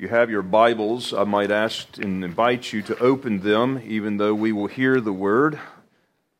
You 0.00 0.06
have 0.06 0.30
your 0.30 0.42
Bibles, 0.42 1.12
I 1.12 1.24
might 1.24 1.50
ask 1.50 1.98
and 1.98 2.22
invite 2.22 2.72
you 2.72 2.82
to 2.82 2.96
open 3.00 3.40
them, 3.40 3.82
even 3.84 4.18
though 4.18 4.32
we 4.32 4.52
will 4.52 4.68
hear 4.68 5.00
the 5.00 5.12
Word. 5.12 5.58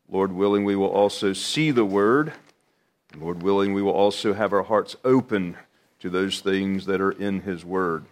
Lord 0.08 0.31
willing, 0.31 0.65
we 0.65 0.77
will 0.77 0.87
also 0.87 1.32
see 1.32 1.72
the 1.72 1.84
Word. 1.84 2.34
Lord 3.16 3.42
willing, 3.42 3.74
we 3.74 3.82
will 3.82 3.90
also 3.90 4.32
have 4.32 4.52
our 4.52 4.62
hearts 4.62 4.94
open 5.04 5.56
to 5.98 6.08
those 6.08 6.38
things 6.38 6.86
that 6.86 7.00
are 7.00 7.10
in 7.10 7.40
His 7.40 7.64
Word. 7.64 8.04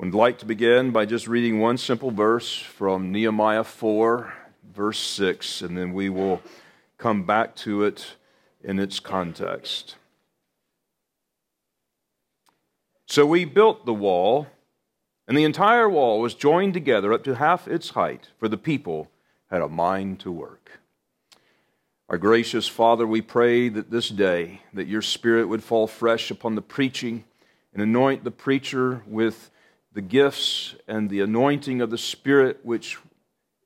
I 0.00 0.04
would 0.04 0.14
like 0.14 0.40
to 0.40 0.46
begin 0.46 0.90
by 0.90 1.06
just 1.06 1.28
reading 1.28 1.60
one 1.60 1.78
simple 1.78 2.10
verse 2.10 2.58
from 2.58 3.12
Nehemiah 3.12 3.62
4, 3.62 4.34
verse 4.74 4.98
6, 4.98 5.62
and 5.62 5.78
then 5.78 5.92
we 5.92 6.08
will 6.08 6.42
come 6.98 7.22
back 7.22 7.54
to 7.58 7.84
it 7.84 8.16
in 8.64 8.80
its 8.80 8.98
context. 8.98 9.94
So 13.06 13.26
we 13.26 13.44
built 13.44 13.84
the 13.84 13.94
wall, 13.94 14.46
and 15.28 15.36
the 15.36 15.44
entire 15.44 15.88
wall 15.88 16.20
was 16.20 16.34
joined 16.34 16.74
together 16.74 17.12
up 17.12 17.24
to 17.24 17.36
half 17.36 17.68
its 17.68 17.90
height, 17.90 18.28
for 18.38 18.48
the 18.48 18.56
people 18.56 19.10
had 19.50 19.62
a 19.62 19.68
mind 19.68 20.20
to 20.20 20.32
work. 20.32 20.80
Our 22.08 22.18
gracious 22.18 22.68
Father, 22.68 23.06
we 23.06 23.22
pray 23.22 23.68
that 23.68 23.90
this 23.90 24.08
day 24.08 24.62
that 24.72 24.86
your 24.86 25.02
spirit 25.02 25.48
would 25.48 25.62
fall 25.62 25.86
fresh 25.86 26.30
upon 26.30 26.54
the 26.54 26.62
preaching 26.62 27.24
and 27.72 27.82
anoint 27.82 28.24
the 28.24 28.30
preacher 28.30 29.02
with 29.06 29.50
the 29.92 30.02
gifts 30.02 30.74
and 30.88 31.08
the 31.08 31.20
anointing 31.20 31.80
of 31.80 31.90
the 31.90 31.98
Spirit 31.98 32.60
which 32.62 32.98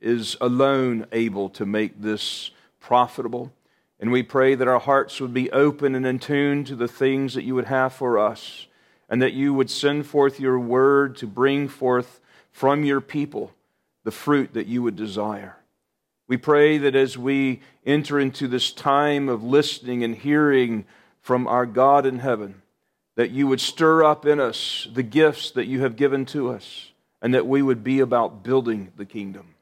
is 0.01 0.37
alone 0.41 1.07
able 1.11 1.49
to 1.51 1.67
make 1.67 2.01
this 2.01 2.51
profitable. 2.81 3.53
And 3.99 4.13
we 4.13 4.23
pray 4.23 4.55
that 4.55 4.69
our 4.69 4.79
hearts 4.79 5.21
would 5.21 5.35
be 5.35 5.51
open 5.51 5.95
and 5.95 6.07
in 6.07 6.19
tune 6.19 6.65
to 6.65 6.77
the 6.77 6.87
things 6.87 7.35
that 7.35 7.45
you 7.45 7.55
would 7.55 7.67
have 7.67 7.93
for 7.93 8.19
us 8.19 8.67
and 9.09 9.23
that 9.23 9.33
you 9.33 9.55
would 9.55 9.71
send 9.71 10.07
forth 10.07 10.39
your 10.39 10.59
word 10.59 11.17
to 11.17 11.27
bring 11.27 11.69
forth 11.69 12.21
from 12.53 12.85
your 12.85 13.01
people 13.01 13.53
the 14.05 14.11
fruit 14.11 14.53
that 14.55 14.67
you 14.67 14.83
would 14.83 14.97
desire. 14.97 15.57
We 16.27 16.37
pray 16.37 16.77
that 16.79 16.95
as 16.95 17.17
we 17.17 17.61
enter 17.87 18.21
into 18.21 18.49
this 18.49 18.71
time 18.71 19.29
of 19.29 19.43
listening 19.43 20.05
and 20.05 20.15
hearing 20.15 20.85
from 21.23 21.47
our 21.47 21.65
God 21.65 22.05
in 22.05 22.19
heaven, 22.19 22.63
that 23.17 23.31
you 23.31 23.47
would 23.47 23.61
stir 23.61 24.05
up 24.05 24.27
in 24.27 24.39
us 24.39 24.87
the 24.93 25.03
gifts 25.03 25.51
that 25.53 25.67
you 25.67 25.81
have 25.81 25.97
given 25.97 26.25
to 26.27 26.51
us, 26.51 26.93
and 27.21 27.35
that 27.35 27.47
we 27.47 27.63
would 27.63 27.83
be 27.83 28.01
about 28.01 28.43
building 28.43 28.93
the 28.97 29.07
kingdom. 29.07 29.55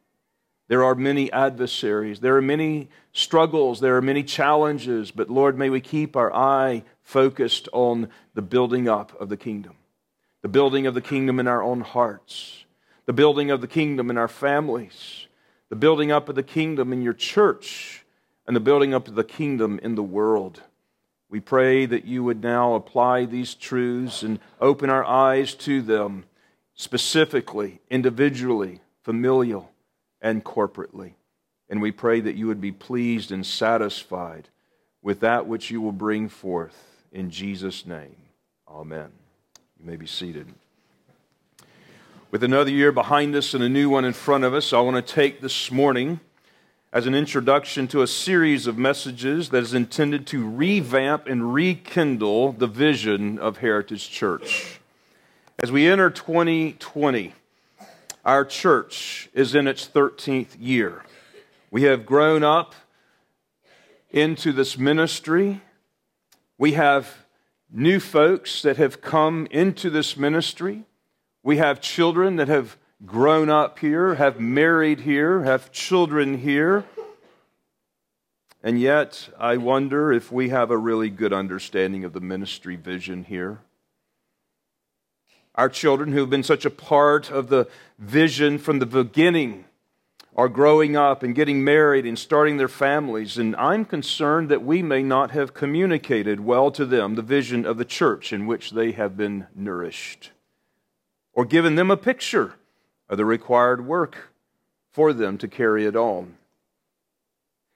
There 0.69 0.83
are 0.83 0.97
many 0.97 1.33
adversaries, 1.33 2.21
there 2.21 2.37
are 2.37 2.43
many 2.43 2.89
struggles, 3.13 3.81
there 3.81 3.97
are 3.97 4.03
many 4.03 4.25
challenges, 4.25 5.13
but 5.13 5.31
Lord, 5.31 5.57
may 5.57 5.71
we 5.71 5.81
keep 5.81 6.17
our 6.17 6.35
eye 6.35 6.83
focused 7.07 7.69
on 7.73 8.09
the 8.35 8.43
building 8.43 8.89
up 8.89 9.19
of 9.21 9.29
the 9.29 9.37
kingdom, 9.37 9.77
the 10.43 10.49
building 10.49 10.89
of 10.89 10.95
the 10.95 11.01
kingdom 11.01 11.39
in 11.39 11.47
our 11.47 11.63
own 11.63 11.81
hearts, 11.81 12.65
the 13.07 13.13
building 13.13 13.49
of 13.49 13.61
the 13.61 13.69
kingdom 13.69 14.11
in 14.11 14.19
our 14.19 14.27
families, 14.27 15.29
the 15.69 15.77
building 15.77 16.11
up 16.11 16.29
of 16.29 16.35
the 16.35 16.43
kingdom 16.43 16.93
in 16.93 17.03
your 17.03 17.13
church, 17.13 18.05
and 18.45 18.57
the 18.57 18.61
building 18.61 18.93
up 18.93 19.07
of 19.07 19.15
the 19.15 19.23
kingdom 19.23 19.79
in 19.85 19.95
the 19.95 20.03
world. 20.03 20.63
We 21.31 21.39
pray 21.39 21.87
that 21.87 22.07
you 22.07 22.25
would 22.25 22.43
now 22.43 22.75
apply 22.75 23.25
these 23.25 23.55
truths 23.55 24.25
and 24.25 24.41
open 24.61 24.91
our 24.91 25.05
eyes 25.05 25.55
to 25.55 25.83
them 25.83 26.25
specifically, 26.75 27.81
individually, 27.89 28.81
familial, 29.05 29.71
and 30.21 30.45
corporately. 30.45 31.13
And 31.69 31.81
we 31.81 31.93
pray 31.93 32.19
that 32.19 32.35
you 32.35 32.49
would 32.49 32.61
be 32.61 32.73
pleased 32.73 33.31
and 33.31 33.47
satisfied 33.47 34.49
with 35.03 35.21
that 35.21 35.47
which 35.47 35.71
you 35.71 35.81
will 35.81 35.93
bring 35.93 36.29
forth 36.29 36.96
in 37.17 37.31
Jesus' 37.31 37.87
name. 37.87 38.15
Amen. 38.69 39.09
You 39.81 39.87
may 39.87 39.97
be 39.97 40.07
seated. 40.07 40.49
With 42.31 42.45
another 42.45 42.71
year 42.71 42.93
behind 42.93 43.35
us 43.35 43.55
and 43.55 43.65
a 43.65 43.71
new 43.71 43.89
one 43.89 44.05
in 44.05 44.13
front 44.13 44.45
of 44.45 44.53
us, 44.53 44.75
I 44.75 44.81
want 44.81 45.05
to 45.05 45.15
take 45.15 45.41
this 45.41 45.71
morning 45.73 46.21
as 46.93 47.07
an 47.07 47.15
introduction 47.15 47.89
to 47.89 48.03
a 48.03 48.07
series 48.07 48.67
of 48.67 48.77
messages 48.77 49.49
that 49.49 49.63
is 49.63 49.73
intended 49.73 50.27
to 50.27 50.47
revamp 50.47 51.27
and 51.27 51.55
rekindle 51.55 52.53
the 52.53 52.67
vision 52.67 53.39
of 53.39 53.59
Heritage 53.59 54.11
Church. 54.11 54.79
As 55.59 55.73
we 55.73 55.87
enter 55.87 56.11
2020, 56.11 57.33
our 58.27 58.45
church 58.45 59.31
is 59.33 59.55
in 59.55 59.67
its 59.67 59.89
13th 59.89 60.57
year. 60.61 61.03
We 61.71 61.85
have 61.85 62.05
grown 62.05 62.45
up 62.45 62.75
into 64.11 64.53
this 64.53 64.77
ministry 64.77 65.63
we 66.59 66.73
have 66.73 67.27
new 67.71 68.01
folks 68.01 68.63
that 68.63 68.79
have 68.79 69.01
come 69.01 69.47
into 69.51 69.91
this 69.91 70.17
ministry. 70.17 70.85
We 71.43 71.59
have 71.59 71.81
children 71.81 72.37
that 72.37 72.49
have 72.49 72.79
grown 73.05 73.51
up 73.51 73.79
here, 73.79 74.15
have 74.15 74.41
married 74.41 75.01
here, 75.01 75.43
have 75.43 75.71
children 75.71 76.39
here. 76.39 76.85
And 78.63 78.81
yet, 78.81 79.29
I 79.39 79.59
wonder 79.59 80.13
if 80.13 80.33
we 80.33 80.49
have 80.49 80.71
a 80.71 80.79
really 80.79 81.11
good 81.11 81.33
understanding 81.33 82.05
of 82.05 82.15
the 82.15 82.21
ministry 82.21 82.77
vision 82.77 83.25
here. 83.25 83.61
Our 85.55 85.69
children, 85.69 86.13
who 86.13 86.21
have 86.21 86.31
been 86.31 86.43
such 86.43 86.65
a 86.65 86.71
part 86.71 87.31
of 87.31 87.49
the 87.49 87.69
vision 87.99 88.59
from 88.59 88.79
the 88.79 88.87
beginning, 88.87 89.66
are 90.37 90.51
growing 90.51 90.95
up 90.97 91.23
and 91.23 91.35
getting 91.35 91.65
married 91.65 92.05
and 92.05 92.19
starting 92.19 92.59
their 92.59 92.69
families, 92.69 93.39
and 93.39 93.57
I'm 93.57 93.87
concerned 93.87 94.51
that 94.51 94.63
we 94.63 94.83
may 94.83 95.03
not 95.03 95.31
have 95.31 95.55
communicated 95.55 96.41
well 96.41 96.71
to 96.73 96.85
them 96.85 97.15
the 97.15 97.23
vision 97.23 97.65
of 97.65 97.79
the 97.79 97.87
church 97.87 98.35
in 98.35 98.47
which 98.47 98.73
they 98.73 98.93
have 98.93 99.17
been 99.17 99.47
nourished, 99.55 100.33
or 101.33 101.47
given 101.47 101.75
them 101.75 101.91
a 101.91 101.97
picture 101.97 102.55
of 103.09 103.17
the 103.17 103.25
required 103.25 103.87
work 103.87 104.31
for 104.93 105.15
them 105.15 105.39
to 105.39 105.49
carry 105.49 105.87
it 105.87 105.97
on. 105.97 106.37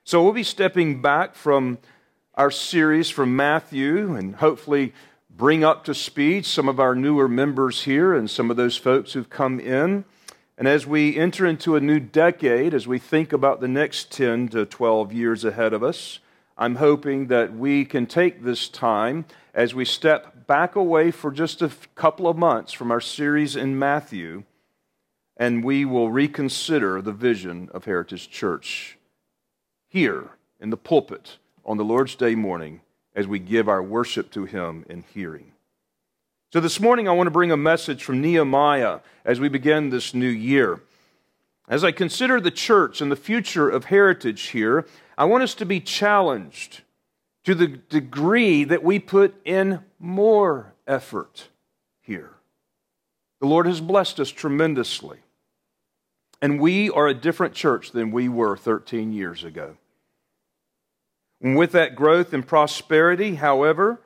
So 0.04 0.22
we'll 0.22 0.34
be 0.34 0.42
stepping 0.42 1.00
back 1.00 1.34
from 1.34 1.78
our 2.34 2.50
series 2.50 3.08
from 3.08 3.36
Matthew 3.36 4.14
and 4.14 4.36
hopefully 4.36 4.92
bring 5.30 5.64
up 5.64 5.84
to 5.84 5.94
speed 5.94 6.44
some 6.44 6.68
of 6.68 6.78
our 6.78 6.94
newer 6.94 7.28
members 7.28 7.84
here 7.84 8.14
and 8.14 8.28
some 8.28 8.50
of 8.50 8.58
those 8.58 8.76
folks 8.76 9.14
who've 9.14 9.30
come 9.30 9.60
in. 9.60 10.04
And 10.60 10.68
as 10.68 10.86
we 10.86 11.16
enter 11.16 11.46
into 11.46 11.74
a 11.74 11.80
new 11.80 11.98
decade, 11.98 12.74
as 12.74 12.86
we 12.86 12.98
think 12.98 13.32
about 13.32 13.62
the 13.62 13.66
next 13.66 14.12
10 14.12 14.48
to 14.48 14.66
12 14.66 15.10
years 15.10 15.42
ahead 15.42 15.72
of 15.72 15.82
us, 15.82 16.18
I'm 16.58 16.74
hoping 16.74 17.28
that 17.28 17.56
we 17.56 17.86
can 17.86 18.04
take 18.04 18.44
this 18.44 18.68
time 18.68 19.24
as 19.54 19.74
we 19.74 19.86
step 19.86 20.46
back 20.46 20.76
away 20.76 21.12
for 21.12 21.30
just 21.30 21.62
a 21.62 21.70
couple 21.94 22.28
of 22.28 22.36
months 22.36 22.74
from 22.74 22.90
our 22.90 23.00
series 23.00 23.56
in 23.56 23.78
Matthew, 23.78 24.42
and 25.34 25.64
we 25.64 25.86
will 25.86 26.10
reconsider 26.10 27.00
the 27.00 27.10
vision 27.10 27.70
of 27.72 27.86
Heritage 27.86 28.28
Church 28.28 28.98
here 29.88 30.32
in 30.60 30.68
the 30.68 30.76
pulpit 30.76 31.38
on 31.64 31.78
the 31.78 31.86
Lord's 31.86 32.14
Day 32.14 32.34
morning 32.34 32.82
as 33.14 33.26
we 33.26 33.38
give 33.38 33.66
our 33.66 33.82
worship 33.82 34.30
to 34.32 34.44
Him 34.44 34.84
in 34.90 35.04
hearing. 35.14 35.49
So, 36.52 36.58
this 36.58 36.80
morning, 36.80 37.06
I 37.06 37.12
want 37.12 37.28
to 37.28 37.30
bring 37.30 37.52
a 37.52 37.56
message 37.56 38.02
from 38.02 38.20
Nehemiah 38.20 38.98
as 39.24 39.38
we 39.38 39.48
begin 39.48 39.90
this 39.90 40.12
new 40.12 40.28
year. 40.28 40.80
As 41.68 41.84
I 41.84 41.92
consider 41.92 42.40
the 42.40 42.50
church 42.50 43.00
and 43.00 43.12
the 43.12 43.14
future 43.14 43.70
of 43.70 43.84
heritage 43.84 44.48
here, 44.48 44.84
I 45.16 45.26
want 45.26 45.44
us 45.44 45.54
to 45.54 45.64
be 45.64 45.78
challenged 45.78 46.80
to 47.44 47.54
the 47.54 47.68
degree 47.68 48.64
that 48.64 48.82
we 48.82 48.98
put 48.98 49.40
in 49.44 49.84
more 50.00 50.72
effort 50.88 51.46
here. 52.00 52.32
The 53.40 53.46
Lord 53.46 53.66
has 53.66 53.80
blessed 53.80 54.18
us 54.18 54.30
tremendously. 54.30 55.18
And 56.42 56.58
we 56.58 56.90
are 56.90 57.06
a 57.06 57.14
different 57.14 57.54
church 57.54 57.92
than 57.92 58.10
we 58.10 58.28
were 58.28 58.56
13 58.56 59.12
years 59.12 59.44
ago. 59.44 59.76
And 61.40 61.56
with 61.56 61.70
that 61.72 61.94
growth 61.94 62.32
and 62.32 62.44
prosperity, 62.44 63.36
however, 63.36 64.00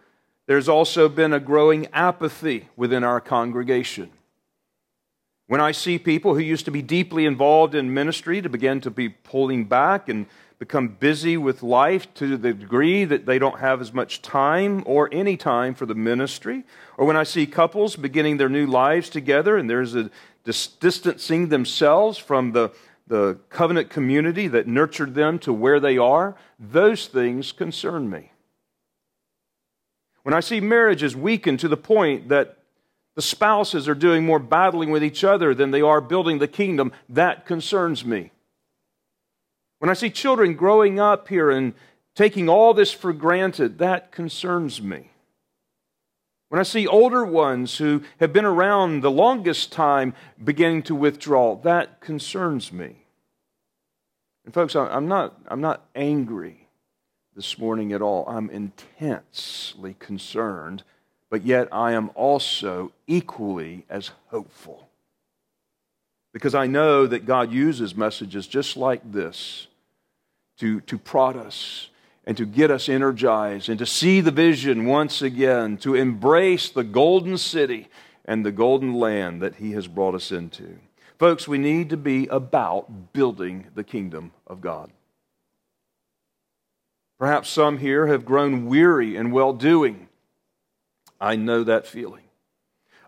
there's 0.47 0.69
also 0.69 1.09
been 1.09 1.33
a 1.33 1.41
growing 1.41 1.87
apathy 1.93 2.69
within 2.77 3.05
our 3.05 3.21
congregation. 3.21 4.11
When 5.47 5.61
I 5.61 5.73
see 5.73 5.99
people 5.99 6.35
who 6.35 6.41
used 6.41 6.65
to 6.65 6.71
be 6.71 6.83
deeply 6.83 7.27
involved 7.27 7.75
in 7.75 7.93
ministry 7.93 8.41
to 8.41 8.49
begin 8.49 8.81
to 8.83 8.91
be 8.91 9.11
pulling 9.11 9.65
back 9.65 10.09
and 10.09 10.27
become 10.59 10.89
busy 10.89 11.37
with 11.37 11.63
life 11.63 12.13
to 12.15 12.37
the 12.37 12.55
degree 12.55 13.05
that 13.05 13.27
they 13.27 13.39
don't 13.39 13.61
have 13.61 13.81
as 13.81 13.93
much 13.93 14.23
time 14.23 14.83
or 14.87 15.09
any 15.13 15.37
time 15.37 15.75
for 15.75 15.85
the 15.85 15.95
ministry, 15.95 16.65
or 16.97 17.07
when 17.07 17.17
I 17.17 17.25
see 17.25 17.47
couples 17.47 17.97
beginning 17.97 18.37
their 18.37 18.49
new 18.49 18.67
lives 18.67 19.11
together 19.11 19.59
and 19.59 19.69
there's 19.69 19.95
a 19.95 20.11
dis- 20.45 20.69
distancing 20.69 21.49
themselves 21.49 22.17
from 22.17 22.53
the, 22.53 22.71
the 23.07 23.39
covenant 23.51 23.91
community 23.91 24.49
that 24.49 24.67
nurtured 24.67 25.15
them 25.15 25.39
to 25.41 25.53
where 25.53 25.81
they 25.81 25.99
are, 25.99 26.37
those 26.59 27.07
things 27.07 27.53
concern 27.53 28.09
me. 28.09 28.31
When 30.25 30.35
I 30.35 30.41
see 30.41 30.59
marriages 30.59 31.15
weaken 31.15 31.59
to 31.59 31.69
the 31.69 31.77
point 31.77 32.31
that 32.31 32.57
the 33.15 33.23
spouses 33.23 33.89
are 33.89 33.95
doing 33.95 34.25
more 34.25 34.39
battling 34.39 34.91
with 34.91 35.05
each 35.05 35.23
other 35.23 35.55
than 35.55 35.71
they 35.71 35.83
are 35.83 36.01
building 36.01 36.39
the 36.39 36.49
kingdom, 36.49 36.93
that 37.11 37.47
concerns 37.47 38.05
me. 38.05 38.33
When 39.79 39.91
I 39.91 39.95
see 39.95 40.09
children 40.09 40.55
growing 40.55 40.99
up 40.99 41.29
here 41.29 41.51
and 41.51 41.75
taking 42.15 42.49
all 42.49 42.73
this 42.73 42.91
for 42.91 43.13
granted, 43.13 43.79
that 43.79 44.13
concerns 44.13 44.81
me. 44.81 45.11
When 46.49 46.59
I 46.59 46.65
see 46.65 46.87
older 46.87 47.25
ones 47.25 47.77
who 47.77 48.03
have 48.19 48.33
been 48.33 48.47
around 48.47 49.03
the 49.03 49.11
longest 49.11 49.73
time 49.73 50.15
beginning 50.43 50.85
to 50.85 50.95
withdraw, 50.95 51.57
that 51.57 52.01
concerns 52.01 52.73
me. 52.73 52.97
And 54.47 54.55
folks, 54.55 54.75
I'm 54.75 55.07
not, 55.07 55.39
I'm 55.49 55.61
not 55.61 55.85
angry 55.95 56.64
this 57.35 57.59
morning 57.59 57.93
at 57.93 58.03
all. 58.03 58.25
I'm 58.29 58.51
intensely 58.51 59.97
concerned, 59.99 60.83
but 61.31 61.45
yet 61.45 61.69
I 61.73 61.93
am 61.93 62.11
also 62.15 62.93
equally 63.07 63.85
as 63.91 64.11
hopeful. 64.29 64.89
Because 66.33 66.55
I 66.55 66.67
know 66.67 67.07
that 67.07 67.27
God 67.27 67.53
uses 67.53 67.95
messages 67.95 68.47
just 68.47 68.77
like 68.77 69.13
this 69.13 69.67
to, 70.59 70.81
to 70.83 70.99
prod 70.99 71.37
us 71.37 71.91
and 72.25 72.37
to 72.37 72.47
get 72.47 72.71
us 72.71 72.89
energized 72.89 73.69
and 73.69 73.79
to 73.79 73.87
see 73.87 74.21
the 74.21 74.31
vision 74.31 74.87
once 74.87 75.23
again, 75.23 75.77
to 75.79 75.95
embrace 75.95 76.71
the 76.71 76.85
golden 76.85 77.37
city 77.37 77.89
and 78.25 78.45
the 78.45 78.53
golden 78.53 78.95
land 78.95 79.43
that 79.43 79.57
He 79.57 79.73
has 79.73 79.87
brought 79.87 80.15
us 80.15 80.33
into. 80.33 80.79
Folks, 81.19 81.47
we 81.47 81.59
need 81.59 81.91
to 81.91 81.97
be 81.97 82.27
about 82.29 83.13
building 83.13 83.67
the 83.75 83.85
kingdom 83.85 84.33
of 84.47 84.61
God. 84.61 84.91
Perhaps 87.25 87.49
some 87.49 87.79
here 87.79 88.09
have 88.09 88.27
grown 88.27 88.67
weary 88.67 89.17
in 89.17 89.31
well 89.31 89.55
doing. 89.55 90.09
I 91.19 91.37
know 91.37 91.65
that 91.65 91.87
feeling. 91.87 92.25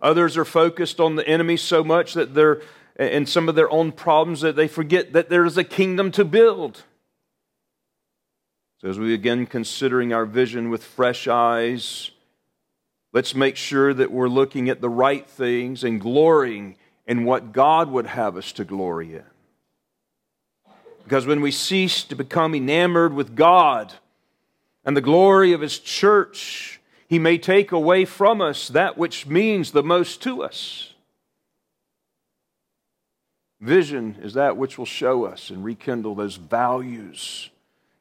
Others 0.01 0.39
are 0.39 0.45
focused 0.47 1.01
on 1.01 1.17
the 1.17 1.29
enemy 1.29 1.59
so 1.59 1.85
much 1.85 2.15
that 2.15 2.35
they're 2.35 2.63
and 2.97 3.29
some 3.29 3.47
of 3.47 3.57
their 3.57 3.71
own 3.71 3.93
problems 3.93 4.41
that 4.41 4.57
they 4.57 4.69
forget 4.69 5.13
that 5.13 5.29
there 5.29 5.45
is 5.45 5.59
a 5.59 5.65
kingdom 5.65 6.11
to 6.13 6.25
build. 6.25 6.85
So, 8.81 8.89
as 8.89 8.99
we 8.99 9.09
begin 9.09 9.45
considering 9.45 10.15
our 10.15 10.25
vision 10.25 10.71
with 10.71 10.83
fresh 10.83 11.29
eyes, 11.29 12.11
let's 13.13 13.35
make 13.35 13.57
sure 13.57 13.93
that 13.93 14.11
we're 14.11 14.31
looking 14.31 14.71
at 14.71 14.81
the 14.81 14.89
right 14.89 15.29
things 15.29 15.85
and 15.85 16.01
glorying 16.01 16.77
in 17.07 17.27
what 17.27 17.53
God 17.53 17.91
would 17.91 18.07
have 18.07 18.39
us 18.39 18.53
to 18.53 18.65
glory 18.65 19.17
in. 19.17 19.25
Because 21.05 21.27
when 21.27 21.43
we 21.43 21.51
cease 21.51 22.03
to 22.05 22.17
become 22.17 22.55
enamored 22.55 23.13
with 23.13 23.37
God 23.37 23.93
and 24.87 24.97
the 24.97 25.03
glory 25.03 25.53
of 25.53 25.61
His 25.61 25.79
church, 25.79 26.81
He 27.09 27.19
may 27.19 27.37
take 27.37 27.73
away 27.73 28.07
from 28.07 28.41
us 28.41 28.69
that 28.69 28.97
which 28.97 29.27
means 29.27 29.73
the 29.73 29.83
most 29.83 30.23
to 30.23 30.43
us. 30.43 30.95
Vision 33.61 34.17
is 34.23 34.35
that 34.35 34.57
which 34.57 34.79
will 34.79 34.87
show 34.87 35.25
us 35.25 35.51
and 35.51 35.65
rekindle 35.65 36.15
those 36.15 36.37
values 36.37 37.51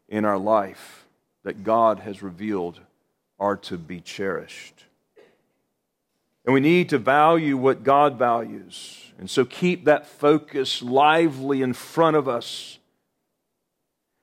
in 0.08 0.24
our 0.24 0.38
life 0.38 1.06
that 1.44 1.64
God 1.64 2.00
has 2.00 2.22
revealed 2.22 2.80
are 3.40 3.58
to 3.58 3.78
be 3.78 4.00
cherished. 4.00 4.84
And 6.46 6.54
we 6.54 6.60
need 6.60 6.90
to 6.90 6.98
value 6.98 7.58
what 7.58 7.84
God 7.84 8.20
values. 8.20 9.12
And 9.18 9.30
so 9.30 9.46
keep 9.46 9.86
that 9.86 10.06
focus 10.06 10.84
lively 10.84 11.62
in 11.62 11.74
front 11.74 12.16
of 12.16 12.28
us. 12.28 12.78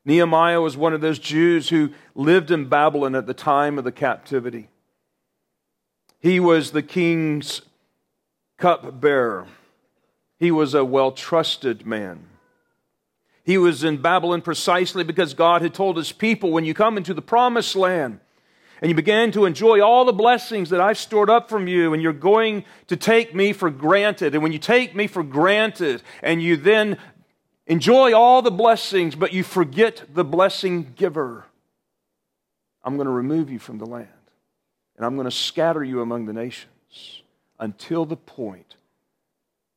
Nehemiah 0.05 0.61
was 0.61 0.77
one 0.77 0.93
of 0.93 1.01
those 1.01 1.19
Jews 1.19 1.69
who 1.69 1.91
lived 2.15 2.51
in 2.51 2.69
Babylon 2.69 3.15
at 3.15 3.27
the 3.27 3.35
time 3.35 3.79
of 3.79 3.85
the 3.85 3.93
captivity. 3.93 4.69
He 6.19 6.41
was 6.41 6.73
the 6.73 6.83
king's 6.83 7.63
cupbearer. 8.59 9.47
He 10.39 10.51
was 10.51 10.75
a 10.75 10.85
well 10.85 11.13
trusted 11.13 11.87
man. 11.87 12.27
He 13.45 13.59
was 13.59 13.83
in 13.83 14.01
Babylon 14.01 14.43
precisely 14.43 15.03
because 15.05 15.35
God 15.35 15.63
had 15.63 15.75
told 15.75 15.97
his 15.97 16.13
people 16.13 16.51
when 16.53 16.65
you 16.65 16.75
come 16.75 16.97
into 16.97 17.15
the 17.15 17.23
promised 17.23 17.75
land 17.75 18.21
and 18.83 18.89
you 18.89 18.95
begin 18.97 19.31
to 19.33 19.45
enjoy 19.45 19.81
all 19.81 20.05
the 20.05 20.13
blessings 20.13 20.71
that 20.71 20.81
I've 20.81 20.99
stored 20.99 21.31
up 21.31 21.49
from 21.49 21.69
you, 21.69 21.95
and 21.95 22.03
you're 22.03 22.13
going 22.13 22.65
to 22.89 22.97
take 22.97 23.33
me 23.33 23.53
for 23.53 23.71
granted. 23.71 24.35
And 24.35 24.43
when 24.43 24.51
you 24.51 24.59
take 24.59 24.97
me 24.97 25.07
for 25.07 25.23
granted 25.23 26.03
and 26.21 26.43
you 26.43 26.57
then 26.57 26.99
enjoy 27.67 28.15
all 28.15 28.43
the 28.43 28.51
blessings, 28.51 29.15
but 29.15 29.33
you 29.33 29.43
forget 29.43 30.05
the 30.13 30.25
blessing 30.25 30.93
giver, 30.97 31.47
I'm 32.85 32.97
going 32.97 33.07
to 33.07 33.13
remove 33.13 33.51
you 33.51 33.59
from 33.59 33.79
the 33.79 33.87
land 33.87 34.09
and 34.97 35.07
I'm 35.07 35.15
going 35.15 35.27
to 35.27 35.31
scatter 35.31 35.83
you 35.83 36.01
among 36.01 36.27
the 36.27 36.33
nations 36.33 37.23
until 37.59 38.05
the 38.05 38.17
point 38.17 38.77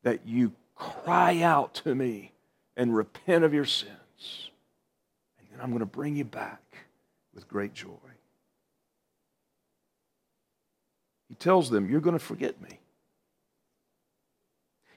that 0.02 0.26
you 0.26 0.52
cry 0.74 1.40
out 1.42 1.74
to 1.74 1.94
me 1.94 2.32
and 2.76 2.94
repent 2.94 3.44
of 3.44 3.54
your 3.54 3.64
sins. 3.64 4.50
And 5.38 5.48
then 5.50 5.60
I'm 5.60 5.70
going 5.70 5.80
to 5.80 5.86
bring 5.86 6.16
you 6.16 6.24
back 6.24 6.62
with 7.34 7.48
great 7.48 7.74
joy. 7.74 7.88
He 11.28 11.34
tells 11.34 11.70
them, 11.70 11.90
You're 11.90 12.00
going 12.00 12.18
to 12.18 12.24
forget 12.24 12.60
me. 12.60 12.78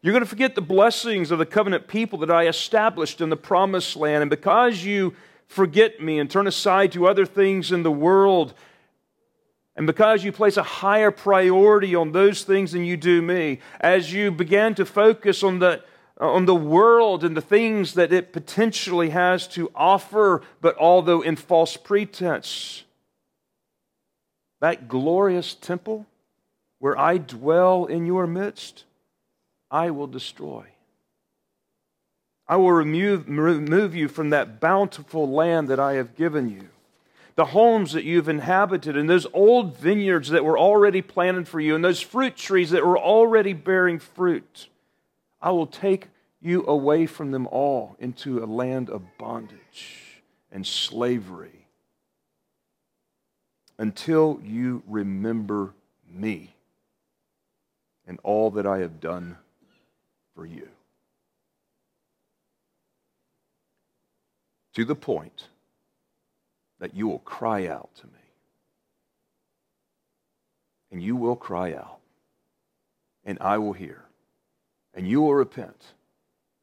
You're 0.01 0.13
going 0.13 0.24
to 0.24 0.30
forget 0.30 0.56
the 0.56 0.62
blessings 0.62 1.30
of 1.31 1.40
the 1.40 1.46
covenant 1.46 1.88
people 1.88 2.19
that 2.19 2.31
I 2.31 2.48
established 2.48 3.19
in 3.19 3.30
the 3.30 3.36
promised 3.36 3.96
land. 3.96 4.22
And 4.22 4.30
because 4.30 4.84
you 4.84 5.13
forget 5.48 6.01
me 6.01 6.19
and 6.19 6.30
turn 6.30 6.48
aside 6.48 6.94
to 6.94 7.07
other 7.07 7.25
things 7.25 7.72
in 7.72 7.84
the 7.84 7.92
world, 7.92 8.54
and 9.75 9.86
because 9.86 10.24
you 10.24 10.31
place 10.31 10.57
a 10.57 10.63
higher 10.63 11.12
priority 11.12 11.96
on 11.96 12.12
those 12.12 12.44
things 12.44 12.72
than 12.72 12.86
you 12.86 12.98
do 12.98 13.22
me, 13.22 13.60
as 13.80 14.13
you 14.13 14.31
begin 14.31 14.75
to 14.75 14.86
focus 14.86 15.44
on 15.44 15.60
the 15.60 15.84
on 16.19 16.46
the 16.46 16.56
world 16.56 17.24
and 17.24 17.36
the 17.36 17.42
things 17.42 17.94
that 17.94 18.12
it 18.12 18.34
potentially 18.34 19.12
has 19.12 19.48
to 19.48 19.72
offer, 19.74 20.42
but 20.60 20.78
although 20.78 21.22
in 21.22 21.38
false 21.38 21.78
pretense. 21.78 22.84
That 24.60 24.90
glorious 24.90 25.54
temple 25.54 26.06
where 26.80 26.98
I 26.98 27.18
dwell 27.18 27.86
in 27.86 28.06
your 28.06 28.28
midst, 28.28 28.84
I 29.71 29.92
will 29.92 30.07
destroy. 30.07 30.66
I 32.48 32.56
will 32.56 32.71
remove, 32.71 33.30
remove 33.30 33.95
you 33.95 34.07
from 34.07 34.31
that 34.31 34.60
bountiful 34.60 35.30
land 35.30 35.68
that 35.68 35.80
I 35.80 35.94
have 35.94 36.16
given 36.16 36.50
you. 36.50 36.69
The 37.36 37.45
homes 37.45 37.94
that 37.94 38.04
you've 38.04 38.27
inhabited, 38.27 38.98
and 38.98 39.10
those 39.10 39.27
old 39.33 39.77
vineyards 39.77 40.30
that 40.30 40.44
were 40.44 40.57
already 40.57 41.01
planted 41.01 41.48
for 41.48 41.60
you, 41.60 41.75
and 41.75 41.86
those 41.86 42.01
fruit 42.01 42.36
trees 42.36 42.71
that 42.71 42.86
were 42.86 42.98
already 42.98 43.54
bearing 43.54 44.00
fruit. 44.00 44.68
I 45.42 45.51
will 45.51 45.68
take 45.68 46.07
you 46.42 46.65
away 46.68 47.06
from 47.06 47.31
them 47.31 47.48
all 47.48 47.95
into 48.00 48.44
a 48.44 48.45
land 48.45 48.89
of 48.89 49.04
bondage 49.18 50.22
and 50.51 50.65
slavery 50.65 51.68
until 53.77 54.42
you 54.44 54.83
remember 54.88 55.74
me 56.12 56.54
and 58.06 58.19
all 58.24 58.51
that 58.51 58.65
I 58.65 58.80
have 58.80 59.00
done 59.00 59.38
for 60.39 60.45
you. 60.45 60.69
To 64.75 64.86
the 64.86 64.96
point 64.96 65.50
that 66.79 66.96
you 66.96 67.10
will 67.10 67.19
cry 67.19 67.67
out 67.67 67.89
to 67.96 68.05
me. 68.05 68.13
And 70.91 71.03
you 71.03 71.17
will 71.17 71.36
cry 71.36 71.74
out, 71.74 72.00
and 73.25 73.38
I 73.41 73.58
will 73.58 73.74
hear 73.74 74.05
and 74.93 75.08
you 75.08 75.22
will 75.22 75.36
repent, 75.36 75.93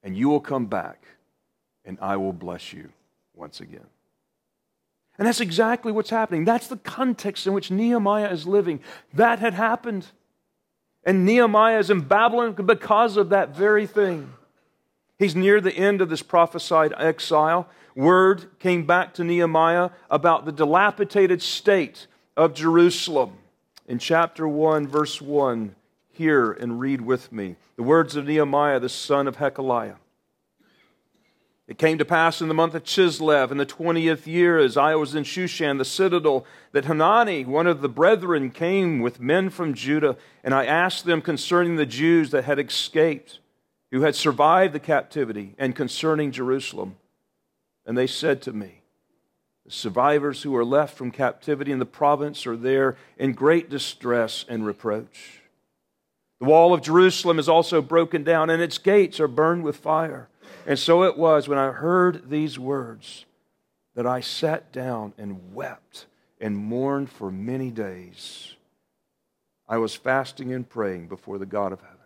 and 0.02 0.16
you 0.16 0.28
will 0.28 0.40
come 0.40 0.66
back, 0.66 1.04
and 1.84 1.96
I 2.00 2.16
will 2.16 2.32
bless 2.32 2.72
you 2.72 2.90
once 3.34 3.60
again. 3.60 3.86
And 5.16 5.28
that's 5.28 5.40
exactly 5.40 5.92
what's 5.92 6.10
happening. 6.10 6.44
That's 6.44 6.66
the 6.66 6.76
context 6.76 7.46
in 7.46 7.52
which 7.52 7.70
Nehemiah 7.70 8.30
is 8.30 8.46
living. 8.46 8.80
That 9.14 9.38
had 9.38 9.54
happened. 9.54 10.08
And 11.06 11.24
Nehemiah 11.24 11.78
is 11.78 11.88
in 11.88 12.00
Babylon 12.00 12.52
because 12.54 13.16
of 13.16 13.28
that 13.28 13.56
very 13.56 13.86
thing. 13.86 14.32
He's 15.20 15.36
near 15.36 15.60
the 15.60 15.72
end 15.72 16.02
of 16.02 16.10
this 16.10 16.20
prophesied 16.20 16.92
exile. 16.98 17.68
Word 17.94 18.46
came 18.58 18.84
back 18.84 19.14
to 19.14 19.24
Nehemiah 19.24 19.90
about 20.10 20.44
the 20.44 20.52
dilapidated 20.52 21.40
state 21.40 22.08
of 22.36 22.52
Jerusalem. 22.52 23.38
In 23.86 24.00
chapter 24.00 24.48
1, 24.48 24.88
verse 24.88 25.22
1, 25.22 25.76
hear 26.10 26.50
and 26.50 26.80
read 26.80 27.00
with 27.00 27.30
me 27.30 27.54
the 27.76 27.84
words 27.84 28.16
of 28.16 28.26
Nehemiah, 28.26 28.80
the 28.80 28.88
son 28.88 29.28
of 29.28 29.36
Hachaliah. 29.36 29.96
It 31.68 31.78
came 31.78 31.98
to 31.98 32.04
pass 32.04 32.40
in 32.40 32.46
the 32.46 32.54
month 32.54 32.74
of 32.76 32.84
Chislev, 32.84 33.50
in 33.50 33.56
the 33.56 33.66
twentieth 33.66 34.26
year, 34.28 34.56
as 34.56 34.76
I 34.76 34.94
was 34.94 35.16
in 35.16 35.24
Shushan, 35.24 35.78
the 35.78 35.84
citadel, 35.84 36.46
that 36.70 36.84
Hanani, 36.84 37.44
one 37.44 37.66
of 37.66 37.80
the 37.80 37.88
brethren, 37.88 38.50
came 38.50 39.00
with 39.00 39.18
men 39.18 39.50
from 39.50 39.74
Judah, 39.74 40.16
and 40.44 40.54
I 40.54 40.64
asked 40.64 41.06
them 41.06 41.20
concerning 41.20 41.74
the 41.74 41.84
Jews 41.86 42.30
that 42.30 42.44
had 42.44 42.60
escaped, 42.60 43.40
who 43.90 44.02
had 44.02 44.14
survived 44.14 44.74
the 44.74 44.80
captivity, 44.80 45.56
and 45.58 45.74
concerning 45.74 46.30
Jerusalem. 46.30 46.96
And 47.84 47.98
they 47.98 48.06
said 48.06 48.42
to 48.42 48.52
me, 48.52 48.82
The 49.64 49.72
survivors 49.72 50.42
who 50.42 50.54
are 50.54 50.64
left 50.64 50.96
from 50.96 51.10
captivity 51.10 51.72
in 51.72 51.80
the 51.80 51.84
province 51.84 52.46
are 52.46 52.56
there 52.56 52.96
in 53.18 53.32
great 53.32 53.68
distress 53.68 54.44
and 54.48 54.64
reproach. 54.64 55.42
The 56.38 56.46
wall 56.46 56.72
of 56.72 56.82
Jerusalem 56.82 57.40
is 57.40 57.48
also 57.48 57.82
broken 57.82 58.22
down, 58.22 58.50
and 58.50 58.62
its 58.62 58.78
gates 58.78 59.18
are 59.18 59.26
burned 59.26 59.64
with 59.64 59.76
fire. 59.76 60.28
And 60.66 60.76
so 60.76 61.04
it 61.04 61.16
was 61.16 61.46
when 61.46 61.58
I 61.58 61.70
heard 61.70 62.28
these 62.28 62.58
words 62.58 63.24
that 63.94 64.04
I 64.04 64.20
sat 64.20 64.72
down 64.72 65.14
and 65.16 65.54
wept 65.54 66.06
and 66.40 66.58
mourned 66.58 67.08
for 67.08 67.30
many 67.30 67.70
days. 67.70 68.54
I 69.68 69.78
was 69.78 69.94
fasting 69.94 70.52
and 70.52 70.68
praying 70.68 71.06
before 71.06 71.38
the 71.38 71.46
God 71.46 71.72
of 71.72 71.80
heaven. 71.80 71.96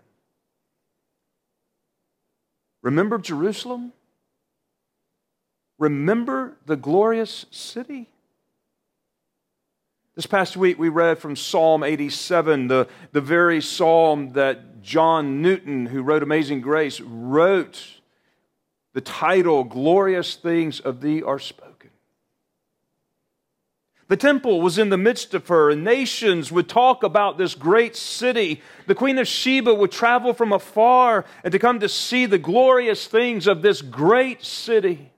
Remember 2.82 3.16
Jerusalem? 3.16 3.94
Remember 5.78 6.56
the 6.66 6.76
glorious 6.76 7.46
city? 7.50 8.08
This 10.16 10.26
past 10.26 10.54
week 10.54 10.78
we 10.78 10.90
read 10.90 11.18
from 11.18 11.34
Psalm 11.34 11.82
87, 11.82 12.68
the, 12.68 12.88
the 13.12 13.22
very 13.22 13.62
psalm 13.62 14.34
that 14.34 14.82
John 14.82 15.40
Newton, 15.40 15.86
who 15.86 16.02
wrote 16.02 16.22
Amazing 16.22 16.60
Grace, 16.60 17.00
wrote. 17.00 17.99
The 18.92 19.00
title, 19.00 19.64
Glorious 19.64 20.34
Things 20.34 20.80
of 20.80 21.00
Thee 21.00 21.22
Are 21.22 21.38
Spoken. 21.38 21.90
The 24.08 24.16
temple 24.16 24.60
was 24.60 24.76
in 24.76 24.88
the 24.88 24.98
midst 24.98 25.34
of 25.34 25.46
her, 25.46 25.70
and 25.70 25.84
nations 25.84 26.50
would 26.50 26.68
talk 26.68 27.04
about 27.04 27.38
this 27.38 27.54
great 27.54 27.94
city. 27.94 28.60
The 28.88 28.94
Queen 28.96 29.18
of 29.18 29.28
Sheba 29.28 29.72
would 29.72 29.92
travel 29.92 30.34
from 30.34 30.52
afar 30.52 31.24
and 31.44 31.52
to 31.52 31.60
come 31.60 31.78
to 31.78 31.88
see 31.88 32.26
the 32.26 32.36
glorious 32.36 33.06
things 33.06 33.46
of 33.46 33.62
this 33.62 33.82
great 33.82 34.44
city 34.44 35.12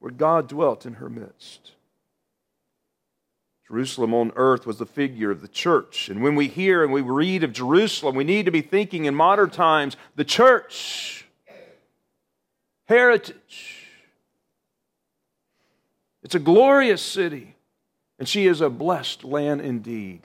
where 0.00 0.10
God 0.10 0.48
dwelt 0.48 0.86
in 0.86 0.94
her 0.94 1.08
midst. 1.08 1.72
Jerusalem 3.68 4.12
on 4.12 4.32
earth 4.34 4.66
was 4.66 4.78
the 4.78 4.86
figure 4.86 5.30
of 5.30 5.40
the 5.40 5.46
church. 5.46 6.08
And 6.08 6.20
when 6.20 6.34
we 6.34 6.48
hear 6.48 6.82
and 6.82 6.92
we 6.92 7.02
read 7.02 7.44
of 7.44 7.52
Jerusalem, 7.52 8.16
we 8.16 8.24
need 8.24 8.46
to 8.46 8.50
be 8.50 8.62
thinking 8.62 9.04
in 9.04 9.14
modern 9.14 9.50
times 9.50 9.96
the 10.16 10.24
church, 10.24 11.27
heritage. 12.88 13.86
It's 16.22 16.34
a 16.34 16.40
glorious 16.40 17.02
city, 17.02 17.54
and 18.18 18.28
she 18.28 18.46
is 18.46 18.60
a 18.60 18.70
blessed 18.70 19.24
land 19.24 19.60
indeed. 19.60 20.22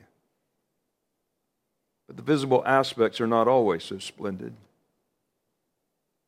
But 2.08 2.18
the 2.18 2.24
visible 2.24 2.64
aspects 2.66 3.22
are 3.22 3.28
not 3.28 3.48
always 3.48 3.84
so 3.84 4.00
splendid. 4.00 4.54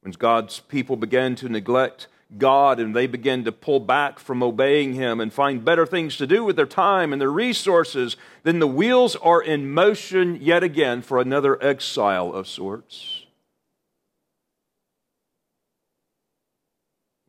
When 0.01 0.11
God's 0.11 0.59
people 0.59 0.97
began 0.97 1.35
to 1.37 1.49
neglect 1.49 2.07
God 2.37 2.79
and 2.79 2.95
they 2.95 3.07
begin 3.07 3.43
to 3.45 3.51
pull 3.51 3.79
back 3.79 4.19
from 4.19 4.43
obeying 4.43 4.93
Him 4.93 5.19
and 5.19 5.31
find 5.33 5.65
better 5.65 5.85
things 5.85 6.17
to 6.17 6.27
do 6.27 6.43
with 6.43 6.55
their 6.55 6.65
time 6.65 7.11
and 7.11 7.21
their 7.21 7.31
resources, 7.31 8.17
then 8.43 8.59
the 8.59 8.67
wheels 8.67 9.15
are 9.17 9.41
in 9.41 9.71
motion 9.71 10.37
yet 10.41 10.63
again 10.63 11.01
for 11.01 11.19
another 11.19 11.61
exile 11.63 12.33
of 12.33 12.47
sorts. 12.47 13.24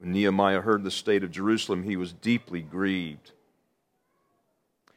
When 0.06 0.12
Nehemiah 0.12 0.60
heard 0.60 0.84
the 0.84 0.90
state 0.92 1.24
of 1.24 1.32
Jerusalem, 1.32 1.82
he 1.82 1.96
was 1.96 2.12
deeply 2.12 2.62
grieved. 2.62 3.32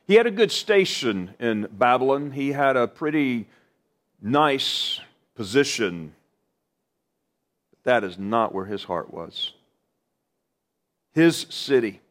He 0.06 0.14
had 0.14 0.28
a 0.28 0.32
good 0.32 0.52
station 0.52 1.34
in 1.40 1.68
Babylon, 1.72 2.30
he 2.30 2.52
had 2.52 2.78
a 2.78 2.88
pretty 2.88 3.48
nice 4.22 5.00
position. 5.34 6.14
But 7.72 7.84
that 7.86 8.04
is 8.04 8.20
not 8.20 8.54
where 8.54 8.66
his 8.66 8.84
heart 8.84 9.12
was 9.12 9.54
his 11.12 11.48
city. 11.50 12.02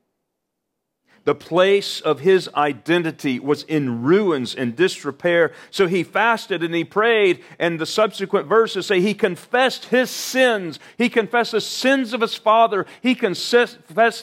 The 1.29 1.35
place 1.35 2.01
of 2.01 2.21
his 2.21 2.49
identity 2.55 3.39
was 3.39 3.63
in 3.65 4.03
ruins 4.03 4.55
and 4.55 4.75
disrepair. 4.75 5.53
So 5.71 5.87
he 5.87 6.03
fasted 6.03 6.63
and 6.63 6.75
he 6.75 6.85
prayed, 6.85 7.45
and 7.59 7.79
the 7.79 7.85
subsequent 7.85 8.47
verses 8.47 8.87
say 8.87 9.03
he 9.03 9.13
confessed 9.13 9.85
his 9.85 10.09
sins. 10.09 10.79
He 10.97 11.11
confessed 11.11 11.53
the 11.53 11.61
sins 11.61 12.15
of 12.15 12.23
his 12.23 12.35
father. 12.35 12.87
He 13.03 13.15
confessed 13.15 13.77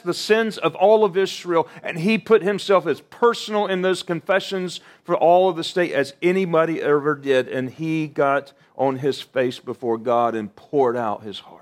the 0.04 0.14
sins 0.16 0.58
of 0.58 0.74
all 0.74 1.06
of 1.06 1.16
Israel, 1.16 1.68
and 1.84 2.00
he 2.00 2.18
put 2.18 2.42
himself 2.42 2.88
as 2.88 3.02
personal 3.02 3.68
in 3.68 3.84
those 3.84 4.02
confessions 4.02 4.80
for 5.04 5.16
all 5.16 5.48
of 5.48 5.58
the 5.58 5.64
state 5.64 5.92
as 5.92 6.16
anybody 6.24 6.82
ever 6.82 7.14
did. 7.14 7.48
And 7.48 7.70
he 7.70 8.08
got 8.08 8.52
on 8.76 8.98
his 8.98 9.22
face 9.22 9.60
before 9.60 10.00
God 10.00 10.34
and 10.34 10.56
poured 10.56 10.98
out 10.98 11.22
his 11.22 11.38
heart. 11.38 11.55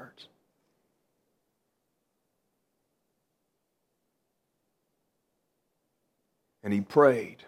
And 6.63 6.73
he 6.73 6.81
prayed 6.81 7.43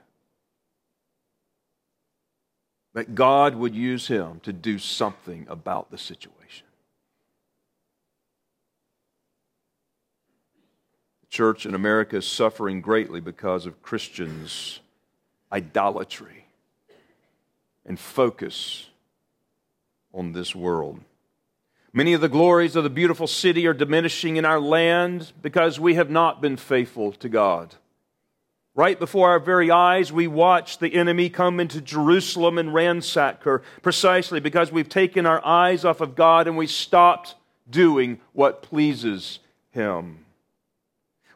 that 2.93 3.15
God 3.15 3.55
would 3.55 3.75
use 3.75 4.07
him 4.07 4.39
to 4.43 4.53
do 4.53 4.79
something 4.79 5.45
about 5.49 5.91
the 5.91 5.97
situation. 5.97 6.65
The 11.21 11.27
church 11.27 11.65
in 11.65 11.75
America 11.75 12.17
is 12.17 12.25
suffering 12.25 12.81
greatly 12.81 13.19
because 13.19 13.65
of 13.65 13.81
Christians' 13.81 14.79
idolatry 15.51 16.45
and 17.85 17.99
focus 17.99 18.87
on 20.13 20.31
this 20.31 20.55
world. 20.55 21.01
Many 21.91 22.13
of 22.13 22.21
the 22.21 22.29
glories 22.29 22.75
of 22.75 22.83
the 22.83 22.89
beautiful 22.89 23.27
city 23.27 23.67
are 23.67 23.73
diminishing 23.73 24.37
in 24.37 24.45
our 24.45 24.59
land 24.59 25.31
because 25.41 25.79
we 25.79 25.95
have 25.95 26.09
not 26.09 26.41
been 26.41 26.57
faithful 26.57 27.11
to 27.13 27.29
God. 27.29 27.75
Right 28.77 28.99
before 28.99 29.29
our 29.29 29.39
very 29.39 29.71
eyes, 29.71 30.11
we 30.11 30.27
watch 30.27 30.79
the 30.79 30.93
enemy 30.95 31.29
come 31.29 31.61
into 31.61 31.79
Jerusalem 31.79 32.57
and 32.57 32.73
ransack 32.73 33.43
her 33.43 33.63
precisely 33.81 34.41
because 34.41 34.69
we've 34.69 34.89
taken 34.89 35.25
our 35.25 35.43
eyes 35.45 35.85
off 35.85 36.01
of 36.01 36.13
God 36.13 36.45
and 36.45 36.57
we 36.57 36.67
stopped 36.67 37.35
doing 37.69 38.19
what 38.33 38.61
pleases 38.61 39.39
Him. 39.71 40.25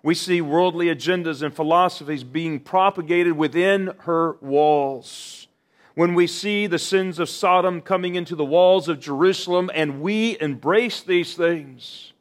We 0.04 0.16
see 0.16 0.42
worldly 0.42 0.88
agendas 0.88 1.42
and 1.42 1.54
philosophies 1.54 2.26
being 2.26 2.60
propagated 2.60 3.38
within 3.38 3.94
her 4.00 4.34
walls. 4.42 5.48
When 5.96 6.16
we 6.16 6.28
see 6.28 6.68
the 6.68 6.80
sins 6.80 7.20
of 7.20 7.30
Sodom 7.30 7.80
coming 7.82 8.16
into 8.16 8.36
the 8.36 8.46
walls 8.46 8.90
of 8.90 9.00
Jerusalem 9.00 9.72
and 9.74 10.02
we 10.02 10.38
embrace 10.42 11.02
these 11.02 11.36
things, 11.36 12.12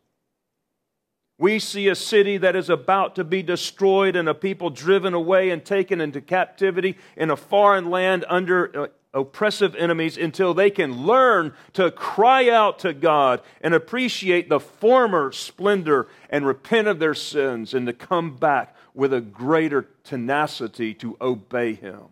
we 1.38 1.60
see 1.60 1.88
a 1.88 1.94
city 1.94 2.36
that 2.38 2.56
is 2.56 2.68
about 2.68 3.14
to 3.14 3.24
be 3.24 3.42
destroyed 3.42 4.16
and 4.16 4.28
a 4.28 4.34
people 4.34 4.70
driven 4.70 5.14
away 5.14 5.50
and 5.50 5.64
taken 5.64 6.00
into 6.00 6.20
captivity 6.20 6.96
in 7.16 7.30
a 7.30 7.36
foreign 7.36 7.90
land 7.90 8.24
under 8.28 8.76
uh, 8.76 8.86
oppressive 9.14 9.74
enemies 9.76 10.16
until 10.16 10.52
they 10.52 10.68
can 10.68 11.06
learn 11.06 11.54
to 11.72 11.90
cry 11.92 12.50
out 12.50 12.80
to 12.80 12.92
God 12.92 13.40
and 13.60 13.72
appreciate 13.72 14.48
the 14.48 14.60
former 14.60 15.30
splendor 15.30 16.08
and 16.28 16.44
repent 16.44 16.88
of 16.88 16.98
their 16.98 17.14
sins 17.14 17.72
and 17.72 17.86
to 17.86 17.92
come 17.92 18.36
back 18.36 18.74
with 18.92 19.14
a 19.14 19.20
greater 19.20 19.86
tenacity 20.02 20.92
to 20.92 21.16
obey 21.20 21.74
Him. 21.74 22.06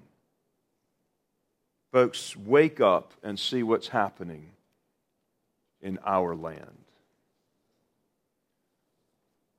Folks, 1.93 2.37
wake 2.37 2.81
up 2.81 3.13
and 3.23 3.39
see 3.39 3.63
what's 3.63 3.89
happening 3.89 4.51
in 5.81 5.99
our 6.05 6.35
land. 6.37 6.86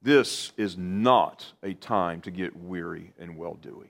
This 0.01 0.53
is 0.57 0.77
not 0.77 1.45
a 1.63 1.73
time 1.73 2.21
to 2.21 2.31
get 2.31 2.55
weary 2.55 3.13
and 3.19 3.37
well 3.37 3.55
doing. 3.55 3.89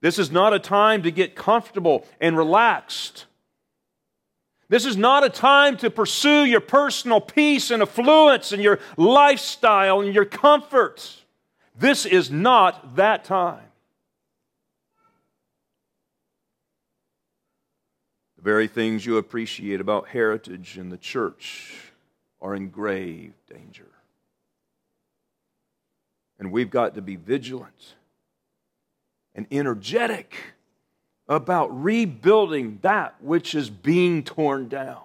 This 0.00 0.18
is 0.18 0.30
not 0.30 0.52
a 0.54 0.58
time 0.58 1.02
to 1.02 1.10
get 1.10 1.36
comfortable 1.36 2.06
and 2.20 2.36
relaxed. 2.36 3.26
This 4.68 4.86
is 4.86 4.96
not 4.96 5.24
a 5.24 5.28
time 5.28 5.76
to 5.78 5.90
pursue 5.90 6.44
your 6.44 6.60
personal 6.60 7.20
peace 7.20 7.70
and 7.70 7.82
affluence 7.82 8.52
and 8.52 8.62
your 8.62 8.78
lifestyle 8.96 10.00
and 10.00 10.14
your 10.14 10.24
comfort. 10.24 11.16
This 11.76 12.06
is 12.06 12.30
not 12.30 12.96
that 12.96 13.24
time. 13.24 13.64
The 18.36 18.42
very 18.42 18.68
things 18.68 19.04
you 19.04 19.18
appreciate 19.18 19.80
about 19.80 20.08
heritage 20.08 20.78
and 20.78 20.90
the 20.90 20.96
church 20.96 21.92
are 22.40 22.54
in 22.54 22.70
grave 22.70 23.34
danger. 23.52 23.88
And 26.40 26.50
we've 26.50 26.70
got 26.70 26.94
to 26.94 27.02
be 27.02 27.14
vigilant 27.14 27.94
and 29.34 29.46
energetic 29.52 30.34
about 31.28 31.68
rebuilding 31.68 32.80
that 32.82 33.14
which 33.22 33.54
is 33.54 33.70
being 33.70 34.24
torn 34.24 34.68
down. 34.68 35.02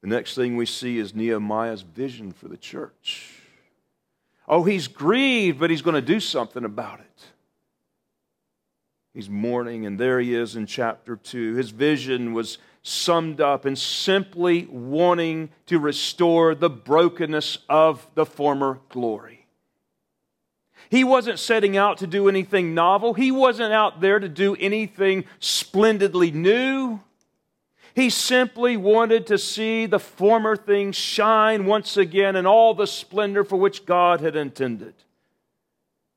The 0.00 0.08
next 0.08 0.34
thing 0.34 0.56
we 0.56 0.66
see 0.66 0.98
is 0.98 1.14
Nehemiah's 1.14 1.82
vision 1.82 2.32
for 2.32 2.48
the 2.48 2.56
church. 2.56 3.30
Oh, 4.48 4.64
he's 4.64 4.88
grieved, 4.88 5.60
but 5.60 5.70
he's 5.70 5.82
going 5.82 5.94
to 5.94 6.00
do 6.00 6.18
something 6.18 6.64
about 6.64 7.00
it. 7.00 7.24
He's 9.12 9.28
mourning, 9.28 9.86
and 9.86 9.98
there 9.98 10.18
he 10.20 10.34
is 10.34 10.56
in 10.56 10.66
chapter 10.66 11.16
2. 11.16 11.54
His 11.54 11.70
vision 11.70 12.32
was 12.32 12.58
summed 12.86 13.40
up 13.40 13.66
in 13.66 13.74
simply 13.74 14.64
wanting 14.66 15.48
to 15.66 15.76
restore 15.76 16.54
the 16.54 16.70
brokenness 16.70 17.58
of 17.68 18.06
the 18.14 18.24
former 18.24 18.78
glory. 18.90 19.46
He 20.88 21.02
wasn't 21.02 21.40
setting 21.40 21.76
out 21.76 21.98
to 21.98 22.06
do 22.06 22.28
anything 22.28 22.74
novel. 22.74 23.14
He 23.14 23.32
wasn't 23.32 23.72
out 23.72 24.00
there 24.00 24.20
to 24.20 24.28
do 24.28 24.54
anything 24.60 25.24
splendidly 25.40 26.30
new. 26.30 27.00
He 27.92 28.08
simply 28.08 28.76
wanted 28.76 29.26
to 29.26 29.38
see 29.38 29.86
the 29.86 29.98
former 29.98 30.54
things 30.54 30.94
shine 30.94 31.66
once 31.66 31.96
again 31.96 32.36
in 32.36 32.46
all 32.46 32.72
the 32.72 32.86
splendor 32.86 33.42
for 33.42 33.56
which 33.56 33.84
God 33.84 34.20
had 34.20 34.36
intended. 34.36 34.94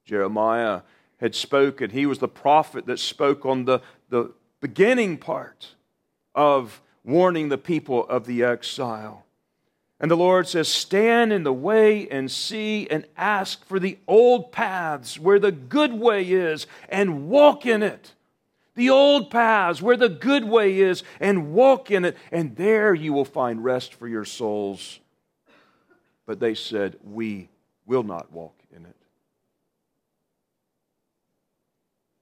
Jeremiah 0.06 0.82
had 1.20 1.34
spoken. 1.34 1.90
He 1.90 2.06
was 2.06 2.20
the 2.20 2.28
prophet 2.28 2.86
that 2.86 3.00
spoke 3.00 3.44
on 3.44 3.66
the, 3.66 3.82
the 4.10 4.34
beginning 4.62 5.18
part 5.18 5.74
of 6.36 6.82
warning 7.04 7.50
the 7.50 7.58
people 7.58 8.08
of 8.08 8.26
the 8.26 8.44
exile. 8.44 9.26
And 10.00 10.10
the 10.10 10.16
Lord 10.16 10.48
says, 10.48 10.70
Stand 10.70 11.34
in 11.34 11.44
the 11.44 11.54
way 11.54 12.08
and 12.08 12.32
see 12.32 12.88
and 12.90 13.06
ask 13.18 13.66
for 13.66 13.80
the 13.80 13.98
old 14.08 14.52
paths 14.52 15.20
where 15.20 15.40
the 15.40 15.52
good 15.52 15.94
way 15.94 16.24
is 16.24 16.68
and 16.88 17.30
walk 17.30 17.66
in 17.66 17.84
it. 17.84 18.14
The 18.76 18.90
old 18.90 19.30
paths 19.30 19.82
where 19.82 19.98
the 19.98 20.08
good 20.08 20.46
way 20.46 20.80
is 20.80 21.04
and 21.20 21.54
walk 21.54 21.92
in 21.92 22.06
it, 22.06 22.16
and 22.32 22.56
there 22.56 22.94
you 22.94 23.12
will 23.12 23.26
find 23.26 23.62
rest 23.62 23.94
for 23.94 24.08
your 24.08 24.24
souls. 24.24 25.00
But 26.26 26.40
they 26.40 26.56
said, 26.56 26.96
We 27.04 27.50
will 27.86 28.04
not 28.04 28.32
walk 28.32 28.56
in 28.74 28.86
it. 28.86 28.96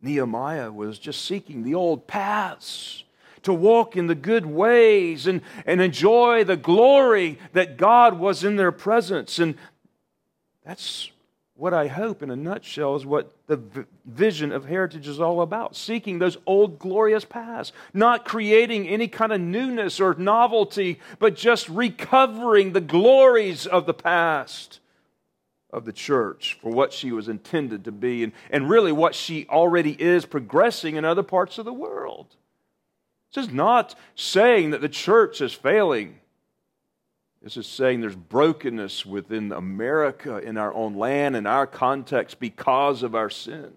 Nehemiah 0.01 0.71
was 0.71 0.97
just 0.97 1.25
seeking 1.25 1.61
the 1.61 1.75
old 1.75 2.07
paths 2.07 3.03
to 3.47 3.53
walk 3.53 3.95
in 3.95 4.07
the 4.07 4.15
good 4.15 4.45
ways 4.45 5.25
and, 5.25 5.41
and 5.65 5.81
enjoy 5.81 6.43
the 6.43 6.57
glory 6.57 7.39
that 7.53 7.77
God 7.77 8.19
was 8.19 8.43
in 8.43 8.57
their 8.57 8.71
presence. 8.71 9.39
And 9.39 9.55
that's 10.65 11.09
what 11.55 11.73
I 11.73 11.87
hope, 11.87 12.21
in 12.21 12.29
a 12.29 12.35
nutshell, 12.35 12.95
is 12.97 13.05
what 13.05 13.31
the 13.47 13.59
vision 14.05 14.51
of 14.51 14.65
heritage 14.65 15.07
is 15.07 15.21
all 15.21 15.41
about 15.41 15.77
seeking 15.77 16.19
those 16.19 16.37
old 16.45 16.77
glorious 16.77 17.23
paths, 17.23 17.71
not 17.93 18.25
creating 18.25 18.87
any 18.87 19.07
kind 19.07 19.31
of 19.31 19.39
newness 19.39 20.01
or 20.01 20.13
novelty, 20.15 20.99
but 21.17 21.35
just 21.35 21.69
recovering 21.69 22.73
the 22.73 22.81
glories 22.81 23.65
of 23.65 23.85
the 23.85 23.93
past 23.93 24.81
of 25.71 25.85
the 25.85 25.93
church 25.93 26.57
for 26.61 26.69
what 26.69 26.91
she 26.91 27.13
was 27.13 27.29
intended 27.29 27.85
to 27.85 27.91
be 27.91 28.23
and, 28.23 28.33
and 28.49 28.69
really 28.69 28.91
what 28.91 29.15
she 29.15 29.47
already 29.47 29.91
is 30.01 30.25
progressing 30.25 30.97
in 30.97 31.05
other 31.05 31.23
parts 31.23 31.57
of 31.57 31.65
the 31.65 31.73
world. 31.73 32.35
This 33.33 33.47
is 33.47 33.53
not 33.53 33.95
saying 34.15 34.71
that 34.71 34.81
the 34.81 34.89
church 34.89 35.41
is 35.41 35.53
failing. 35.53 36.19
This 37.41 37.57
is 37.57 37.67
saying 37.67 38.01
there's 38.01 38.15
brokenness 38.15 39.05
within 39.05 39.51
America, 39.51 40.37
in 40.37 40.57
our 40.57 40.73
own 40.73 40.95
land, 40.95 41.35
in 41.35 41.45
our 41.45 41.67
context, 41.67 42.39
because 42.39 43.03
of 43.03 43.15
our 43.15 43.29
sins. 43.29 43.73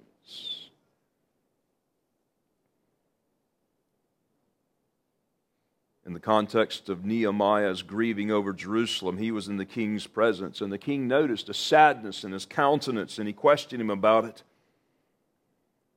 In 6.07 6.15
the 6.15 6.21
context 6.21 6.89
of 6.89 7.05
Nehemiah's 7.05 7.83
grieving 7.83 8.33
over 8.33 8.53
Jerusalem, 8.53 9.19
he 9.19 9.31
was 9.31 9.47
in 9.47 9.59
the 9.59 9.65
king's 9.65 10.07
presence, 10.07 10.61
and 10.61 10.73
the 10.73 10.79
king 10.79 11.07
noticed 11.07 11.49
a 11.49 11.55
sadness 11.55 12.25
in 12.25 12.33
his 12.33 12.47
countenance, 12.47 13.19
and 13.19 13.29
he 13.29 13.33
questioned 13.33 13.81
him 13.81 13.91
about 13.91 14.25
it. 14.25 14.43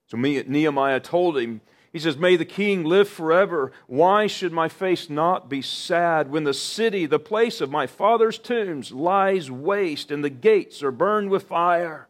So 0.08 0.18
Nehemiah 0.18 1.00
told 1.00 1.40
him, 1.40 1.62
he 1.94 2.00
says, 2.00 2.18
May 2.18 2.36
the 2.36 2.44
king 2.44 2.84
live 2.84 3.08
forever. 3.08 3.72
Why 3.86 4.26
should 4.26 4.52
my 4.52 4.68
face 4.68 5.12
not 5.12 5.48
be 5.48 5.62
sad 5.62 6.32
when 6.32 6.44
the 6.44 6.54
city, 6.54 7.06
the 7.06 7.20
place 7.20 7.62
of 7.62 7.70
my 7.70 7.86
father's 7.86 8.40
tombs, 8.40 8.92
lies 8.92 9.52
waste 9.52 10.10
and 10.10 10.24
the 10.24 10.32
gates 10.32 10.82
are 10.82 10.92
burned 10.92 11.30
with 11.30 11.44
fire? 11.44 12.08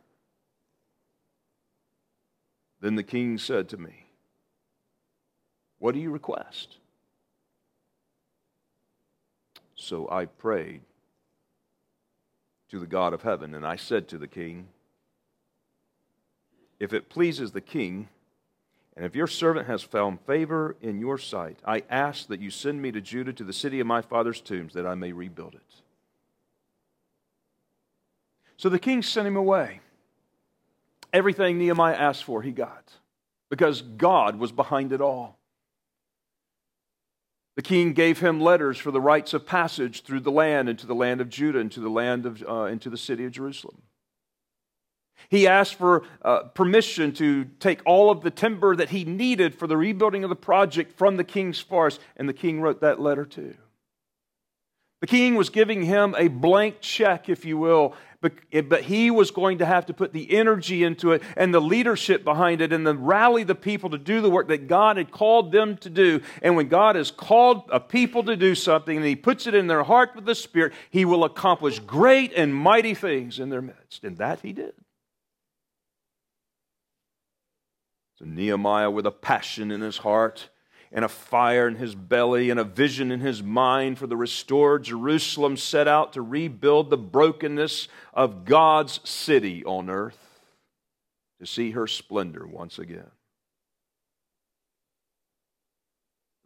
Then 2.80 2.96
the 2.96 3.04
king 3.04 3.38
said 3.38 3.68
to 3.70 3.78
me, 3.78 4.06
What 5.80 5.94
do 5.94 6.00
you 6.00 6.12
request? 6.12 6.78
So 9.76 10.10
I 10.10 10.26
prayed 10.26 10.80
to 12.70 12.80
the 12.80 12.88
God 12.88 13.14
of 13.14 13.24
heaven, 13.24 13.54
and 13.54 13.68
I 13.68 13.76
said 13.76 14.08
to 14.08 14.18
the 14.18 14.30
king, 14.30 14.70
If 16.80 16.94
it 16.94 17.10
pleases 17.10 17.52
the 17.52 17.60
king, 17.60 18.08
and 18.96 19.06
if 19.06 19.16
your 19.16 19.28
servant 19.28 19.68
has 19.68 19.82
found 19.82 20.22
favor 20.22 20.76
in 20.82 21.00
your 21.00 21.18
sight, 21.18 21.60
I 21.66 21.84
ask 21.90 22.28
that 22.28 22.40
you 22.40 22.52
send 22.52 22.82
me 22.82 22.92
to 22.92 23.02
Judah 23.02 23.34
to 23.34 23.44
the 23.44 23.54
city 23.54 23.80
of 23.80 23.88
my 23.88 24.02
father's 24.02 24.40
tombs, 24.40 24.74
that 24.74 24.86
I 24.86 24.94
may 24.94 25.12
rebuild 25.12 25.56
it. 25.56 25.62
So 28.58 28.70
the 28.70 28.80
king 28.80 29.02
sent 29.02 29.28
him 29.28 29.36
away. 29.36 29.80
Everything 31.12 31.58
Nehemiah 31.58 31.96
asked 31.96 32.24
for, 32.24 32.42
he 32.42 32.52
got, 32.52 32.92
because 33.50 33.82
God 33.82 34.38
was 34.38 34.52
behind 34.52 34.92
it 34.92 35.02
all. 35.02 35.38
The 37.56 37.62
king 37.62 37.94
gave 37.94 38.20
him 38.20 38.42
letters 38.42 38.78
for 38.78 38.90
the 38.90 39.02
rites 39.02 39.34
of 39.34 39.46
passage 39.46 40.04
through 40.04 40.22
the 40.22 40.32
land 40.32 40.70
into 40.70 40.88
the 40.88 40.96
land 40.96 41.22
of 41.22 41.30
Judah, 41.30 41.60
into 41.60 41.80
the 41.80 41.90
land 41.90 42.26
of, 42.26 42.44
uh, 42.48 42.64
into 42.64 42.90
the 42.90 42.98
city 42.98 43.26
of 43.26 43.32
Jerusalem. 43.32 43.82
He 45.30 45.48
asked 45.48 45.76
for 45.76 46.04
uh, 46.22 46.44
permission 46.44 47.14
to 47.14 47.46
take 47.60 47.82
all 47.86 48.10
of 48.10 48.22
the 48.22 48.32
timber 48.32 48.76
that 48.76 48.90
he 48.90 49.06
needed 49.06 49.56
for 49.56 49.68
the 49.68 49.78
rebuilding 49.78 50.24
of 50.24 50.30
the 50.30 50.36
project 50.36 50.98
from 50.98 51.18
the 51.18 51.24
king's 51.24 51.60
forest, 51.60 52.00
and 52.18 52.28
the 52.28 52.34
king 52.34 52.62
wrote 52.62 52.82
that 52.82 53.00
letter 53.00 53.26
too. 53.26 53.56
The 55.04 55.08
king 55.08 55.36
was 55.36 55.50
giving 55.50 55.84
him 55.84 56.16
a 56.18 56.30
blank 56.30 56.78
check, 56.80 57.28
if 57.28 57.44
you 57.44 57.58
will, 57.58 57.94
but, 58.22 58.36
but 58.70 58.84
he 58.84 59.12
was 59.12 59.32
going 59.32 59.58
to 59.58 59.66
have 59.66 59.88
to 59.88 59.94
put 59.94 60.14
the 60.14 60.34
energy 60.34 60.82
into 60.82 61.12
it 61.12 61.22
and 61.36 61.54
the 61.54 61.60
leadership 61.60 62.24
behind 62.24 62.62
it 62.62 62.72
and 62.72 62.88
then 62.88 63.04
rally 63.04 63.44
the 63.44 63.54
people 63.54 63.90
to 63.90 63.98
do 63.98 64.22
the 64.22 64.30
work 64.30 64.48
that 64.48 64.70
God 64.70 64.96
had 64.96 65.12
called 65.12 65.52
them 65.52 65.76
to 65.80 65.90
do. 65.90 66.22
And 66.42 66.56
when 66.56 66.70
God 66.70 66.96
has 66.96 67.12
called 67.12 67.70
a 67.70 67.82
people 67.82 68.24
to 68.24 68.38
do 68.38 68.56
something 68.56 68.96
and 68.96 69.06
he 69.06 69.18
puts 69.18 69.46
it 69.46 69.54
in 69.54 69.68
their 69.68 69.84
heart 69.84 70.16
with 70.16 70.24
the 70.24 70.36
Spirit, 70.36 70.72
he 70.90 71.04
will 71.04 71.26
accomplish 71.26 71.80
great 71.80 72.32
and 72.32 72.56
mighty 72.56 72.94
things 72.94 73.40
in 73.40 73.50
their 73.50 73.62
midst. 73.62 74.06
And 74.06 74.18
that 74.20 74.40
he 74.40 74.54
did. 74.54 74.74
Nehemiah, 78.26 78.92
with 78.92 79.06
a 79.06 79.12
passion 79.12 79.72
in 79.72 79.82
his 79.82 79.98
heart, 79.98 80.50
and 80.92 81.04
a 81.04 81.10
fire 81.10 81.68
in 81.68 81.76
his 81.76 81.96
belly, 81.96 82.50
and 82.50 82.60
a 82.60 82.64
vision 82.64 83.12
in 83.12 83.20
his 83.20 83.42
mind 83.42 83.98
for 83.98 84.08
the 84.08 84.18
restored 84.18 84.84
Jerusalem, 84.84 85.58
set 85.58 85.88
out 85.88 86.14
to 86.14 86.22
rebuild 86.22 86.90
the 86.90 86.98
brokenness 86.98 87.88
of 88.14 88.46
God's 88.46 89.00
city 89.04 89.64
on 89.66 89.90
earth, 89.90 90.42
to 91.40 91.46
see 91.46 91.72
her 91.72 91.88
splendor 91.88 92.46
once 92.46 92.78
again. 92.80 93.12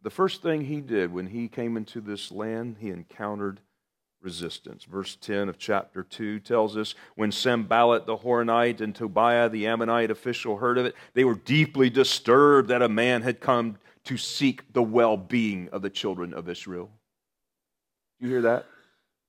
The 0.02 0.10
first 0.10 0.42
thing 0.42 0.64
he 0.64 0.80
did 0.80 1.12
when 1.12 1.26
he 1.26 1.48
came 1.48 1.76
into 1.76 2.00
this 2.00 2.30
land, 2.30 2.76
he 2.80 2.90
encountered 2.90 3.60
resistance. 4.20 4.84
Verse 4.84 5.16
10 5.16 5.48
of 5.48 5.58
chapter 5.58 6.02
2 6.02 6.40
tells 6.40 6.76
us 6.76 6.94
when 7.14 7.32
Sanballat 7.32 8.06
the 8.06 8.16
Horonite 8.16 8.80
and 8.80 8.94
Tobiah 8.94 9.48
the 9.48 9.66
Ammonite 9.66 10.10
official 10.10 10.56
heard 10.56 10.78
of 10.78 10.86
it, 10.86 10.94
they 11.14 11.24
were 11.24 11.34
deeply 11.34 11.90
disturbed 11.90 12.68
that 12.68 12.82
a 12.82 12.88
man 12.88 13.22
had 13.22 13.40
come 13.40 13.78
to 14.04 14.16
seek 14.16 14.72
the 14.72 14.82
well 14.82 15.16
being 15.16 15.68
of 15.70 15.82
the 15.82 15.90
children 15.90 16.34
of 16.34 16.48
Israel. 16.48 16.90
You 18.18 18.28
hear 18.28 18.42
that? 18.42 18.66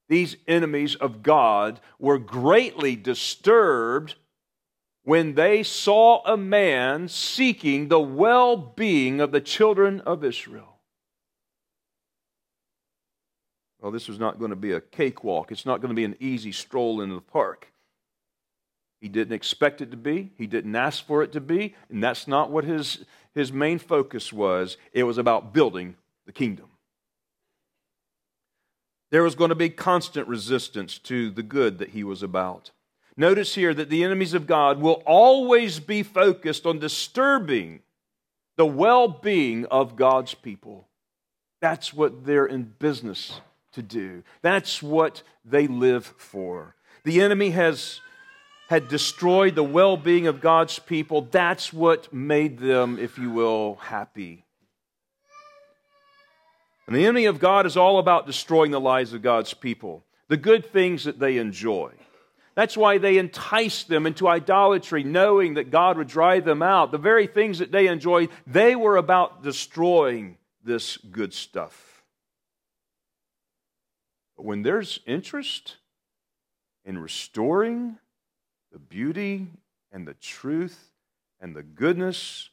These 0.08 0.38
enemies 0.48 0.96
of 0.96 1.22
God 1.22 1.80
were 2.00 2.18
greatly 2.18 2.96
disturbed 2.96 4.16
when 5.04 5.36
they 5.36 5.64
saw 5.64 6.24
a 6.26 6.36
man 6.36 7.08
seeking 7.08 7.88
the 7.88 8.00
well 8.00 8.58
being 8.58 9.22
of 9.22 9.32
the 9.32 9.42
children 9.42 10.02
of 10.02 10.24
Israel. 10.24 10.79
Well, 13.82 13.92
this 13.92 14.08
was 14.08 14.20
not 14.20 14.40
going 14.40 14.50
to 14.50 14.58
be 14.58 14.74
a 14.74 14.82
cakewalk. 14.82 15.52
It's 15.52 15.66
not 15.66 15.82
going 15.82 15.90
to 15.90 15.96
be 15.96 16.04
an 16.04 16.18
easy 16.20 16.52
stroll 16.52 17.02
into 17.02 17.16
the 17.16 17.22
park. 17.22 17.72
He 19.00 19.08
didn't 19.08 19.34
expect 19.34 19.80
it 19.80 19.92
to 19.92 19.98
be. 19.98 20.32
He 20.38 20.48
didn't 20.48 20.76
ask 20.76 21.06
for 21.06 21.24
it 21.24 21.32
to 21.32 21.42
be. 21.42 21.76
And 21.90 22.04
that's 22.04 22.28
not 22.28 22.52
what 22.52 22.66
his, 22.66 23.06
his 23.34 23.54
main 23.54 23.80
focus 23.80 24.34
was. 24.34 24.78
It 24.92 25.04
was 25.04 25.18
about 25.18 25.54
building 25.54 25.96
the 26.26 26.34
kingdom. 26.34 26.66
There 29.12 29.24
was 29.24 29.36
going 29.36 29.50
to 29.50 29.56
be 29.56 29.70
constant 29.70 30.28
resistance 30.28 31.00
to 31.00 31.32
the 31.32 31.42
good 31.42 31.78
that 31.78 31.90
he 31.90 32.04
was 32.04 32.22
about. 32.22 32.72
Notice 33.16 33.56
here 33.56 33.74
that 33.74 33.90
the 33.90 34.04
enemies 34.04 34.34
of 34.34 34.46
God 34.46 34.80
will 34.80 35.02
always 35.06 35.80
be 35.80 36.04
focused 36.04 36.66
on 36.66 36.80
disturbing 36.80 37.80
the 38.58 38.66
well 38.66 39.08
being 39.08 39.66
of 39.66 39.96
God's 39.96 40.34
people. 40.34 40.88
That's 41.62 41.94
what 41.94 42.26
they're 42.26 42.46
in 42.46 42.74
business 42.78 43.40
to 43.74 43.82
do. 43.82 44.24
That's 44.42 44.82
what 44.82 45.24
they 45.46 45.68
live 45.68 46.14
for. 46.18 46.76
The 47.04 47.22
enemy 47.22 47.52
has 47.52 48.02
had 48.70 48.88
destroyed 48.88 49.56
the 49.56 49.64
well 49.64 49.98
being 49.98 50.28
of 50.28 50.42
God's 50.42 50.78
people. 50.78 51.22
That's 51.32 51.74
what 51.74 52.14
made 52.14 52.60
them, 52.60 53.00
if 53.00 53.18
you 53.18 53.32
will, 53.32 53.76
happy. 53.76 54.46
And 56.86 56.96
the 56.96 57.06
enemy 57.06 57.26
of 57.26 57.40
God 57.40 57.66
is 57.66 57.78
all 57.78 58.00
about 58.00 58.26
destroying 58.26 58.72
the 58.72 58.80
lives 58.80 59.14
of 59.14 59.22
God's 59.22 59.54
people, 59.54 60.04
the 60.28 60.38
good 60.38 60.72
things 60.72 61.04
that 61.04 61.20
they 61.20 61.38
enjoy. 61.38 61.92
That's 62.56 62.76
why 62.76 62.98
they 62.98 63.18
enticed 63.18 63.88
them 63.88 64.06
into 64.06 64.28
idolatry, 64.28 65.04
knowing 65.04 65.54
that 65.54 65.72
God 65.72 65.98
would 65.98 66.08
drive 66.08 66.46
them 66.46 66.62
out. 66.62 66.92
The 66.92 66.98
very 66.98 67.26
things 67.26 67.60
that 67.60 67.72
they 67.72 67.88
enjoyed, 67.88 68.30
they 68.46 68.76
were 68.76 68.98
about 68.98 69.44
destroying 69.44 70.38
this 70.64 70.98
good 70.98 71.34
stuff. 71.34 71.89
But 74.40 74.46
when 74.46 74.62
there's 74.62 75.02
interest 75.06 75.76
in 76.86 76.98
restoring 76.98 77.98
the 78.72 78.80
beauty 78.80 79.48
and 79.92 80.08
the 80.08 80.14
truth 80.14 80.92
and 81.42 81.54
the 81.54 81.62
goodness 81.62 82.50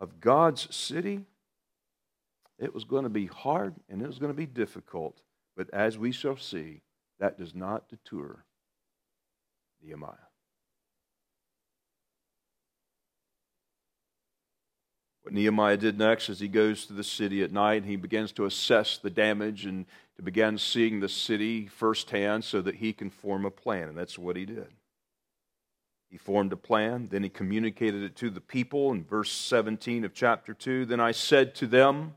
of 0.00 0.18
God's 0.18 0.74
city, 0.74 1.26
it 2.58 2.72
was 2.72 2.84
going 2.84 3.02
to 3.02 3.10
be 3.10 3.26
hard 3.26 3.74
and 3.90 4.00
it 4.00 4.06
was 4.06 4.18
going 4.18 4.32
to 4.32 4.36
be 4.36 4.46
difficult. 4.46 5.20
But 5.58 5.68
as 5.74 5.98
we 5.98 6.10
shall 6.10 6.38
see, 6.38 6.80
that 7.20 7.36
does 7.36 7.54
not 7.54 7.86
deter 7.90 8.42
Nehemiah. 9.84 10.14
What 15.20 15.34
Nehemiah 15.34 15.76
did 15.76 15.98
next 15.98 16.30
is 16.30 16.38
he 16.38 16.48
goes 16.48 16.86
to 16.86 16.94
the 16.94 17.04
city 17.04 17.42
at 17.42 17.52
night 17.52 17.82
and 17.82 17.90
he 17.90 17.96
begins 17.96 18.32
to 18.32 18.46
assess 18.46 18.96
the 18.96 19.10
damage 19.10 19.66
and 19.66 19.84
to 20.16 20.22
begin 20.22 20.58
seeing 20.58 21.00
the 21.00 21.08
city 21.08 21.66
firsthand 21.66 22.44
so 22.44 22.60
that 22.62 22.76
he 22.76 22.92
can 22.92 23.10
form 23.10 23.44
a 23.44 23.50
plan. 23.50 23.88
And 23.88 23.98
that's 23.98 24.18
what 24.18 24.36
he 24.36 24.46
did. 24.46 24.68
He 26.08 26.16
formed 26.16 26.52
a 26.52 26.56
plan, 26.56 27.08
then 27.10 27.22
he 27.22 27.28
communicated 27.28 28.02
it 28.02 28.16
to 28.16 28.30
the 28.30 28.40
people 28.40 28.92
in 28.92 29.04
verse 29.04 29.30
17 29.30 30.04
of 30.04 30.14
chapter 30.14 30.54
2. 30.54 30.86
Then 30.86 31.00
I 31.00 31.12
said 31.12 31.54
to 31.56 31.66
them, 31.66 32.14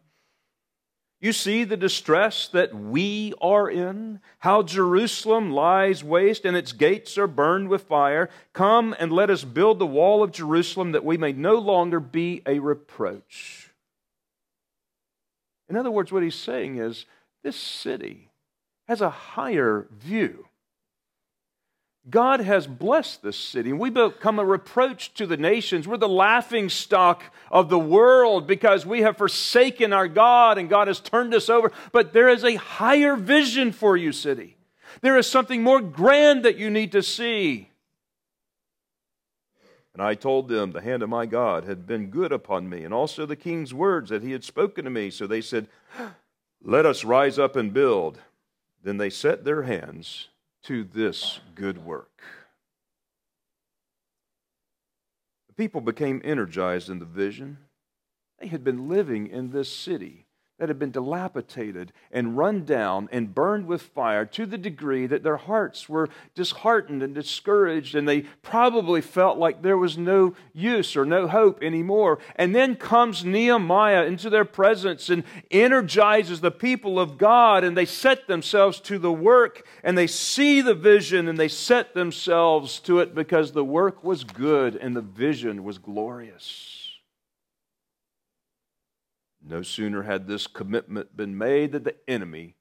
You 1.20 1.34
see 1.34 1.64
the 1.64 1.76
distress 1.76 2.48
that 2.50 2.74
we 2.74 3.34
are 3.42 3.70
in, 3.70 4.22
how 4.38 4.62
Jerusalem 4.62 5.52
lies 5.52 6.04
waste 6.04 6.46
and 6.46 6.56
its 6.56 6.72
gates 6.72 7.18
are 7.18 7.28
burned 7.28 7.68
with 7.68 7.82
fire. 7.82 8.30
Come 8.54 8.96
and 9.00 9.12
let 9.12 9.32
us 9.32 9.44
build 9.44 9.80
the 9.80 9.88
wall 9.88 10.22
of 10.22 10.32
Jerusalem 10.32 10.92
that 10.92 11.04
we 11.04 11.18
may 11.18 11.34
no 11.34 11.56
longer 11.56 12.00
be 12.00 12.44
a 12.46 12.60
reproach. 12.60 13.72
In 15.68 15.76
other 15.76 15.92
words, 15.92 16.12
what 16.12 16.24
he's 16.24 16.36
saying 16.36 16.78
is 16.78 17.06
this 17.44 17.56
city 17.56 18.30
has 18.88 19.02
a 19.02 19.10
higher 19.10 19.88
view 19.92 20.50
God 22.10 22.40
has 22.40 22.66
blessed 22.66 23.22
this 23.22 23.38
city. 23.38 23.74
We 23.74 23.90
become 23.90 24.40
a 24.40 24.46
reproach 24.46 25.14
to 25.16 25.28
the 25.28 25.38
nations. 25.38 25.88
We're 25.88 25.98
the 25.98 26.08
laughing 26.08 26.70
stock 26.70 27.24
of 27.52 27.70
the 27.70 27.80
world 27.80 28.48
because 28.48 28.86
we 28.86 29.02
have 29.02 29.18
forsaken 29.18 29.94
our 29.94 30.08
God 30.08 30.58
and 30.58 30.70
God 30.70 30.88
has 30.88 31.00
turned 31.00 31.34
us 31.34 31.50
over. 31.50 31.72
But 31.92 32.14
there 32.14 32.30
is 32.30 32.44
a 32.44 32.56
higher 32.56 33.16
vision 33.16 33.72
for 33.72 33.96
you, 33.98 34.12
city. 34.12 34.58
There 35.02 35.18
is 35.18 35.28
something 35.28 35.62
more 35.62 35.82
grand 35.82 36.44
that 36.46 36.58
you 36.58 36.70
need 36.70 36.94
to 36.94 37.04
see. 37.04 37.70
And 39.94 40.02
I 40.02 40.16
told 40.16 40.48
them 40.48 40.72
the 40.72 40.82
hand 40.82 41.04
of 41.04 41.10
my 41.10 41.26
God 41.26 41.66
had 41.66 41.86
been 41.86 42.08
good 42.08 42.32
upon 42.32 42.70
me, 42.70 42.86
and 42.86 42.94
also 42.94 43.26
the 43.26 43.36
king's 43.36 43.74
words 43.74 44.10
that 44.10 44.24
he 44.24 44.32
had 44.32 44.44
spoken 44.44 44.86
to 44.86 44.90
me. 44.90 45.10
So 45.10 45.28
they 45.28 45.42
said, 45.42 45.68
Let 46.62 46.86
us 46.86 47.04
rise 47.04 47.40
up 47.40 47.56
and 47.56 47.74
build. 47.74 48.20
Then 48.84 48.98
they 48.98 49.10
set 49.10 49.44
their 49.44 49.64
hands 49.64 50.30
to 50.64 50.84
this 50.84 51.40
good 51.56 51.84
work. 51.86 52.22
The 55.48 55.54
people 55.54 55.82
became 55.82 56.22
energized 56.24 56.90
in 56.90 57.00
the 57.00 57.06
vision. 57.06 57.58
They 58.40 58.48
had 58.48 58.64
been 58.64 58.88
living 58.88 59.28
in 59.28 59.52
this 59.52 59.72
city 59.72 60.26
that 60.60 60.70
had 60.70 60.78
been 60.78 60.92
dilapidated 60.92 61.92
and 62.12 62.38
run 62.38 62.66
down 62.66 63.10
and 63.12 63.34
burned 63.34 63.66
with 63.66 63.82
fire 63.82 64.26
to 64.26 64.46
the 64.46 64.58
degree 64.58 65.08
that 65.08 65.24
their 65.24 65.38
hearts 65.38 65.90
were 65.90 66.10
disheartened 66.36 67.02
and 67.02 67.16
discouraged, 67.16 67.96
and 67.96 68.08
they 68.08 68.22
probably 68.42 69.02
felt 69.02 69.38
like 69.38 69.62
there 69.62 69.78
was 69.78 69.98
no 69.98 70.36
use 70.54 70.96
or 70.96 71.06
no 71.06 71.28
hope 71.28 71.64
anymore. 71.64 72.20
And 72.36 72.54
then 72.54 72.76
comes 72.76 73.26
Nehemiah 73.26 74.06
into 74.06 74.30
their 74.30 74.46
presence 74.46 75.10
and 75.10 75.24
energizes 75.50 76.42
the 76.42 76.52
people 76.52 77.00
of 77.00 77.18
God, 77.18 77.64
and 77.64 77.76
they 77.76 77.86
set 77.86 78.28
themselves 78.28 78.80
to 78.82 79.00
the 79.00 79.12
work, 79.12 79.66
and 79.84 79.98
they 79.98 80.08
see 80.08 80.62
the 80.62 80.76
vision, 80.76 81.28
and 81.28 81.40
they 81.40 81.48
set 81.48 81.94
themselves 81.94 82.80
to 82.82 83.00
it 83.00 83.16
because 83.16 83.52
the 83.52 83.64
work 83.64 84.04
was 84.04 84.24
good 84.24 84.76
and 84.76 84.96
the 84.96 85.02
vision 85.02 85.64
was 85.64 85.78
glorious. 85.78 86.79
No 89.50 89.64
sooner 89.64 90.04
had 90.04 90.28
this 90.28 90.46
commitment 90.46 91.18
been 91.18 91.36
made 91.36 91.72
that 91.72 91.84
the 91.84 91.96
enemy 92.08 92.56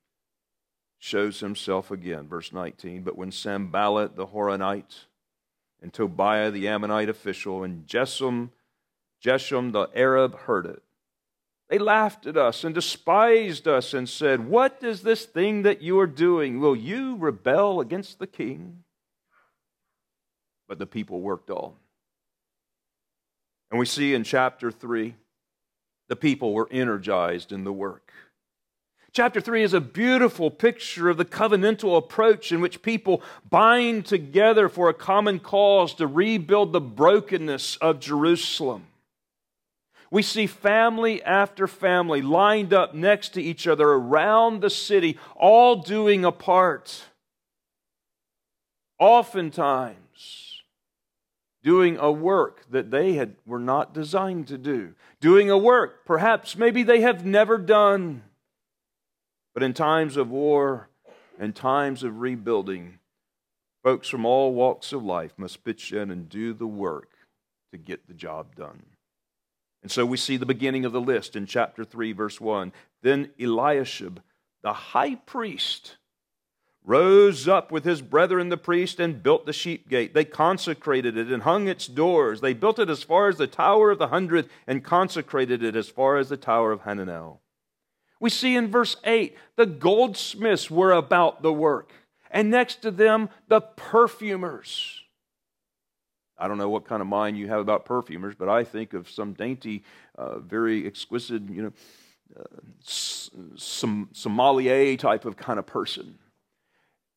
shows 0.98 1.40
himself 1.40 1.90
again. 1.90 2.26
Verse 2.26 2.50
19 2.50 3.02
But 3.02 3.18
when 3.18 3.30
Sanballat 3.30 4.16
the 4.16 4.28
Horonite, 4.28 5.04
and 5.82 5.92
Tobiah 5.92 6.50
the 6.50 6.66
Ammonite 6.66 7.10
official, 7.10 7.62
and 7.62 7.86
Geshem, 7.86 8.50
Geshem 9.22 9.72
the 9.72 9.90
Arab 9.94 10.34
heard 10.40 10.64
it, 10.64 10.82
they 11.68 11.78
laughed 11.78 12.26
at 12.26 12.38
us 12.38 12.64
and 12.64 12.74
despised 12.74 13.68
us 13.68 13.92
and 13.92 14.08
said, 14.08 14.48
What 14.48 14.78
is 14.82 15.02
this 15.02 15.26
thing 15.26 15.64
that 15.64 15.82
you 15.82 16.00
are 16.00 16.06
doing? 16.06 16.58
Will 16.58 16.74
you 16.74 17.16
rebel 17.16 17.82
against 17.82 18.18
the 18.18 18.26
king? 18.26 18.84
But 20.66 20.78
the 20.78 20.86
people 20.86 21.20
worked 21.20 21.50
on. 21.50 21.74
And 23.70 23.78
we 23.78 23.84
see 23.84 24.14
in 24.14 24.24
chapter 24.24 24.70
3 24.70 25.14
the 26.08 26.16
people 26.16 26.52
were 26.52 26.68
energized 26.70 27.52
in 27.52 27.64
the 27.64 27.72
work. 27.72 28.12
Chapter 29.12 29.40
3 29.40 29.62
is 29.62 29.74
a 29.74 29.80
beautiful 29.80 30.50
picture 30.50 31.08
of 31.08 31.16
the 31.16 31.24
covenantal 31.24 31.96
approach 31.96 32.52
in 32.52 32.60
which 32.60 32.82
people 32.82 33.22
bind 33.48 34.06
together 34.06 34.68
for 34.68 34.88
a 34.88 34.94
common 34.94 35.38
cause 35.40 35.94
to 35.94 36.06
rebuild 36.06 36.72
the 36.72 36.80
brokenness 36.80 37.76
of 37.76 38.00
Jerusalem. 38.00 38.86
We 40.10 40.22
see 40.22 40.46
family 40.46 41.22
after 41.22 41.66
family 41.66 42.22
lined 42.22 42.72
up 42.72 42.94
next 42.94 43.30
to 43.30 43.42
each 43.42 43.66
other 43.66 43.88
around 43.88 44.60
the 44.60 44.70
city, 44.70 45.18
all 45.34 45.76
doing 45.76 46.24
a 46.24 46.32
part. 46.32 47.04
Oftentimes, 48.98 50.47
doing 51.62 51.96
a 51.98 52.10
work 52.10 52.64
that 52.70 52.90
they 52.90 53.14
had, 53.14 53.36
were 53.46 53.58
not 53.58 53.92
designed 53.92 54.46
to 54.48 54.58
do, 54.58 54.94
doing 55.20 55.50
a 55.50 55.58
work 55.58 56.04
perhaps 56.06 56.56
maybe 56.56 56.82
they 56.82 57.00
have 57.00 57.24
never 57.24 57.58
done. 57.58 58.22
But 59.54 59.62
in 59.62 59.74
times 59.74 60.16
of 60.16 60.30
war 60.30 60.88
and 61.38 61.54
times 61.54 62.02
of 62.02 62.20
rebuilding, 62.20 62.98
folks 63.82 64.08
from 64.08 64.24
all 64.24 64.54
walks 64.54 64.92
of 64.92 65.02
life 65.04 65.32
must 65.36 65.64
pitch 65.64 65.92
in 65.92 66.10
and 66.10 66.28
do 66.28 66.52
the 66.52 66.66
work 66.66 67.10
to 67.72 67.78
get 67.78 68.06
the 68.06 68.14
job 68.14 68.54
done. 68.54 68.82
And 69.82 69.90
so 69.90 70.04
we 70.04 70.16
see 70.16 70.36
the 70.36 70.46
beginning 70.46 70.84
of 70.84 70.92
the 70.92 71.00
list 71.00 71.36
in 71.36 71.46
chapter 71.46 71.84
3, 71.84 72.12
verse 72.12 72.40
1. 72.40 72.72
Then 73.02 73.30
Eliashib, 73.38 74.20
the 74.62 74.72
high 74.72 75.14
priest, 75.14 75.97
rose 76.88 77.46
up 77.46 77.70
with 77.70 77.84
his 77.84 78.00
brethren 78.00 78.48
the 78.48 78.56
priest 78.56 78.98
and 78.98 79.22
built 79.22 79.44
the 79.44 79.52
sheep 79.52 79.90
gate. 79.90 80.14
They 80.14 80.24
consecrated 80.24 81.18
it 81.18 81.28
and 81.28 81.42
hung 81.42 81.68
its 81.68 81.86
doors. 81.86 82.40
They 82.40 82.54
built 82.54 82.78
it 82.78 82.88
as 82.88 83.02
far 83.02 83.28
as 83.28 83.36
the 83.36 83.46
Tower 83.46 83.90
of 83.90 83.98
the 83.98 84.08
Hundred 84.08 84.48
and 84.66 84.82
consecrated 84.82 85.62
it 85.62 85.76
as 85.76 85.90
far 85.90 86.16
as 86.16 86.30
the 86.30 86.38
Tower 86.38 86.72
of 86.72 86.80
Hananel. 86.82 87.40
We 88.18 88.30
see 88.30 88.56
in 88.56 88.70
verse 88.70 88.96
8 89.04 89.36
the 89.56 89.66
goldsmiths 89.66 90.70
were 90.70 90.92
about 90.92 91.42
the 91.42 91.52
work, 91.52 91.92
and 92.30 92.50
next 92.50 92.80
to 92.82 92.90
them, 92.90 93.28
the 93.48 93.60
perfumers. 93.60 95.02
I 96.38 96.48
don't 96.48 96.58
know 96.58 96.70
what 96.70 96.86
kind 96.86 97.02
of 97.02 97.08
mind 97.08 97.36
you 97.36 97.48
have 97.48 97.60
about 97.60 97.84
perfumers, 97.84 98.34
but 98.34 98.48
I 98.48 98.64
think 98.64 98.94
of 98.94 99.10
some 99.10 99.34
dainty, 99.34 99.84
uh, 100.16 100.38
very 100.38 100.86
exquisite, 100.86 101.42
you 101.50 101.62
know, 101.64 101.72
uh, 102.34 102.60
sommelier 103.56 104.96
type 104.96 105.26
of 105.26 105.36
kind 105.36 105.58
of 105.58 105.66
person 105.66 106.18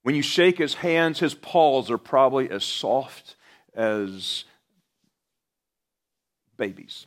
when 0.04 0.16
you 0.16 0.22
shake 0.22 0.58
his 0.58 0.76
hands, 0.76 1.20
his 1.20 1.34
paws 1.34 1.92
are 1.92 1.98
probably 1.98 2.50
as 2.50 2.64
soft 2.64 3.36
as 3.76 4.46
babies. 6.58 7.06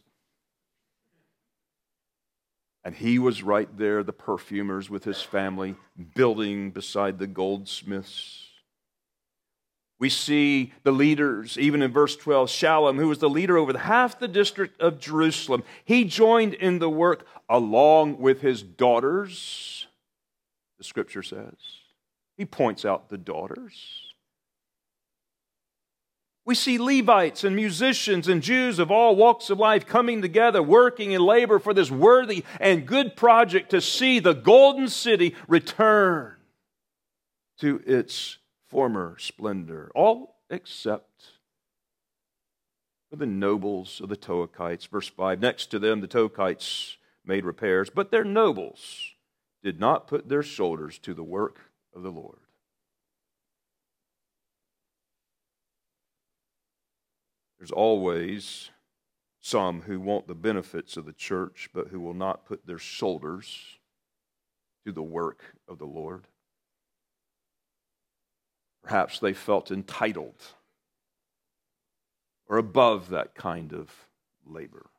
And 2.85 2.94
he 2.94 3.18
was 3.18 3.42
right 3.42 3.68
there, 3.78 4.02
the 4.02 4.12
perfumers 4.12 4.90
with 4.90 5.04
his 5.04 5.22
family, 5.22 5.74
building 6.14 6.70
beside 6.70 7.18
the 7.18 7.26
goldsmiths. 7.26 8.48
We 9.98 10.11
see 10.11 10.72
the 10.83 10.92
leaders, 10.92 11.57
even 11.57 11.80
in 11.80 11.92
verse 11.92 12.14
12, 12.14 12.48
Shallum, 12.48 12.96
who 12.96 13.09
was 13.09 13.20
the 13.20 13.30
leader 13.30 13.57
over 13.57 13.76
half 13.78 14.18
the 14.18 14.28
district 14.28 14.80
of 14.80 15.00
Jerusalem. 15.00 15.62
He 15.85 16.04
joined 16.04 16.54
in 16.54 16.78
the 16.78 16.90
work 16.90 17.26
along 17.48 18.18
with 18.18 18.42
his 18.42 18.62
daughters, 18.62 19.87
the 20.78 20.85
scripture 20.85 21.22
says. 21.22 21.54
He 22.36 22.44
points 22.44 22.84
out 22.84 23.08
the 23.08 23.18
daughters. 23.18 24.04
We 26.46 26.54
see 26.54 26.78
Levites 26.78 27.42
and 27.42 27.56
musicians 27.56 28.28
and 28.28 28.42
Jews 28.42 28.78
of 28.78 28.90
all 28.90 29.16
walks 29.16 29.48
of 29.48 29.58
life 29.58 29.86
coming 29.86 30.20
together, 30.20 30.62
working 30.62 31.12
in 31.12 31.22
labor 31.22 31.58
for 31.58 31.72
this 31.72 31.90
worthy 31.90 32.44
and 32.60 32.86
good 32.86 33.16
project 33.16 33.70
to 33.70 33.80
see 33.80 34.18
the 34.18 34.34
golden 34.34 34.88
city 34.88 35.34
return 35.48 36.34
to 37.60 37.82
its 37.86 38.38
former 38.68 39.16
splendor, 39.18 39.90
all 39.94 40.36
except 40.50 41.30
for 43.08 43.16
the 43.16 43.26
nobles 43.26 44.00
of 44.02 44.10
the 44.10 44.16
Tekoites. 44.16 44.86
Verse 44.86 45.08
5 45.08 45.40
Next 45.40 45.66
to 45.66 45.78
them, 45.78 46.02
the 46.02 46.08
Tekoites 46.08 46.96
made 47.24 47.46
repairs, 47.46 47.88
but 47.88 48.10
their 48.10 48.24
nobles 48.24 49.12
did 49.62 49.80
not 49.80 50.06
put 50.06 50.28
their 50.28 50.42
shoulders 50.42 50.98
to 50.98 51.14
the 51.14 51.22
work 51.22 51.70
of 51.94 52.02
the 52.02 52.11
Lord. 52.11 52.38
There's 57.59 57.70
always 57.70 58.70
some 59.40 59.83
who 59.83 60.00
want 60.00 60.26
the 60.26 60.35
benefits 60.35 60.96
of 60.96 61.07
the 61.07 61.12
church, 61.12 61.70
but 61.72 61.88
who 61.88 62.00
will 62.00 62.14
not 62.14 62.46
put 62.46 62.66
their 62.66 62.78
shoulders 62.78 63.78
to 64.85 64.92
the 64.92 65.02
work 65.02 65.42
of 65.68 65.78
the 65.78 65.87
Lord. 65.87 66.26
Perhaps 68.83 69.18
they 69.18 69.33
felt 69.33 69.70
entitled 69.70 70.42
or 72.48 72.59
above 72.59 73.09
that 73.11 73.35
kind 73.35 73.72
of 73.72 73.90
labor. 74.46 74.90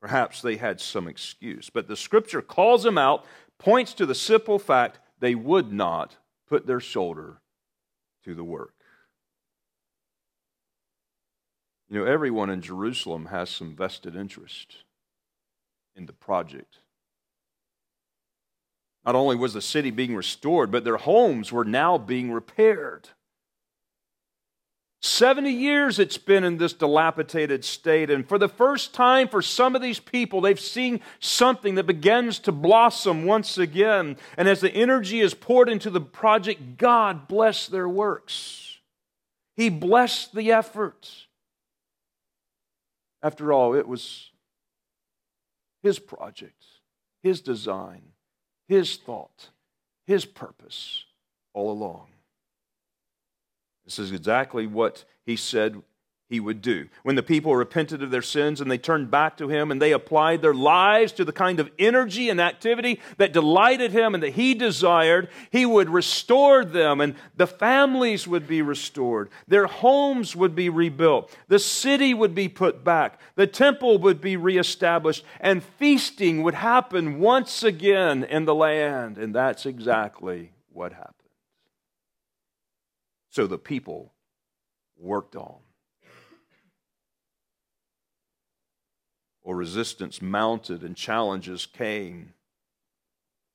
Perhaps 0.00 0.42
they 0.42 0.56
had 0.56 0.80
some 0.80 1.08
excuse. 1.08 1.70
But 1.70 1.88
the 1.88 1.96
scripture 1.96 2.42
calls 2.42 2.82
them 2.82 2.98
out, 2.98 3.24
points 3.58 3.94
to 3.94 4.04
the 4.04 4.14
simple 4.14 4.58
fact 4.58 4.98
they 5.20 5.34
would 5.34 5.72
not 5.72 6.16
put 6.48 6.66
their 6.66 6.80
shoulder 6.80 7.40
to 8.24 8.34
the 8.34 8.44
work. 8.44 8.74
You 11.88 12.00
know, 12.00 12.06
everyone 12.06 12.50
in 12.50 12.60
Jerusalem 12.60 13.26
has 13.26 13.50
some 13.50 13.76
vested 13.76 14.16
interest 14.16 14.78
in 15.94 16.06
the 16.06 16.12
project. 16.12 16.78
Not 19.04 19.14
only 19.14 19.36
was 19.36 19.52
the 19.52 19.60
city 19.60 19.90
being 19.90 20.16
restored, 20.16 20.70
but 20.70 20.84
their 20.84 20.96
homes 20.96 21.52
were 21.52 21.64
now 21.64 21.98
being 21.98 22.32
repaired. 22.32 23.10
70 25.04 25.50
years 25.50 25.98
it's 25.98 26.16
been 26.16 26.44
in 26.44 26.56
this 26.56 26.72
dilapidated 26.72 27.62
state. 27.62 28.08
And 28.08 28.26
for 28.26 28.38
the 28.38 28.48
first 28.48 28.94
time, 28.94 29.28
for 29.28 29.42
some 29.42 29.76
of 29.76 29.82
these 29.82 30.00
people, 30.00 30.40
they've 30.40 30.58
seen 30.58 31.00
something 31.20 31.74
that 31.74 31.84
begins 31.84 32.38
to 32.40 32.52
blossom 32.52 33.26
once 33.26 33.58
again. 33.58 34.16
And 34.38 34.48
as 34.48 34.62
the 34.62 34.72
energy 34.72 35.20
is 35.20 35.34
poured 35.34 35.68
into 35.68 35.90
the 35.90 36.00
project, 36.00 36.78
God 36.78 37.28
bless 37.28 37.66
their 37.66 37.86
works. 37.86 38.78
He 39.58 39.68
blessed 39.68 40.34
the 40.34 40.52
effort. 40.52 41.10
After 43.22 43.52
all, 43.52 43.74
it 43.74 43.86
was 43.86 44.30
His 45.82 45.98
project, 45.98 46.64
His 47.22 47.42
design, 47.42 48.00
His 48.68 48.96
thought, 48.96 49.50
His 50.06 50.24
purpose 50.24 51.04
all 51.52 51.70
along. 51.70 52.06
This 53.84 53.98
is 53.98 54.12
exactly 54.12 54.66
what 54.66 55.04
he 55.24 55.36
said 55.36 55.82
he 56.30 56.40
would 56.40 56.62
do. 56.62 56.88
When 57.02 57.16
the 57.16 57.22
people 57.22 57.54
repented 57.54 58.02
of 58.02 58.10
their 58.10 58.22
sins 58.22 58.60
and 58.60 58.70
they 58.70 58.78
turned 58.78 59.10
back 59.10 59.36
to 59.36 59.48
him 59.48 59.70
and 59.70 59.80
they 59.80 59.92
applied 59.92 60.40
their 60.40 60.54
lives 60.54 61.12
to 61.12 61.24
the 61.24 61.32
kind 61.32 61.60
of 61.60 61.70
energy 61.78 62.30
and 62.30 62.40
activity 62.40 63.00
that 63.18 63.34
delighted 63.34 63.92
him 63.92 64.14
and 64.14 64.22
that 64.22 64.30
he 64.30 64.54
desired, 64.54 65.28
he 65.50 65.66
would 65.66 65.90
restore 65.90 66.64
them 66.64 67.00
and 67.00 67.14
the 67.36 67.46
families 67.46 68.26
would 68.26 68.46
be 68.46 68.62
restored. 68.62 69.28
Their 69.46 69.66
homes 69.66 70.34
would 70.34 70.54
be 70.54 70.70
rebuilt. 70.70 71.30
The 71.48 71.58
city 71.58 72.14
would 72.14 72.34
be 72.34 72.48
put 72.48 72.82
back. 72.82 73.20
The 73.34 73.46
temple 73.46 73.98
would 73.98 74.20
be 74.20 74.36
reestablished 74.38 75.24
and 75.40 75.62
feasting 75.62 76.42
would 76.42 76.54
happen 76.54 77.20
once 77.20 77.62
again 77.62 78.24
in 78.24 78.46
the 78.46 78.54
land. 78.54 79.18
And 79.18 79.34
that's 79.34 79.66
exactly 79.66 80.52
what 80.72 80.94
happened. 80.94 81.23
So 83.34 83.48
the 83.48 83.58
people 83.58 84.12
worked 84.96 85.34
on. 85.34 85.56
Or 89.42 89.56
resistance 89.56 90.22
mounted 90.22 90.84
and 90.84 90.96
challenges 90.96 91.66
came, 91.66 92.34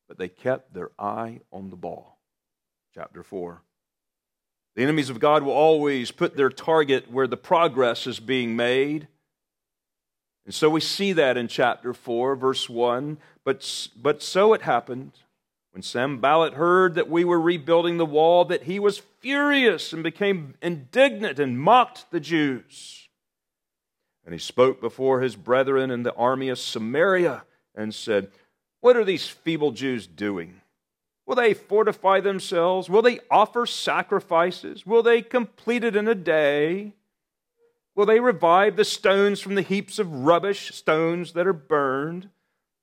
but 0.10 0.18
they 0.18 0.28
kept 0.28 0.74
their 0.74 0.92
eye 1.00 1.40
on 1.50 1.70
the 1.70 1.78
ball. 1.78 2.20
Chapter 2.94 3.24
4. 3.24 3.62
The 4.76 4.84
enemies 4.84 5.10
of 5.10 5.22
God 5.22 5.44
will 5.44 5.54
always 5.54 6.12
put 6.12 6.36
their 6.36 6.50
target 6.50 7.10
where 7.10 7.28
the 7.28 7.38
progress 7.38 8.06
is 8.06 8.20
being 8.20 8.58
made. 8.58 9.08
And 10.44 10.54
so 10.54 10.70
we 10.70 10.82
see 10.82 11.14
that 11.14 11.38
in 11.38 11.48
chapter 11.48 11.94
4, 11.94 12.36
verse 12.36 12.68
1. 12.68 13.18
But, 13.46 13.88
but 13.96 14.22
so 14.22 14.52
it 14.52 14.64
happened 14.64 15.14
when 15.80 15.84
Sanballat 15.84 16.56
heard 16.56 16.96
that 16.96 17.10
we 17.10 17.24
were 17.24 17.40
rebuilding 17.40 17.96
the 17.96 18.06
wall, 18.06 18.44
that 18.44 18.64
he 18.64 18.80
was 18.80 19.02
furious 19.22 19.94
and 19.94 20.04
became 20.04 20.56
indignant 20.62 21.40
and 21.40 21.58
mocked 21.58 22.12
the 22.12 22.20
Jews. 22.20 23.08
And 24.26 24.34
he 24.34 24.40
spoke 24.40 24.82
before 24.82 25.22
his 25.22 25.38
brethren 25.38 25.90
in 25.90 26.04
the 26.04 26.14
army 26.16 26.50
of 26.50 26.60
Samaria 26.60 27.46
and 27.74 27.96
said, 27.96 28.30
What 28.82 28.98
are 28.98 29.06
these 29.06 29.30
feeble 29.30 29.72
Jews 29.72 30.06
doing? 30.06 30.60
Will 31.26 31.36
they 31.36 31.54
fortify 31.54 32.20
themselves? 32.20 32.90
Will 32.90 33.02
they 33.02 33.22
offer 33.32 33.66
sacrifices? 33.66 34.86
Will 34.86 35.02
they 35.02 35.22
complete 35.22 35.86
it 35.86 35.96
in 35.96 36.10
a 36.10 36.16
day? 36.16 36.92
Will 37.96 38.06
they 38.06 38.20
revive 38.20 38.76
the 38.76 38.84
stones 38.84 39.40
from 39.40 39.56
the 39.56 39.62
heaps 39.62 39.98
of 39.98 40.26
rubbish, 40.26 40.74
stones 40.74 41.32
that 41.34 41.48
are 41.48 41.54
burned? 41.54 42.32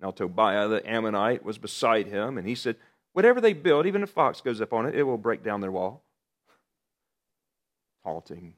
Now 0.01 0.11
Tobiah 0.11 0.69
the 0.69 0.89
Ammonite 0.89 1.45
was 1.45 1.59
beside 1.59 2.07
him, 2.07 2.39
and 2.39 2.47
he 2.47 2.55
said, 2.55 2.77
Whatever 3.13 3.41
they 3.41 3.55
build, 3.55 3.87
even 3.87 4.03
if 4.03 4.11
a 4.11 4.13
fox 4.13 4.43
goes 4.43 4.61
up 4.61 4.75
on 4.75 4.85
it, 4.85 4.95
it 4.95 5.03
will 5.03 5.17
break 5.17 5.43
down 5.43 5.63
their 5.63 5.73
wall. 5.73 6.03
Taunting. 8.05 8.55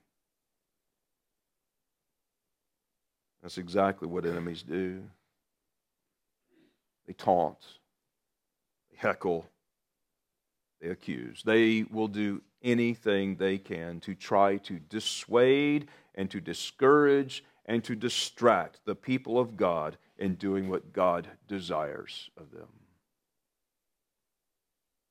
That's 3.42 3.58
exactly 3.58 4.08
what 4.08 4.26
enemies 4.26 4.62
do. 4.62 5.04
They 7.06 7.12
taunt, 7.12 7.58
they 8.90 8.96
heckle, 8.98 9.46
they 10.80 10.88
accuse. 10.88 11.42
They 11.44 11.84
will 11.84 12.08
do 12.08 12.42
anything 12.62 13.36
they 13.36 13.58
can 13.58 14.00
to 14.00 14.14
try 14.14 14.56
to 14.58 14.78
dissuade 14.78 15.88
and 16.14 16.30
to 16.30 16.40
discourage 16.40 17.44
and 17.64 17.82
to 17.84 17.94
distract 17.94 18.80
the 18.84 18.94
people 18.94 19.38
of 19.38 19.56
God 19.56 19.96
in 20.18 20.34
doing 20.34 20.68
what 20.68 20.92
God 20.92 21.28
desires 21.46 22.30
of 22.36 22.50
them. 22.50 22.68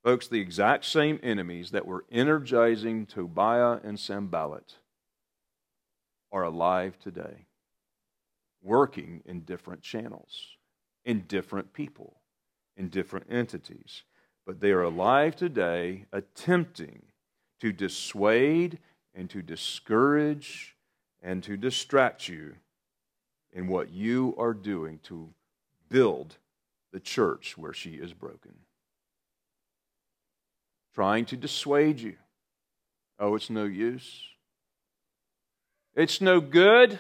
Folks, 0.04 0.28
the 0.28 0.40
exact 0.40 0.86
same 0.86 1.20
enemies 1.24 1.72
that 1.72 1.86
were 1.86 2.06
energizing 2.12 3.06
Tobiah 3.06 3.80
and 3.84 4.00
Sanballat 4.00 4.76
are 6.32 6.44
alive 6.44 6.98
today, 7.00 7.48
working 8.62 9.22
in 9.26 9.42
different 9.42 9.82
channels, 9.82 10.58
in 11.04 11.22
different 11.22 11.74
people, 11.74 12.18
in 12.76 12.90
different 12.90 13.28
entities. 13.30 14.04
But 14.46 14.62
they 14.62 14.72
are 14.72 14.84
alive 14.84 15.36
today, 15.36 16.06
attempting 16.14 17.04
to 17.60 17.72
dissuade 17.72 18.80
and 19.14 19.30
to 19.30 19.42
discourage 19.42 20.76
and 21.22 21.44
to 21.44 21.58
distract 21.58 22.30
you 22.30 22.56
in 23.54 23.68
what 23.68 23.92
you 23.92 24.36
are 24.38 24.54
doing 24.54 25.00
to 25.04 25.30
build 25.90 26.38
the 26.92 27.00
church 27.00 27.58
where 27.58 27.74
she 27.74 27.92
is 27.92 28.14
broken. 28.14 28.54
Trying 30.94 31.26
to 31.26 31.38
dissuade 31.38 32.00
you. 32.00 32.16
Oh, 33.20 33.36
it's 33.36 33.50
no 33.50 33.66
use. 33.66 34.24
It's 35.96 36.22
no 36.22 36.40
good. 36.40 37.00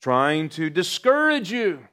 Trying 0.00 0.48
to 0.50 0.70
discourage 0.70 1.50
you. 1.50 1.86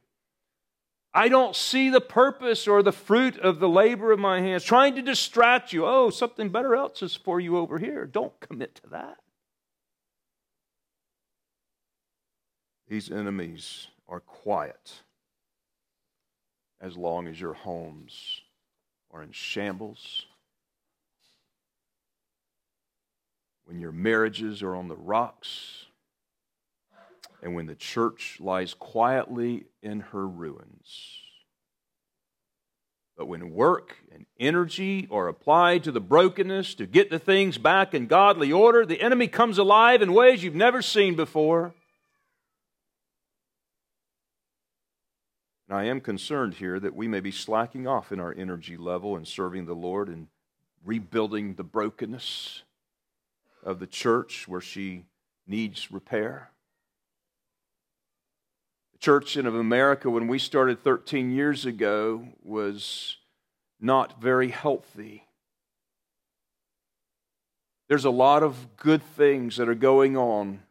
I 1.13 1.29
don't 1.29 1.55
see 1.55 1.89
the 1.89 2.01
purpose 2.01 2.67
or 2.67 2.83
the 2.83 2.91
fruit 2.91 3.37
of 3.39 3.59
the 3.59 3.69
labor 3.69 4.11
of 4.11 4.19
my 4.19 4.41
hands. 4.41 4.65
Trying 4.65 4.95
to 4.95 5.01
distract 5.01 5.71
you. 5.71 5.85
Oh, 5.85 6.09
something 6.09 6.49
better 6.49 6.75
else 6.75 7.01
is 7.01 7.15
for 7.15 7.39
you 7.39 7.57
over 7.57 7.79
here. 7.79 8.05
Don't 8.05 8.37
commit 8.41 8.75
to 8.75 8.89
that. 8.89 9.17
These 12.87 13.11
enemies 13.11 13.87
are 14.07 14.19
quiet 14.19 15.01
as 16.79 16.95
long 16.95 17.27
as 17.27 17.39
your 17.39 17.53
homes 17.53 18.41
are 19.11 19.23
in 19.23 19.31
shambles, 19.31 20.25
when 23.65 23.79
your 23.79 23.91
marriages 23.91 24.61
are 24.61 24.75
on 24.75 24.87
the 24.87 24.95
rocks, 24.95 25.85
and 27.41 27.55
when 27.55 27.65
the 27.65 27.75
church 27.75 28.37
lies 28.39 28.73
quietly 28.73 29.65
in 29.81 30.01
her 30.01 30.27
ruins. 30.27 31.21
But 33.17 33.27
when 33.27 33.51
work 33.51 33.97
and 34.13 34.25
energy 34.39 35.07
are 35.09 35.27
applied 35.27 35.83
to 35.85 35.91
the 35.91 36.01
brokenness 36.01 36.75
to 36.75 36.85
get 36.85 37.09
the 37.09 37.19
things 37.19 37.57
back 37.57 37.93
in 37.93 38.07
godly 38.07 38.51
order, 38.51 38.85
the 38.85 39.01
enemy 39.01 39.27
comes 39.27 39.57
alive 39.57 40.01
in 40.01 40.13
ways 40.13 40.43
you've 40.43 40.53
never 40.53 40.81
seen 40.81 41.15
before. 41.15 41.73
And 45.67 45.77
I 45.77 45.85
am 45.85 45.99
concerned 45.99 46.55
here 46.55 46.79
that 46.79 46.95
we 46.95 47.07
may 47.07 47.19
be 47.19 47.31
slacking 47.31 47.87
off 47.87 48.11
in 48.11 48.19
our 48.19 48.33
energy 48.33 48.77
level 48.77 49.15
and 49.15 49.27
serving 49.27 49.65
the 49.65 49.73
Lord 49.73 50.09
and 50.09 50.27
rebuilding 50.83 51.55
the 51.55 51.63
brokenness 51.63 52.63
of 53.63 53.79
the 53.79 53.87
church 53.87 54.47
where 54.47 54.61
she 54.61 55.05
needs 55.47 55.91
repair. 55.91 56.51
The 58.93 58.99
church 58.99 59.37
in 59.37 59.47
America, 59.47 60.09
when 60.09 60.27
we 60.27 60.37
started 60.37 60.83
13 60.83 61.31
years 61.31 61.65
ago, 61.65 62.27
was 62.43 63.17
not 63.79 64.21
very 64.21 64.49
healthy. 64.49 65.27
There's 67.87 68.05
a 68.05 68.11
lot 68.11 68.43
of 68.43 68.77
good 68.77 69.03
things 69.03 69.57
that 69.57 69.69
are 69.69 69.75
going 69.75 70.15
on 70.15 70.61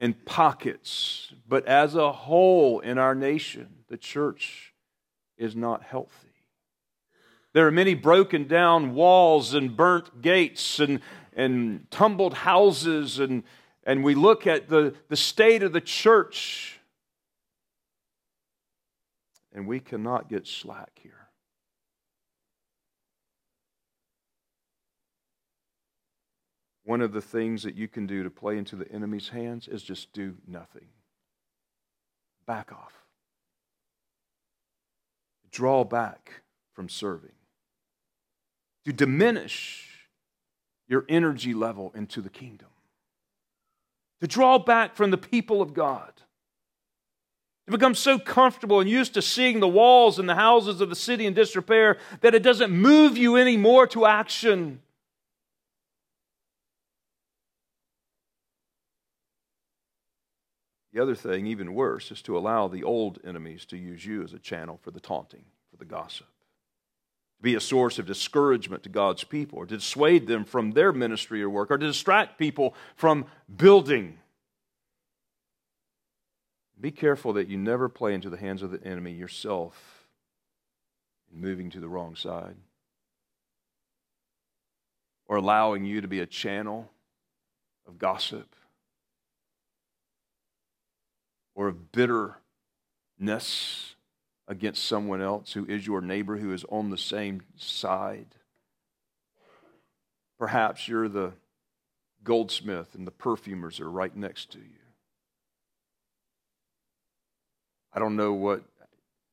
in 0.00 0.14
pockets, 0.14 1.32
but 1.46 1.66
as 1.66 1.94
a 1.94 2.10
whole 2.10 2.80
in 2.80 2.96
our 2.96 3.14
nation, 3.14 3.68
the 3.88 3.98
church 3.98 4.72
is 5.36 5.54
not 5.54 5.82
healthy. 5.82 6.28
There 7.52 7.66
are 7.66 7.72
many 7.72 7.94
broken 7.94 8.46
down 8.46 8.94
walls 8.94 9.54
and 9.54 9.76
burnt 9.76 10.22
gates 10.22 10.78
and, 10.78 11.00
and 11.34 11.86
tumbled 11.90 12.32
houses, 12.32 13.18
and, 13.18 13.42
and 13.84 14.02
we 14.02 14.14
look 14.14 14.46
at 14.46 14.68
the, 14.68 14.94
the 15.08 15.16
state 15.16 15.62
of 15.62 15.72
the 15.72 15.80
church, 15.80 16.78
and 19.52 19.66
we 19.66 19.80
cannot 19.80 20.28
get 20.30 20.46
slack 20.46 20.92
here. 21.02 21.19
One 26.90 27.02
of 27.02 27.12
the 27.12 27.20
things 27.20 27.62
that 27.62 27.76
you 27.76 27.86
can 27.86 28.08
do 28.08 28.24
to 28.24 28.30
play 28.30 28.58
into 28.58 28.74
the 28.74 28.90
enemy's 28.90 29.28
hands 29.28 29.68
is 29.68 29.84
just 29.84 30.12
do 30.12 30.34
nothing. 30.44 30.88
Back 32.46 32.72
off. 32.72 32.92
Draw 35.52 35.84
back 35.84 36.42
from 36.72 36.88
serving. 36.88 37.36
To 38.86 38.92
diminish 38.92 40.08
your 40.88 41.04
energy 41.08 41.54
level 41.54 41.92
into 41.94 42.20
the 42.20 42.28
kingdom. 42.28 42.70
To 44.20 44.26
draw 44.26 44.58
back 44.58 44.96
from 44.96 45.12
the 45.12 45.16
people 45.16 45.62
of 45.62 45.72
God. 45.72 46.12
To 47.66 47.70
become 47.70 47.94
so 47.94 48.18
comfortable 48.18 48.80
and 48.80 48.90
used 48.90 49.14
to 49.14 49.22
seeing 49.22 49.60
the 49.60 49.68
walls 49.68 50.18
and 50.18 50.28
the 50.28 50.34
houses 50.34 50.80
of 50.80 50.88
the 50.88 50.96
city 50.96 51.24
in 51.24 51.34
disrepair 51.34 51.98
that 52.22 52.34
it 52.34 52.42
doesn't 52.42 52.72
move 52.72 53.16
you 53.16 53.36
anymore 53.36 53.86
to 53.86 54.06
action. 54.06 54.82
The 60.92 61.00
other 61.00 61.14
thing, 61.14 61.46
even 61.46 61.74
worse, 61.74 62.10
is 62.10 62.20
to 62.22 62.36
allow 62.36 62.66
the 62.66 62.82
old 62.82 63.20
enemies 63.24 63.64
to 63.66 63.76
use 63.76 64.04
you 64.04 64.22
as 64.22 64.32
a 64.32 64.38
channel 64.38 64.78
for 64.82 64.90
the 64.90 65.00
taunting, 65.00 65.44
for 65.70 65.76
the 65.76 65.84
gossip, 65.84 66.26
to 66.26 67.42
be 67.42 67.54
a 67.54 67.60
source 67.60 67.98
of 67.98 68.06
discouragement 68.06 68.82
to 68.82 68.88
God's 68.88 69.22
people, 69.22 69.58
or 69.58 69.66
to 69.66 69.76
dissuade 69.76 70.26
them 70.26 70.44
from 70.44 70.72
their 70.72 70.92
ministry 70.92 71.42
or 71.42 71.50
work, 71.50 71.70
or 71.70 71.78
to 71.78 71.86
distract 71.86 72.38
people 72.38 72.74
from 72.96 73.26
building. 73.54 74.18
Be 76.80 76.90
careful 76.90 77.34
that 77.34 77.48
you 77.48 77.56
never 77.56 77.88
play 77.88 78.14
into 78.14 78.30
the 78.30 78.38
hands 78.38 78.62
of 78.62 78.72
the 78.72 78.82
enemy 78.84 79.12
yourself 79.12 80.06
in 81.32 81.40
moving 81.40 81.70
to 81.70 81.78
the 81.78 81.88
wrong 81.88 82.16
side, 82.16 82.56
or 85.28 85.36
allowing 85.36 85.84
you 85.84 86.00
to 86.00 86.08
be 86.08 86.18
a 86.18 86.26
channel 86.26 86.90
of 87.86 87.96
gossip 87.96 88.56
or 91.60 91.68
of 91.68 91.92
bitterness 91.92 93.94
against 94.48 94.82
someone 94.82 95.20
else 95.20 95.52
who 95.52 95.66
is 95.66 95.86
your 95.86 96.00
neighbor 96.00 96.38
who 96.38 96.54
is 96.54 96.64
on 96.70 96.88
the 96.88 96.96
same 96.96 97.42
side. 97.54 98.34
Perhaps 100.38 100.88
you're 100.88 101.10
the 101.10 101.34
goldsmith 102.24 102.94
and 102.94 103.06
the 103.06 103.10
perfumers 103.10 103.78
are 103.78 103.90
right 103.90 104.16
next 104.16 104.50
to 104.52 104.58
you. 104.58 104.64
I 107.92 107.98
don't 107.98 108.16
know 108.16 108.32
what 108.32 108.62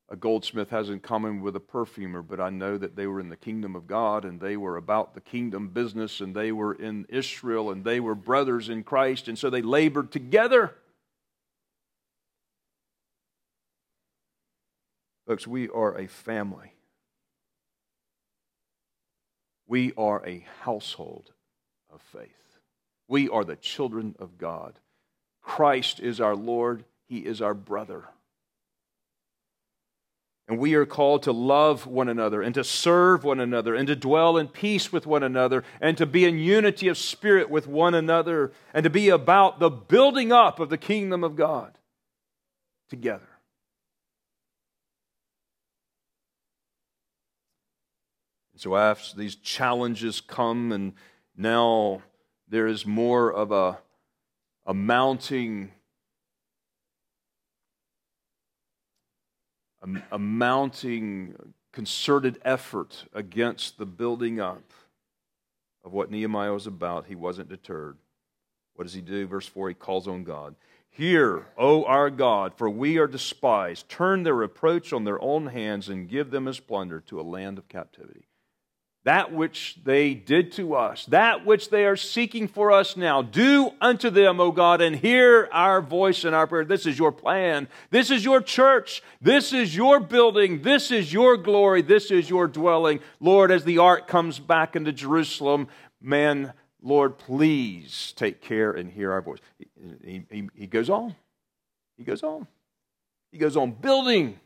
a 0.09 0.17
goldsmith 0.17 0.71
has 0.71 0.89
in 0.89 0.99
common 0.99 1.41
with 1.41 1.55
a 1.55 1.61
perfumer, 1.61 2.21
but 2.21 2.41
I 2.41 2.49
know 2.49 2.77
that 2.77 2.97
they 2.97 3.07
were 3.07 3.21
in 3.21 3.29
the 3.29 3.37
kingdom 3.37 3.73
of 3.73 3.87
God 3.87 4.25
and 4.25 4.41
they 4.41 4.57
were 4.57 4.75
about 4.75 5.13
the 5.13 5.21
kingdom 5.21 5.69
business 5.69 6.19
and 6.19 6.35
they 6.35 6.51
were 6.51 6.73
in 6.73 7.05
Israel 7.07 7.71
and 7.71 7.85
they 7.85 8.01
were 8.01 8.15
brothers 8.15 8.67
in 8.67 8.83
Christ 8.83 9.29
and 9.29 9.39
so 9.39 9.49
they 9.49 9.61
labored 9.61 10.11
together. 10.11 10.75
Folks, 15.27 15.45
we 15.45 15.67
are 15.67 15.97
a 15.97 16.07
family. 16.07 16.71
We 19.67 19.91
are 19.97 20.25
a 20.25 20.45
household 20.61 21.33
of 21.93 22.01
faith. 22.01 22.29
We 23.09 23.27
are 23.27 23.43
the 23.43 23.57
children 23.57 24.15
of 24.19 24.37
God. 24.37 24.79
Christ 25.41 25.99
is 25.99 26.21
our 26.21 26.35
Lord, 26.35 26.85
He 27.09 27.19
is 27.19 27.41
our 27.41 27.53
brother. 27.53 28.05
And 30.47 30.59
we 30.59 30.75
are 30.75 30.85
called 30.85 31.23
to 31.23 31.33
love 31.33 31.85
one 31.85 32.07
another 32.07 32.41
and 32.41 32.55
to 32.55 32.63
serve 32.63 33.25
one 33.25 33.41
another 33.41 33.75
and 33.75 33.85
to 33.89 33.97
dwell 33.97 34.37
in 34.37 34.47
peace 34.47 34.93
with 34.93 35.05
one 35.05 35.23
another 35.23 35.65
and 35.81 35.97
to 35.97 36.05
be 36.05 36.23
in 36.23 36.37
unity 36.37 36.87
of 36.87 36.97
spirit 36.97 37.49
with 37.49 37.67
one 37.67 37.93
another 37.93 38.53
and 38.73 38.85
to 38.85 38.89
be 38.89 39.09
about 39.09 39.59
the 39.59 39.69
building 39.69 40.31
up 40.31 40.61
of 40.61 40.69
the 40.69 40.77
kingdom 40.77 41.21
of 41.25 41.35
God 41.35 41.77
together. 42.89 43.26
So, 48.59 48.75
as 48.75 49.13
these 49.13 49.35
challenges 49.35 50.19
come, 50.19 50.71
and 50.71 50.93
now 51.35 52.01
there 52.47 52.65
is 52.65 52.85
more 52.85 53.31
of 53.31 53.51
a, 53.51 53.77
a 54.65 54.73
mounting, 54.73 55.71
a, 59.81 60.15
a 60.15 60.19
mounting 60.19 61.35
concerted 61.71 62.39
effort 62.43 63.05
against 63.13 63.77
the 63.77 63.85
building 63.85 64.39
up 64.39 64.73
of 65.83 65.93
what 65.93 66.09
Nehemiah 66.09 66.53
was 66.53 66.65
about, 66.65 67.05
he 67.05 67.15
wasn't 67.15 67.49
deterred. 67.49 67.97
What 68.73 68.85
does 68.85 68.93
he 68.93 69.01
do? 69.01 69.27
Verse 69.27 69.47
4 69.47 69.69
he 69.69 69.75
calls 69.75 70.07
on 70.07 70.23
God. 70.23 70.55
Hear, 70.89 71.45
O 71.57 71.83
our 71.85 72.09
God, 72.09 72.53
for 72.55 72.69
we 72.69 72.97
are 72.97 73.07
despised. 73.07 73.87
Turn 73.87 74.23
their 74.23 74.33
reproach 74.33 74.93
on 74.93 75.03
their 75.03 75.21
own 75.21 75.47
hands 75.47 75.89
and 75.89 76.09
give 76.09 76.31
them 76.31 76.47
as 76.47 76.59
plunder 76.59 77.01
to 77.01 77.19
a 77.19 77.21
land 77.21 77.59
of 77.59 77.67
captivity 77.67 78.25
that 79.07 79.31
which 79.31 79.77
they 79.85 80.13
did 80.13 80.51
to 80.51 80.75
us, 80.75 81.05
that 81.05 81.45
which 81.45 81.69
they 81.69 81.85
are 81.85 81.95
seeking 81.95 82.45
for 82.45 82.73
us 82.73 82.97
now. 82.97 83.21
Do 83.21 83.71
unto 83.79 84.09
them, 84.09 84.41
O 84.41 84.51
God, 84.51 84.81
and 84.81 84.93
hear 84.93 85.47
our 85.53 85.79
voice 85.81 86.25
and 86.25 86.35
our 86.35 86.45
prayer. 86.45 86.65
This 86.65 86.85
is 86.85 86.99
your 86.99 87.13
plan. 87.13 87.69
This 87.89 88.11
is 88.11 88.25
your 88.25 88.41
church. 88.41 89.01
This 89.21 89.53
is 89.53 89.73
your 89.73 90.01
building. 90.01 90.61
This 90.61 90.91
is 90.91 91.13
your 91.13 91.37
glory. 91.37 91.81
This 91.83 92.11
is 92.11 92.29
your 92.29 92.49
dwelling. 92.49 92.99
Lord, 93.21 93.49
as 93.49 93.63
the 93.63 93.77
ark 93.77 94.07
comes 94.07 94.39
back 94.39 94.75
into 94.75 94.91
Jerusalem, 94.91 95.69
man, 96.01 96.51
Lord, 96.81 97.17
please 97.17 98.13
take 98.17 98.41
care 98.41 98.73
and 98.73 98.91
hear 98.91 99.13
our 99.13 99.21
voice. 99.21 99.39
He, 100.03 100.23
he, 100.29 100.49
he 100.53 100.67
goes 100.67 100.89
on. 100.89 101.15
He 101.97 102.03
goes 102.03 102.23
on. 102.23 102.45
He 103.31 103.37
goes 103.37 103.55
on 103.55 103.71
building 103.71 104.37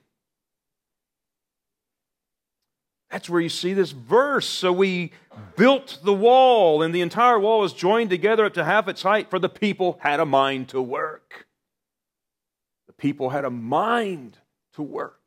That's 3.12 3.30
where 3.30 3.42
you 3.42 3.50
see 3.50 3.74
this 3.74 3.92
verse. 3.92 4.48
So 4.48 4.72
we 4.72 5.12
built 5.58 6.00
the 6.04 6.14
wall, 6.14 6.82
and 6.82 6.96
the 6.96 7.02
entire 7.02 7.38
wall 7.38 7.60
was 7.60 7.74
joined 7.74 8.10
together 8.10 8.46
up 8.46 8.54
to 8.54 8.64
half 8.64 8.88
its 8.88 9.02
height, 9.02 9.30
for 9.30 9.38
the 9.38 9.50
people 9.50 10.00
had 10.02 10.22
a 10.22 10.26
mind 10.26 10.70
to 10.70 10.82
work. 10.82 11.46
The 12.88 12.94
people 12.94 13.30
had 13.30 13.44
a 13.44 13.50
mind 13.50 14.38
to 14.76 14.82
work. 14.82 15.18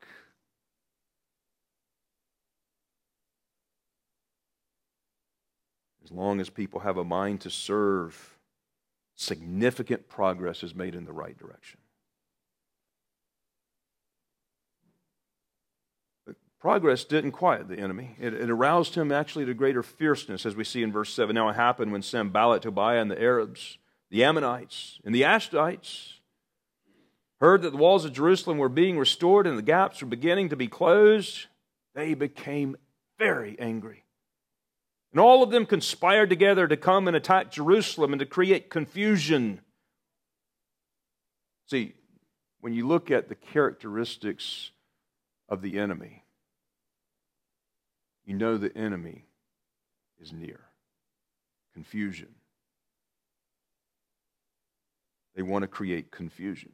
As 6.03 6.11
long 6.11 6.41
as 6.41 6.49
people 6.49 6.81
have 6.81 6.97
a 6.97 7.05
mind 7.05 7.43
to 7.43 7.51
serve, 7.51 8.39
significant 9.15 10.09
progress 10.09 10.63
is 10.63 10.75
made 10.75 10.95
in 10.95 11.05
the 11.05 11.13
right 11.13 11.37
direction. 11.37 11.81
Progress 16.65 17.05
didn't 17.05 17.33
quiet 17.33 17.69
the 17.69 17.79
enemy. 17.79 18.17
It, 18.19 18.33
it, 18.33 18.49
aroused 18.49 18.95
him 18.95 19.13
actually 19.13 19.45
to 19.45 19.53
greater 19.53 19.83
fierceness, 19.83 20.47
as 20.47 20.57
we 20.57 20.65
see 20.65 20.83
in 20.83 20.93
verse 20.93 21.13
7. 21.13 21.35
Now 21.35 21.51
it 21.51 21.57
happened 21.57 21.93
when 21.93 22.01
Sanballat, 22.01 22.63
Tobiah, 22.63 23.03
and 23.03 23.11
the 23.11 23.21
Arabs, 23.21 23.77
the 24.11 24.25
Ammonites, 24.25 24.99
and 25.05 25.15
the 25.15 25.25
Ashdodites 25.25 26.15
heard 27.39 27.61
that 27.61 27.73
the 27.73 27.77
walls 27.77 28.07
of 28.07 28.15
Jerusalem 28.15 28.57
were 28.57 28.71
being 28.71 28.99
restored 28.99 29.47
and 29.47 29.59
the 29.59 29.63
gaps 29.63 30.01
were 30.01 30.09
beginning 30.09 30.49
to 30.49 30.57
be 30.57 30.67
closed, 30.67 31.49
they 31.95 32.15
became 32.15 32.77
very 33.19 33.61
angry. 33.61 34.03
And 35.13 35.21
all 35.21 35.43
of 35.43 35.51
them 35.51 35.67
conspired 35.67 36.31
together 36.31 36.67
to 36.67 36.79
come 36.79 37.07
and 37.09 37.15
attack 37.15 37.53
Jerusalem 37.53 38.15
and 38.15 38.21
to 38.21 38.27
create 38.27 38.71
confusion. 38.71 39.61
See, 41.67 41.93
when 42.63 42.73
you 42.73 42.89
look 42.89 43.11
at 43.11 43.29
the 43.29 43.35
characteristics 43.35 44.71
of 45.47 45.61
the 45.61 45.79
enemy, 45.79 46.24
you 48.25 48.35
know 48.35 48.57
the 48.57 48.77
enemy 48.77 49.25
is 50.21 50.33
near. 50.33 50.61
Confusion. 51.73 52.29
They 55.35 55.43
want 55.43 55.63
to 55.63 55.69
create 55.69 56.11
confusion. 56.11 56.73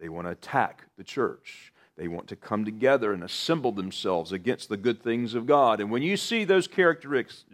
They 0.00 0.08
want 0.08 0.26
to 0.26 0.32
attack 0.32 0.84
the 0.96 1.04
church. 1.04 1.72
They 2.00 2.08
want 2.08 2.28
to 2.28 2.36
come 2.36 2.64
together 2.64 3.12
and 3.12 3.22
assemble 3.22 3.72
themselves 3.72 4.32
against 4.32 4.70
the 4.70 4.78
good 4.78 5.02
things 5.02 5.34
of 5.34 5.46
God. 5.46 5.80
And 5.80 5.90
when 5.90 6.02
you 6.02 6.16
see 6.16 6.44
those 6.44 6.66
characteristics, 6.66 7.44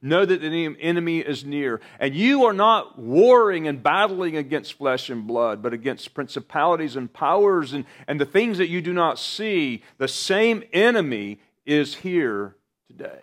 know 0.00 0.24
that 0.24 0.40
the 0.40 0.76
enemy 0.80 1.18
is 1.18 1.44
near. 1.44 1.82
And 2.00 2.14
you 2.14 2.46
are 2.46 2.54
not 2.54 2.98
warring 2.98 3.68
and 3.68 3.82
battling 3.82 4.38
against 4.38 4.78
flesh 4.78 5.10
and 5.10 5.26
blood, 5.26 5.62
but 5.62 5.74
against 5.74 6.14
principalities 6.14 6.96
and 6.96 7.12
powers 7.12 7.74
and, 7.74 7.84
and 8.06 8.18
the 8.18 8.24
things 8.24 8.56
that 8.56 8.70
you 8.70 8.80
do 8.80 8.94
not 8.94 9.18
see. 9.18 9.82
The 9.98 10.08
same 10.08 10.64
enemy 10.72 11.38
is 11.68 11.94
here 11.96 12.56
today 12.88 13.20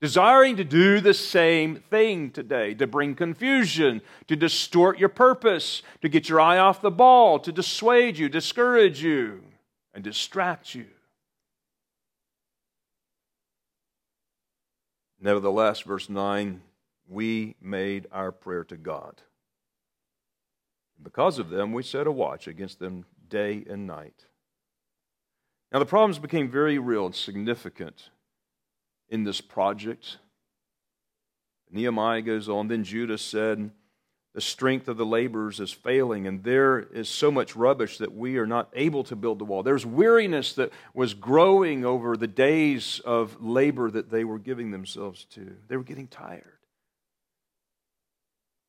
desiring 0.00 0.56
to 0.56 0.64
do 0.64 1.00
the 1.00 1.14
same 1.14 1.76
thing 1.76 2.30
today 2.30 2.74
to 2.74 2.86
bring 2.86 3.14
confusion, 3.14 4.00
to 4.26 4.34
distort 4.34 4.98
your 4.98 5.08
purpose, 5.08 5.82
to 6.00 6.08
get 6.08 6.28
your 6.28 6.40
eye 6.40 6.58
off 6.58 6.80
the 6.80 6.90
ball, 6.90 7.38
to 7.38 7.52
dissuade 7.52 8.16
you, 8.16 8.28
discourage 8.28 9.02
you, 9.02 9.42
and 9.94 10.02
distract 10.02 10.74
you. 10.74 10.86
Nevertheless, 15.20 15.82
verse 15.82 16.08
9, 16.08 16.62
we 17.06 17.56
made 17.60 18.06
our 18.10 18.32
prayer 18.32 18.64
to 18.64 18.76
God. 18.76 19.20
Because 21.02 21.38
of 21.38 21.50
them, 21.50 21.72
we 21.72 21.82
set 21.82 22.06
a 22.06 22.12
watch 22.12 22.48
against 22.48 22.78
them 22.78 23.04
day 23.28 23.64
and 23.68 23.86
night. 23.86 24.24
Now, 25.72 25.78
the 25.78 25.86
problems 25.86 26.18
became 26.18 26.50
very 26.50 26.78
real 26.78 27.06
and 27.06 27.14
significant 27.14 28.10
in 29.08 29.24
this 29.24 29.40
project. 29.40 30.18
Nehemiah 31.70 32.22
goes 32.22 32.48
on. 32.48 32.68
Then 32.68 32.82
Judah 32.82 33.18
said, 33.18 33.70
The 34.34 34.40
strength 34.40 34.88
of 34.88 34.96
the 34.96 35.06
laborers 35.06 35.60
is 35.60 35.70
failing, 35.70 36.26
and 36.26 36.42
there 36.42 36.80
is 36.80 37.08
so 37.08 37.30
much 37.30 37.54
rubbish 37.54 37.98
that 37.98 38.12
we 38.12 38.38
are 38.38 38.46
not 38.46 38.68
able 38.74 39.04
to 39.04 39.16
build 39.16 39.38
the 39.38 39.44
wall. 39.44 39.62
There's 39.62 39.86
weariness 39.86 40.54
that 40.54 40.72
was 40.92 41.14
growing 41.14 41.84
over 41.84 42.16
the 42.16 42.26
days 42.26 43.00
of 43.04 43.40
labor 43.40 43.90
that 43.92 44.10
they 44.10 44.24
were 44.24 44.38
giving 44.38 44.72
themselves 44.72 45.24
to. 45.34 45.56
They 45.68 45.76
were 45.76 45.84
getting 45.84 46.08
tired. 46.08 46.58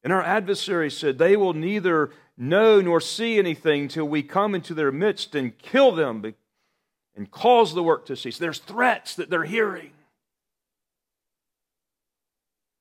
And 0.03 0.13
our 0.13 0.23
adversary 0.23 0.91
said, 0.91 1.17
They 1.17 1.35
will 1.35 1.53
neither 1.53 2.11
know 2.37 2.81
nor 2.81 3.01
see 3.01 3.37
anything 3.37 3.87
till 3.87 4.07
we 4.07 4.23
come 4.23 4.55
into 4.55 4.73
their 4.73 4.91
midst 4.91 5.35
and 5.35 5.57
kill 5.57 5.91
them 5.91 6.21
and 7.15 7.29
cause 7.29 7.73
the 7.73 7.83
work 7.83 8.05
to 8.05 8.15
cease. 8.15 8.37
There's 8.37 8.59
threats 8.59 9.15
that 9.15 9.29
they're 9.29 9.43
hearing. 9.43 9.91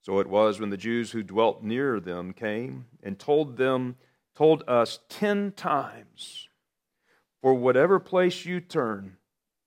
So 0.03 0.19
it 0.19 0.27
was 0.27 0.59
when 0.59 0.71
the 0.71 0.77
Jews 0.77 1.11
who 1.11 1.23
dwelt 1.23 1.63
near 1.63 2.01
them 2.01 2.33
came 2.33 2.87
and 3.03 3.19
told 3.19 3.57
them, 3.57 3.97
told 4.35 4.63
us 4.67 5.01
ten 5.09 5.53
times, 5.53 6.49
For 7.43 7.55
whatever 7.55 8.01
place 8.01 8.45
you 8.45 8.61
turn, 8.61 9.17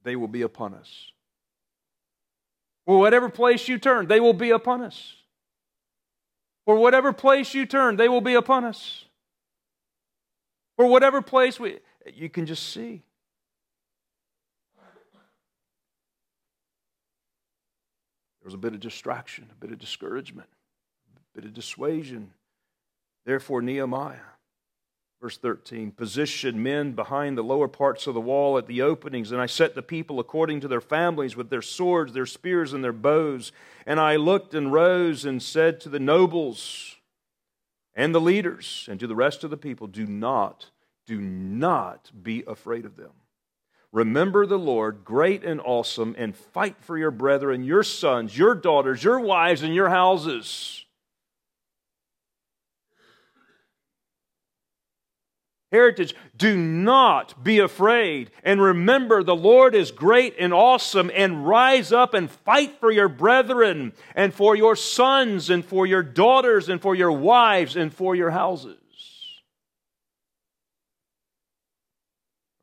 they 0.03 0.16
will 0.16 0.28
be 0.28 0.41
upon 0.41 0.74
us. 0.74 1.11
For 2.86 2.97
whatever 2.97 3.30
place 3.30 3.68
you 3.68 3.78
turn, 3.78 4.07
they 4.07 4.20
will 4.20 4.34
be 4.34 4.49
upon 4.49 4.82
us. 4.82 5.16
For 6.66 6.76
whatever 6.76 7.14
place 7.14 7.53
you 7.53 7.66
turn, 7.66 7.97
they 7.97 8.09
will 8.09 8.22
be 8.22 8.34
upon 8.34 8.66
us. 8.66 9.05
For 10.76 10.88
whatever 10.88 11.22
place 11.22 11.59
we, 11.59 11.80
you 12.14 12.30
can 12.30 12.45
just 12.45 12.70
see. 12.74 13.03
There 18.43 18.49
was 18.49 18.55
a 18.55 18.57
bit 18.57 18.73
of 18.73 18.81
distraction, 18.81 19.47
a 19.49 19.55
bit 19.55 19.71
of 19.71 19.79
discouragement, 19.79 20.49
a 21.15 21.19
bit 21.33 21.45
of 21.45 21.53
dissuasion. 21.53 22.33
Therefore, 23.25 23.61
Nehemiah, 23.61 24.17
verse 25.21 25.37
13, 25.37 25.91
positioned 25.91 26.61
men 26.61 26.91
behind 26.91 27.37
the 27.37 27.41
lower 27.41 27.69
parts 27.69 28.05
of 28.05 28.13
the 28.13 28.19
wall 28.19 28.57
at 28.57 28.67
the 28.67 28.81
openings, 28.81 29.31
and 29.31 29.39
I 29.39 29.45
set 29.45 29.75
the 29.75 29.81
people 29.81 30.19
according 30.19 30.59
to 30.59 30.67
their 30.67 30.81
families 30.81 31.37
with 31.37 31.49
their 31.49 31.61
swords, 31.61 32.11
their 32.11 32.25
spears, 32.25 32.73
and 32.73 32.83
their 32.83 32.91
bows. 32.91 33.53
And 33.85 33.97
I 33.97 34.17
looked 34.17 34.53
and 34.53 34.73
rose 34.73 35.23
and 35.23 35.41
said 35.41 35.79
to 35.79 35.89
the 35.89 35.97
nobles 35.97 36.97
and 37.95 38.13
the 38.13 38.19
leaders 38.19 38.89
and 38.91 38.99
to 38.99 39.07
the 39.07 39.15
rest 39.15 39.45
of 39.45 39.51
the 39.51 39.57
people, 39.57 39.87
Do 39.87 40.05
not, 40.05 40.69
do 41.07 41.21
not 41.21 42.11
be 42.21 42.43
afraid 42.45 42.83
of 42.83 42.97
them. 42.97 43.11
Remember 43.93 44.47
the 44.47 44.57
Lord, 44.57 45.05
great 45.05 45.43
and 45.43 45.61
awesome, 45.61 46.15
and 46.17 46.35
fight 46.35 46.77
for 46.81 46.97
your 46.97 47.11
brethren, 47.11 47.63
your 47.63 47.83
sons, 47.83 48.35
your 48.35 48.55
daughters, 48.55 49.03
your 49.03 49.19
wives, 49.19 49.61
and 49.61 49.73
your 49.73 49.89
houses. 49.89 50.83
Heritage, 55.71 56.15
do 56.35 56.57
not 56.57 57.43
be 57.43 57.59
afraid. 57.59 58.31
And 58.43 58.59
remember, 58.59 59.23
the 59.23 59.35
Lord 59.35 59.75
is 59.75 59.91
great 59.91 60.35
and 60.39 60.53
awesome, 60.53 61.11
and 61.13 61.47
rise 61.47 61.91
up 61.91 62.15
and 62.15 62.31
fight 62.31 62.79
for 62.79 62.91
your 62.91 63.09
brethren, 63.09 63.93
and 64.15 64.33
for 64.33 64.55
your 64.55 64.75
sons, 64.75 65.51
and 65.51 65.63
for 65.63 65.85
your 65.85 66.03
daughters, 66.03 66.67
and 66.67 66.81
for 66.81 66.95
your 66.95 67.11
wives, 67.11 67.75
and 67.75 67.93
for 67.93 68.15
your 68.15 68.31
houses. 68.31 68.82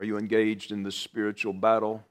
Are 0.00 0.06
you 0.06 0.16
engaged 0.16 0.72
in 0.72 0.82
the 0.82 0.90
spiritual 0.90 1.52
battle? 1.52 2.02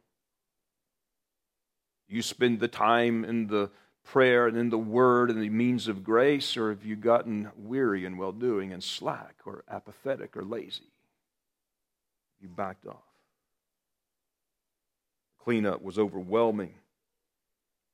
You 2.08 2.22
spend 2.22 2.60
the 2.60 2.68
time 2.68 3.26
in 3.26 3.48
the 3.48 3.72
prayer 4.04 4.48
and 4.48 4.58
in 4.58 4.70
the 4.70 4.78
word 4.78 5.30
and 5.30 5.42
the 5.42 5.50
means 5.50 5.88
of 5.88 6.04
grace, 6.04 6.56
or 6.56 6.70
have 6.70 6.86
you 6.86 6.96
gotten 6.96 7.52
weary 7.58 8.06
and 8.06 8.18
well 8.18 8.32
doing 8.32 8.72
and 8.72 8.84
slack 8.84 9.38
or 9.46 9.64
apathetic 9.68 10.38
or 10.38 10.44
lazy? 10.44 10.92
You 12.40 12.48
backed 12.48 12.88
off. 12.88 13.04
Cleanup 15.40 15.82
was 15.82 15.98
overwhelming. 15.98 16.76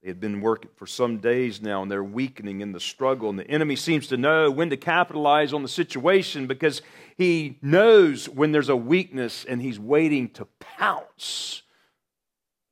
They 0.06 0.12
had 0.12 0.20
been 0.20 0.40
working 0.40 0.70
for 0.76 0.86
some 0.86 1.18
days 1.18 1.64
now 1.64 1.82
and 1.82 1.92
they're 1.92 2.04
weakening 2.04 2.62
in 2.62 2.74
the 2.74 2.80
struggle. 2.80 3.28
And 3.32 3.40
the 3.40 3.50
enemy 3.50 3.76
seems 3.76 4.06
to 4.10 4.18
know 4.18 4.52
when 4.52 4.70
to 4.70 4.78
capitalize 4.78 5.52
on 5.52 5.64
the 5.64 5.68
situation 5.68 6.46
because 6.46 6.84
he 7.18 7.58
knows 7.64 8.30
when 8.30 8.52
there's 8.52 8.70
a 8.70 8.76
weakness 8.76 9.46
and 9.46 9.60
he's 9.60 9.80
waiting 9.80 10.30
to 10.34 10.46
pounce 10.60 11.64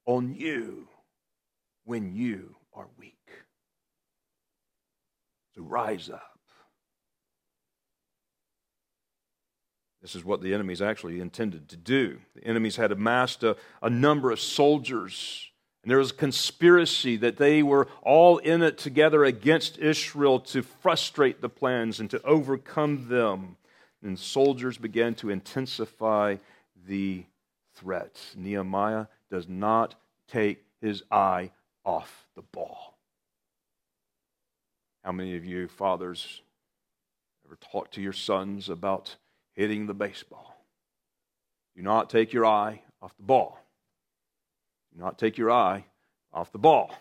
on 0.05 0.35
you 0.35 0.87
when 1.85 2.13
you 2.13 2.55
are 2.71 2.85
weak. 2.99 3.17
So 5.55 5.63
rise 5.63 6.11
up. 6.11 6.39
This 10.03 10.13
is 10.13 10.23
what 10.23 10.43
the 10.43 10.53
enemies 10.53 10.83
actually 10.83 11.19
intended 11.19 11.67
to 11.69 11.77
do. 11.77 12.19
The 12.35 12.43
enemies 12.43 12.75
had 12.75 12.91
amassed 12.91 13.41
a, 13.41 13.57
a 13.81 13.89
number 13.89 14.29
of 14.29 14.39
soldiers 14.39 15.49
and 15.83 15.91
there 15.91 15.97
was 15.97 16.11
a 16.11 16.15
conspiracy 16.15 17.17
that 17.17 17.35
they 17.35 17.61
were 17.61 17.89
all 18.01 18.37
in 18.37 18.61
it 18.61 18.77
together 18.77 19.25
against 19.25 19.77
Israel 19.77 20.39
to 20.39 20.61
frustrate 20.61 21.41
the 21.41 21.49
plans 21.49 21.99
and 21.99 22.09
to 22.11 22.21
overcome 22.23 23.09
them. 23.09 23.57
And 24.01 24.17
soldiers 24.17 24.77
began 24.77 25.13
to 25.15 25.29
intensify 25.29 26.37
the 26.87 27.25
threat. 27.75 28.17
Nehemiah 28.35 29.07
does 29.29 29.49
not 29.49 29.95
take 30.29 30.63
his 30.79 31.03
eye 31.11 31.51
off 31.85 32.27
the 32.35 32.41
ball. 32.41 32.97
How 35.03 35.11
many 35.11 35.35
of 35.35 35.43
you 35.43 35.67
fathers 35.67 36.41
ever 37.45 37.57
talk 37.57 37.91
to 37.91 38.01
your 38.01 38.13
sons 38.13 38.69
about 38.69 39.17
hitting 39.53 39.87
the 39.87 39.93
baseball? 39.93 40.65
Do 41.75 41.81
not 41.81 42.09
take 42.09 42.31
your 42.31 42.45
eye 42.45 42.81
off 43.01 43.15
the 43.17 43.23
ball. 43.23 43.62
Do 44.93 45.01
not 45.01 45.17
take 45.17 45.37
your 45.37 45.51
eye 45.51 45.85
off 46.31 46.51
the 46.51 46.57
ball, 46.57 46.93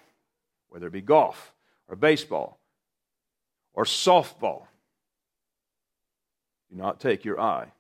whether 0.69 0.87
it 0.87 0.93
be 0.93 1.01
golf 1.01 1.53
or 1.89 1.97
baseball 1.97 2.59
or 3.75 3.85
softball. 3.85 4.67
Do 6.71 6.77
not 6.77 7.01
take 7.01 7.25
your 7.25 7.41
eye 7.41 7.71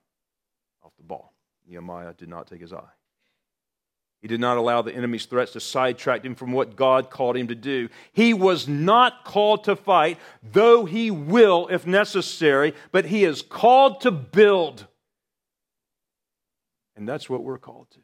off 0.84 0.92
the 0.98 1.04
ball. 1.04 1.32
Nehemiah 1.66 2.12
did 2.14 2.28
not 2.28 2.46
take 2.46 2.60
his 2.60 2.72
eye. 2.72 2.92
He 4.20 4.28
did 4.28 4.40
not 4.40 4.56
allow 4.56 4.82
the 4.82 4.94
enemy's 4.94 5.26
threats 5.26 5.52
to 5.52 5.60
sidetrack 5.60 6.24
him 6.24 6.36
from 6.36 6.52
what 6.52 6.76
God 6.76 7.10
called 7.10 7.36
him 7.36 7.48
to 7.48 7.56
do. 7.56 7.88
He 8.12 8.34
was 8.34 8.68
not 8.68 9.24
called 9.24 9.64
to 9.64 9.74
fight, 9.74 10.18
though 10.42 10.84
he 10.84 11.10
will 11.10 11.66
if 11.68 11.86
necessary, 11.86 12.74
but 12.92 13.06
he 13.06 13.24
is 13.24 13.42
called 13.42 14.02
to 14.02 14.12
build. 14.12 14.86
And 16.94 17.08
that's 17.08 17.28
what 17.28 17.42
we're 17.42 17.58
called 17.58 17.90
to. 17.92 17.98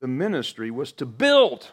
The 0.00 0.08
ministry 0.08 0.70
was 0.70 0.92
to 0.92 1.06
build. 1.06 1.70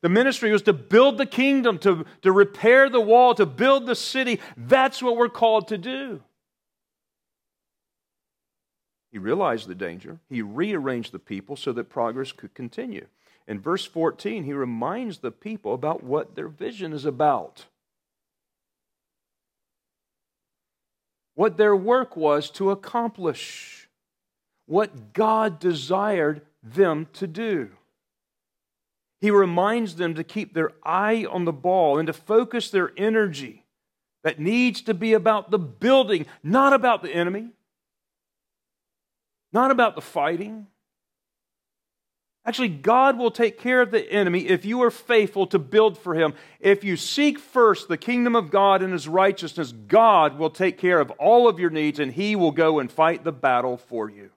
The 0.00 0.08
ministry 0.08 0.52
was 0.52 0.62
to 0.62 0.72
build 0.72 1.18
the 1.18 1.26
kingdom, 1.26 1.78
to, 1.80 2.04
to 2.22 2.32
repair 2.32 2.88
the 2.88 3.00
wall, 3.00 3.34
to 3.34 3.46
build 3.46 3.86
the 3.86 3.94
city. 3.94 4.40
That's 4.56 5.02
what 5.02 5.16
we're 5.16 5.28
called 5.28 5.68
to 5.68 5.78
do. 5.78 6.22
He 9.12 9.18
realized 9.18 9.66
the 9.66 9.74
danger. 9.74 10.20
He 10.28 10.40
rearranged 10.40 11.12
the 11.12 11.18
people 11.18 11.56
so 11.56 11.72
that 11.72 11.90
progress 11.90 12.32
could 12.32 12.54
continue. 12.54 13.06
In 13.48 13.58
verse 13.58 13.84
14, 13.84 14.44
he 14.44 14.52
reminds 14.52 15.18
the 15.18 15.32
people 15.32 15.74
about 15.74 16.04
what 16.04 16.36
their 16.36 16.48
vision 16.48 16.92
is 16.92 17.04
about. 17.04 17.66
what 21.40 21.56
their 21.56 21.74
work 21.74 22.18
was 22.18 22.50
to 22.50 22.70
accomplish, 22.70 23.88
what 24.66 25.14
God 25.14 25.58
desired 25.58 26.42
them 26.62 27.08
to 27.14 27.26
do. 27.26 27.70
He 29.20 29.30
reminds 29.30 29.96
them 29.96 30.14
to 30.14 30.24
keep 30.24 30.54
their 30.54 30.72
eye 30.82 31.26
on 31.30 31.44
the 31.44 31.52
ball 31.52 31.98
and 31.98 32.06
to 32.06 32.12
focus 32.12 32.70
their 32.70 32.92
energy 32.96 33.64
that 34.24 34.38
needs 34.38 34.82
to 34.82 34.94
be 34.94 35.12
about 35.12 35.50
the 35.50 35.58
building, 35.58 36.26
not 36.42 36.72
about 36.72 37.02
the 37.02 37.14
enemy, 37.14 37.50
not 39.52 39.70
about 39.70 39.94
the 39.94 40.00
fighting. 40.00 40.66
Actually, 42.46 42.68
God 42.68 43.18
will 43.18 43.30
take 43.30 43.58
care 43.58 43.82
of 43.82 43.90
the 43.90 44.10
enemy 44.10 44.48
if 44.48 44.64
you 44.64 44.82
are 44.82 44.90
faithful 44.90 45.46
to 45.48 45.58
build 45.58 45.98
for 45.98 46.14
him. 46.14 46.32
If 46.58 46.84
you 46.84 46.96
seek 46.96 47.38
first 47.38 47.88
the 47.88 47.98
kingdom 47.98 48.34
of 48.34 48.50
God 48.50 48.82
and 48.82 48.92
his 48.92 49.06
righteousness, 49.06 49.72
God 49.72 50.38
will 50.38 50.48
take 50.48 50.78
care 50.78 51.00
of 51.00 51.10
all 51.12 51.48
of 51.48 51.60
your 51.60 51.68
needs 51.68 51.98
and 51.98 52.10
he 52.10 52.36
will 52.36 52.52
go 52.52 52.78
and 52.78 52.90
fight 52.90 53.24
the 53.24 53.32
battle 53.32 53.76
for 53.76 54.08
you. 54.08 54.30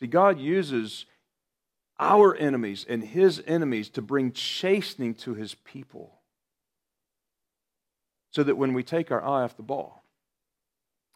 See, 0.00 0.06
God 0.06 0.38
uses 0.38 1.06
our 1.98 2.34
enemies 2.36 2.84
and 2.88 3.02
his 3.02 3.42
enemies 3.46 3.88
to 3.90 4.02
bring 4.02 4.32
chastening 4.32 5.14
to 5.14 5.34
his 5.34 5.54
people 5.54 6.20
so 8.30 8.42
that 8.42 8.56
when 8.56 8.74
we 8.74 8.82
take 8.82 9.10
our 9.10 9.22
eye 9.22 9.42
off 9.42 9.56
the 9.56 9.62
ball 9.62 10.04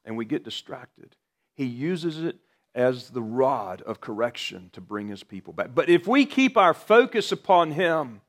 and 0.04 0.16
we 0.16 0.24
get 0.24 0.44
distracted, 0.44 1.16
he 1.54 1.66
uses 1.66 2.22
it 2.22 2.38
as 2.74 3.10
the 3.10 3.20
rod 3.20 3.82
of 3.82 4.00
correction 4.00 4.70
to 4.72 4.80
bring 4.80 5.08
his 5.08 5.22
people 5.22 5.52
back. 5.52 5.74
But 5.74 5.90
if 5.90 6.06
we 6.06 6.24
keep 6.24 6.56
our 6.56 6.72
focus 6.72 7.30
upon 7.32 7.72
him, 7.72 8.22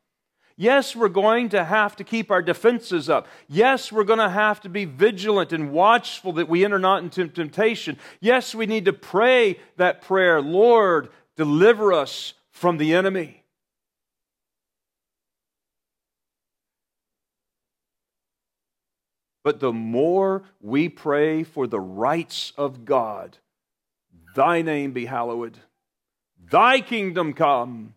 Yes, 0.58 0.96
we're 0.96 1.10
going 1.10 1.50
to 1.50 1.64
have 1.64 1.96
to 1.96 2.04
keep 2.04 2.30
our 2.32 2.42
defenses 2.42 3.10
up. 3.10 3.28
Yes, 3.48 3.92
we're 3.92 4.04
going 4.04 4.20
to 4.20 4.30
have 4.30 4.62
to 4.62 4.70
be 4.70 4.86
vigilant 4.86 5.54
and 5.54 5.72
watchful 5.72 6.34
that 6.34 6.50
we 6.50 6.64
enter 6.64 6.80
not 6.80 7.04
into 7.04 7.28
temptation. 7.28 7.98
Yes, 8.20 8.54
we 8.54 8.66
need 8.66 8.86
to 8.86 8.94
pray 8.94 9.60
that 9.78 10.02
prayer 10.02 10.42
Lord, 10.42 11.10
deliver 11.36 11.94
us 11.94 12.34
from 12.52 12.78
the 12.78 12.94
enemy. 12.94 13.42
But 19.44 19.60
the 19.60 19.74
more 19.74 20.44
we 20.60 20.90
pray 20.90 21.44
for 21.44 21.66
the 21.66 21.80
rights 21.80 22.54
of 22.58 22.86
God, 22.86 23.38
Thy 24.36 24.62
name 24.62 24.92
be 24.92 25.06
hallowed, 25.06 25.58
Thy 26.52 26.80
kingdom 26.82 27.34
come, 27.34 27.96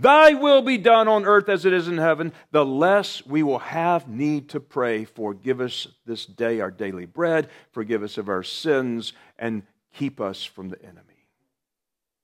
Thy 0.00 0.34
will 0.34 0.62
be 0.62 0.78
done 0.78 1.08
on 1.08 1.26
earth 1.26 1.48
as 1.48 1.64
it 1.64 1.72
is 1.72 1.88
in 1.88 1.98
heaven, 1.98 2.32
the 2.52 2.64
less 2.64 3.26
we 3.26 3.42
will 3.42 3.58
have 3.58 4.08
need 4.08 4.48
to 4.50 4.60
pray. 4.60 5.04
Forgive 5.04 5.60
us 5.60 5.88
this 6.06 6.24
day 6.24 6.60
our 6.60 6.70
daily 6.70 7.04
bread, 7.04 7.50
forgive 7.72 8.04
us 8.04 8.16
of 8.16 8.28
our 8.28 8.44
sins, 8.44 9.12
and 9.40 9.64
keep 9.92 10.20
us 10.20 10.44
from 10.44 10.68
the 10.68 10.80
enemy. 10.82 11.02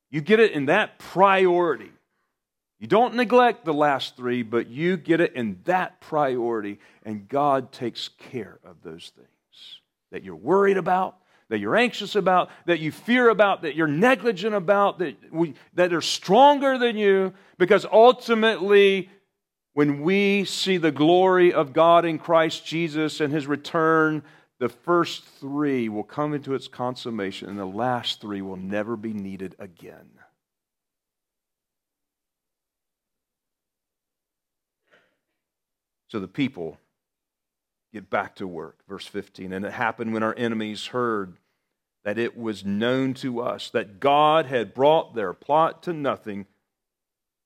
You 0.08 0.20
get 0.20 0.38
it 0.38 0.52
in 0.52 0.66
that 0.66 1.00
priority. 1.00 1.90
You 2.78 2.86
don't 2.86 3.14
neglect 3.14 3.64
the 3.64 3.74
last 3.74 4.16
three, 4.16 4.44
but 4.44 4.68
you 4.68 4.96
get 4.96 5.20
it 5.20 5.34
in 5.34 5.58
that 5.64 6.00
priority, 6.00 6.78
and 7.02 7.28
God 7.28 7.72
takes 7.72 8.08
care 8.08 8.60
of 8.62 8.82
those 8.84 9.10
things 9.16 9.80
that 10.12 10.22
you're 10.22 10.36
worried 10.36 10.76
about, 10.76 11.16
that 11.54 11.60
you're 11.60 11.76
anxious 11.76 12.16
about, 12.16 12.50
that 12.66 12.80
you 12.80 12.90
fear 12.90 13.28
about, 13.28 13.62
that 13.62 13.76
you're 13.76 13.86
negligent 13.86 14.56
about, 14.56 14.98
that, 14.98 15.16
we, 15.30 15.54
that 15.74 15.92
are 15.92 16.00
stronger 16.00 16.76
than 16.78 16.96
you, 16.96 17.32
because 17.58 17.86
ultimately, 17.92 19.08
when 19.72 20.02
we 20.02 20.44
see 20.46 20.78
the 20.78 20.90
glory 20.90 21.52
of 21.52 21.72
God 21.72 22.04
in 22.04 22.18
Christ 22.18 22.66
Jesus 22.66 23.20
and 23.20 23.32
his 23.32 23.46
return, 23.46 24.24
the 24.58 24.68
first 24.68 25.24
three 25.38 25.88
will 25.88 26.02
come 26.02 26.34
into 26.34 26.54
its 26.54 26.66
consummation, 26.66 27.48
and 27.48 27.56
the 27.56 27.64
last 27.64 28.20
three 28.20 28.42
will 28.42 28.56
never 28.56 28.96
be 28.96 29.12
needed 29.12 29.54
again. 29.60 30.10
So 36.08 36.18
the 36.18 36.26
people 36.26 36.78
get 37.94 38.10
back 38.10 38.34
to 38.36 38.46
work. 38.46 38.80
Verse 38.88 39.06
15. 39.06 39.52
And 39.52 39.64
it 39.64 39.72
happened 39.72 40.12
when 40.12 40.24
our 40.24 40.34
enemies 40.36 40.86
heard 40.86 41.36
that 42.04 42.18
it 42.18 42.36
was 42.36 42.64
known 42.64 43.14
to 43.14 43.40
us 43.40 43.70
that 43.70 43.98
God 43.98 44.46
had 44.46 44.74
brought 44.74 45.14
their 45.14 45.32
plot 45.32 45.82
to 45.84 45.92
nothing, 45.92 46.46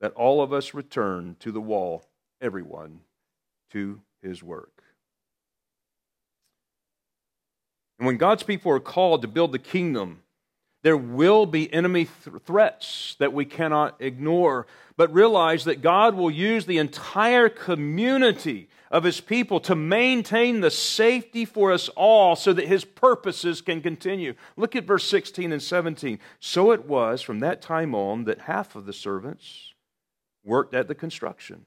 that 0.01 0.13
all 0.13 0.43
of 0.43 0.53
us 0.53 0.75
returned 0.75 1.39
to 1.41 1.53
the 1.53 1.61
wall, 1.61 2.05
everyone 2.41 3.01
to 3.71 4.01
his 4.23 4.43
work. 4.43 4.83
And 7.99 8.07
when 8.07 8.17
God's 8.17 8.43
people 8.43 8.73
are 8.73 8.81
called 8.81 9.23
to 9.23 9.29
build 9.29 9.53
the 9.53 9.59
kingdom, 9.59 10.23
there 10.83 10.97
will 10.97 11.47
be 11.47 11.73
enemy 11.73 12.07
th- 12.25 12.37
threats 12.45 13.17
that 13.19 13.33
we 13.33 13.45
cannot 13.45 13.97
ignore, 14.01 14.67
but 14.97 15.13
realize 15.13 15.65
that 15.65 15.83
God 15.83 16.15
will 16.15 16.31
use 16.31 16.67
the 16.67 16.79
entire 16.79 17.49
community 17.49 18.69
of 18.91 19.05
his 19.05 19.21
people 19.21 19.61
to 19.61 19.75
maintain 19.75 20.61
the 20.61 20.71
safety 20.71 21.45
for 21.45 21.73
us 21.73 21.89
all 21.91 22.37
so 22.37 22.53
that 22.53 22.69
his 22.69 22.85
purposes 22.85 23.61
can 23.61 23.81
continue. 23.81 24.35
Look 24.57 24.75
at 24.75 24.85
verse 24.85 25.05
16 25.05 25.53
and 25.53 25.63
17. 25.63 26.19
So 26.41 26.73
it 26.73 26.87
was 26.87 27.21
from 27.21 27.41
that 27.41 27.61
time 27.61 27.95
on 27.95 28.25
that 28.25 28.43
half 28.43 28.75
of 28.75 28.87
the 28.87 28.93
servants 28.93 29.75
worked 30.45 30.75
at 30.75 30.89
the 30.89 30.95
construction, 30.95 31.67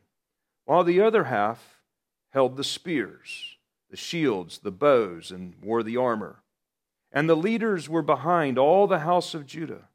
while 0.65 0.84
the 0.84 1.01
other 1.01 1.26
half 1.26 1.82
held 2.32 2.57
the 2.57 2.63
spears 2.63 3.57
the 3.91 3.97
shields, 3.97 4.59
the 4.59 4.72
bows, 4.72 5.32
and 5.32 5.53
wore 5.61 5.84
the 5.84 5.97
armor. 5.97 6.41
And 7.11 7.30
the 7.30 7.36
leaders 7.36 7.89
were 7.89 8.01
behind 8.01 8.57
all 8.57 8.88
the 8.88 8.99
house 8.99 9.34
of 9.34 9.45
Judah, 9.45 9.89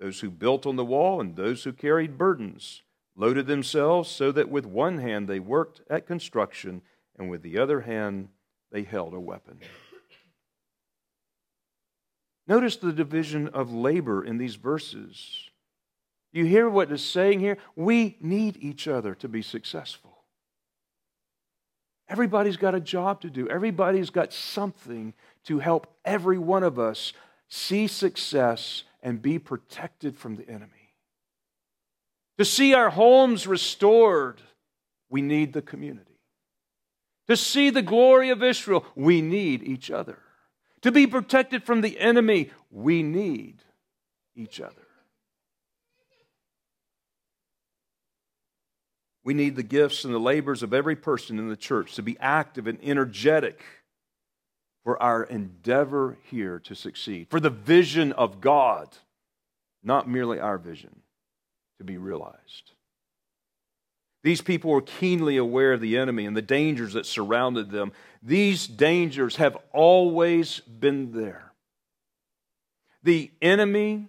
those 0.00 0.20
who 0.20 0.30
built 0.30 0.64
on 0.64 0.76
the 0.76 0.84
wall 0.84 1.20
and 1.20 1.36
those 1.36 1.62
who 1.62 1.72
carried 1.74 2.16
burdens, 2.16 2.82
loaded 3.18 3.46
themselves 3.46 4.08
so 4.08 4.32
that 4.32 4.48
with 4.48 4.64
one 4.64 4.98
hand 4.98 5.28
they 5.28 5.40
worked 5.40 5.82
at 5.90 6.06
construction, 6.06 6.80
and 7.18 7.28
with 7.28 7.42
the 7.42 7.58
other 7.58 7.80
hand 7.80 8.28
they 8.70 8.84
held 8.84 9.12
a 9.12 9.20
weapon. 9.20 9.58
Notice 12.46 12.76
the 12.76 12.92
division 12.92 13.48
of 13.48 13.72
labor 13.72 14.24
in 14.24 14.38
these 14.38 14.54
verses. 14.54 15.50
You 16.32 16.44
hear 16.44 16.70
what 16.70 16.92
it's 16.92 17.02
saying 17.02 17.40
here? 17.40 17.58
We 17.74 18.16
need 18.20 18.56
each 18.60 18.86
other 18.86 19.14
to 19.16 19.28
be 19.28 19.42
successful. 19.42 20.18
Everybody's 22.08 22.56
got 22.56 22.74
a 22.74 22.80
job 22.80 23.20
to 23.22 23.30
do, 23.30 23.48
everybody's 23.48 24.10
got 24.10 24.32
something 24.32 25.12
to 25.44 25.58
help 25.58 25.92
every 26.04 26.38
one 26.38 26.62
of 26.62 26.78
us 26.78 27.12
see 27.48 27.86
success 27.86 28.84
and 29.02 29.20
be 29.20 29.38
protected 29.38 30.16
from 30.16 30.36
the 30.36 30.48
enemy. 30.48 30.77
To 32.38 32.44
see 32.44 32.72
our 32.72 32.90
homes 32.90 33.46
restored, 33.46 34.40
we 35.10 35.22
need 35.22 35.52
the 35.52 35.62
community. 35.62 36.04
To 37.26 37.36
see 37.36 37.70
the 37.70 37.82
glory 37.82 38.30
of 38.30 38.42
Israel, 38.42 38.86
we 38.94 39.20
need 39.20 39.62
each 39.62 39.90
other. 39.90 40.18
To 40.82 40.92
be 40.92 41.06
protected 41.06 41.64
from 41.64 41.80
the 41.80 41.98
enemy, 41.98 42.50
we 42.70 43.02
need 43.02 43.62
each 44.36 44.60
other. 44.60 44.74
We 49.24 49.34
need 49.34 49.56
the 49.56 49.62
gifts 49.62 50.04
and 50.04 50.14
the 50.14 50.20
labors 50.20 50.62
of 50.62 50.72
every 50.72 50.96
person 50.96 51.38
in 51.38 51.48
the 51.48 51.56
church 51.56 51.96
to 51.96 52.02
be 52.02 52.16
active 52.18 52.66
and 52.66 52.78
energetic 52.82 53.60
for 54.84 55.02
our 55.02 55.24
endeavor 55.24 56.16
here 56.30 56.60
to 56.60 56.74
succeed, 56.74 57.28
for 57.28 57.40
the 57.40 57.50
vision 57.50 58.12
of 58.12 58.40
God, 58.40 58.96
not 59.82 60.08
merely 60.08 60.40
our 60.40 60.56
vision, 60.56 61.02
to 61.78 61.84
be 61.84 61.96
realized. 61.96 62.72
These 64.24 64.40
people 64.42 64.70
were 64.70 64.82
keenly 64.82 65.36
aware 65.36 65.72
of 65.72 65.80
the 65.80 65.96
enemy 65.96 66.26
and 66.26 66.36
the 66.36 66.42
dangers 66.42 66.92
that 66.94 67.06
surrounded 67.06 67.70
them. 67.70 67.92
These 68.22 68.66
dangers 68.66 69.36
have 69.36 69.56
always 69.72 70.60
been 70.60 71.12
there. 71.12 71.52
The 73.02 73.30
enemy 73.40 74.08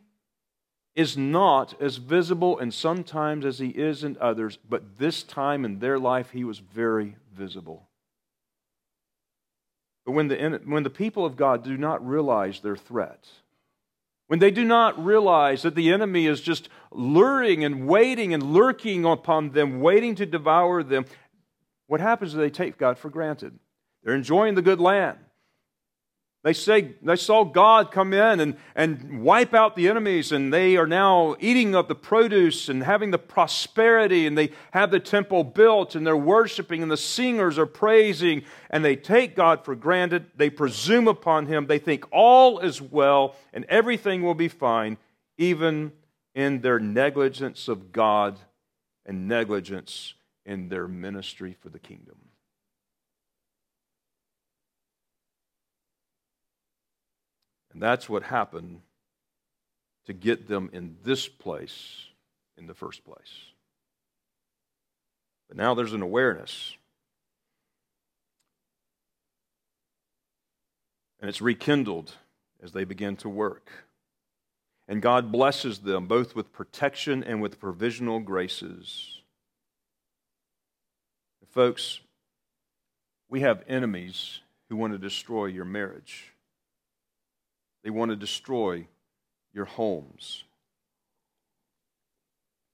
is 0.96 1.16
not 1.16 1.80
as 1.80 1.98
visible 1.98 2.60
and 2.60 2.74
sometimes 2.74 3.46
as 3.46 3.60
he 3.60 3.70
is 3.70 4.04
in 4.04 4.18
others, 4.20 4.58
but 4.68 4.98
this 4.98 5.24
time 5.24 5.64
in 5.64 5.80
their 5.80 6.00
life 6.00 6.32
he 6.32 6.44
was 6.44 6.60
very 6.60 7.16
visible. 7.34 7.88
But 10.06 10.14
when 10.14 10.28
the, 10.28 10.62
when 10.66 10.84
the 10.84 10.90
people 10.90 11.26
of 11.26 11.38
God 11.38 11.64
do 11.64 11.78
not 11.78 12.06
realize 12.06 12.62
their 12.62 12.76
threat, 12.76 13.30
when 14.30 14.38
they 14.38 14.52
do 14.52 14.64
not 14.64 15.04
realize 15.04 15.64
that 15.64 15.74
the 15.74 15.92
enemy 15.92 16.28
is 16.28 16.40
just 16.40 16.70
luring 16.92 17.64
and 17.64 17.88
waiting 17.88 18.32
and 18.32 18.54
lurking 18.54 19.04
upon 19.04 19.54
them, 19.54 19.82
waiting 19.82 20.14
to 20.14 20.26
devour 20.28 20.84
them, 20.84 21.06
what 21.88 22.00
happens 22.00 22.34
is 22.34 22.38
they 22.38 22.52
take 22.52 22.78
God 22.78 23.00
for 23.00 23.10
granted. 23.10 23.58
They're 24.04 24.14
enjoying 24.14 24.54
the 24.54 24.62
good 24.62 24.80
land. 24.80 25.18
They 26.42 26.54
say 26.54 26.96
they 27.02 27.18
saw 27.18 27.44
God 27.44 27.92
come 27.92 28.14
in 28.14 28.40
and, 28.40 28.56
and 28.74 29.24
wipe 29.24 29.54
out 29.54 29.76
the 29.76 29.90
enemies, 29.90 30.32
and 30.32 30.54
they 30.54 30.78
are 30.78 30.88
now 30.88 31.36
eating 31.42 31.76
of 31.76 31.90
the 31.90 31.96
produce 31.96 32.70
and 32.70 32.82
having 32.82 33.12
the 33.12 33.18
prosperity, 33.18 34.26
and 34.26 34.38
they 34.38 34.52
have 34.72 34.90
the 34.90 35.02
temple 35.02 35.44
built, 35.44 35.96
and 35.96 36.08
they're 36.08 36.16
worshiping, 36.16 36.82
and 36.82 36.90
the 36.90 36.96
singers 36.96 37.58
are 37.58 37.66
praising, 37.66 38.44
and 38.70 38.86
they 38.86 38.96
take 38.96 39.36
God 39.36 39.66
for 39.66 39.76
granted. 39.76 40.28
They 40.38 40.50
presume 40.50 41.10
upon 41.10 41.48
Him. 41.48 41.68
They 41.68 41.80
think 41.80 42.06
all 42.10 42.60
is 42.60 42.82
well 42.82 43.36
and 43.54 43.66
everything 43.66 44.24
will 44.24 44.36
be 44.36 44.48
fine, 44.48 44.98
even 45.38 45.92
in 46.36 46.62
their 46.62 46.80
negligence 46.80 47.68
of 47.68 47.92
God 47.92 48.40
and 49.06 49.28
negligence 49.28 50.14
in 50.46 50.70
their 50.70 50.88
ministry 50.88 51.56
for 51.60 51.70
the 51.70 51.80
kingdom. 51.80 52.29
And 57.72 57.82
that's 57.82 58.10
what 58.10 58.24
happened 58.24 58.82
to 60.06 60.14
get 60.14 60.48
them 60.48 60.70
in 60.74 60.98
this 61.04 61.28
place 61.28 62.06
in 62.58 62.68
the 62.68 62.74
first 62.74 63.04
place. 63.06 63.54
But 65.48 65.58
now 65.58 65.74
there's 65.74 65.94
an 65.94 66.02
awareness. 66.02 66.76
And 71.20 71.30
it's 71.30 71.42
rekindled 71.42 72.14
as 72.62 72.72
they 72.72 72.86
begin 72.86 73.16
to 73.18 73.30
work. 73.30 73.70
And 74.88 75.02
God 75.02 75.32
blesses 75.32 75.80
them 75.80 76.08
both 76.08 76.36
with 76.36 76.52
protection 76.52 77.24
and 77.24 77.42
with 77.42 77.60
provisional 77.60 78.20
graces. 78.20 79.20
Folks, 81.50 82.00
we 83.28 83.42
have 83.42 83.64
enemies 83.68 84.40
who 84.70 84.76
want 84.76 84.94
to 84.94 85.00
destroy 85.00 85.46
your 85.46 85.66
marriage. 85.66 86.29
They 87.84 87.90
want 87.90 88.12
to 88.12 88.16
destroy 88.16 88.88
your 89.54 89.66
homes. 89.66 90.44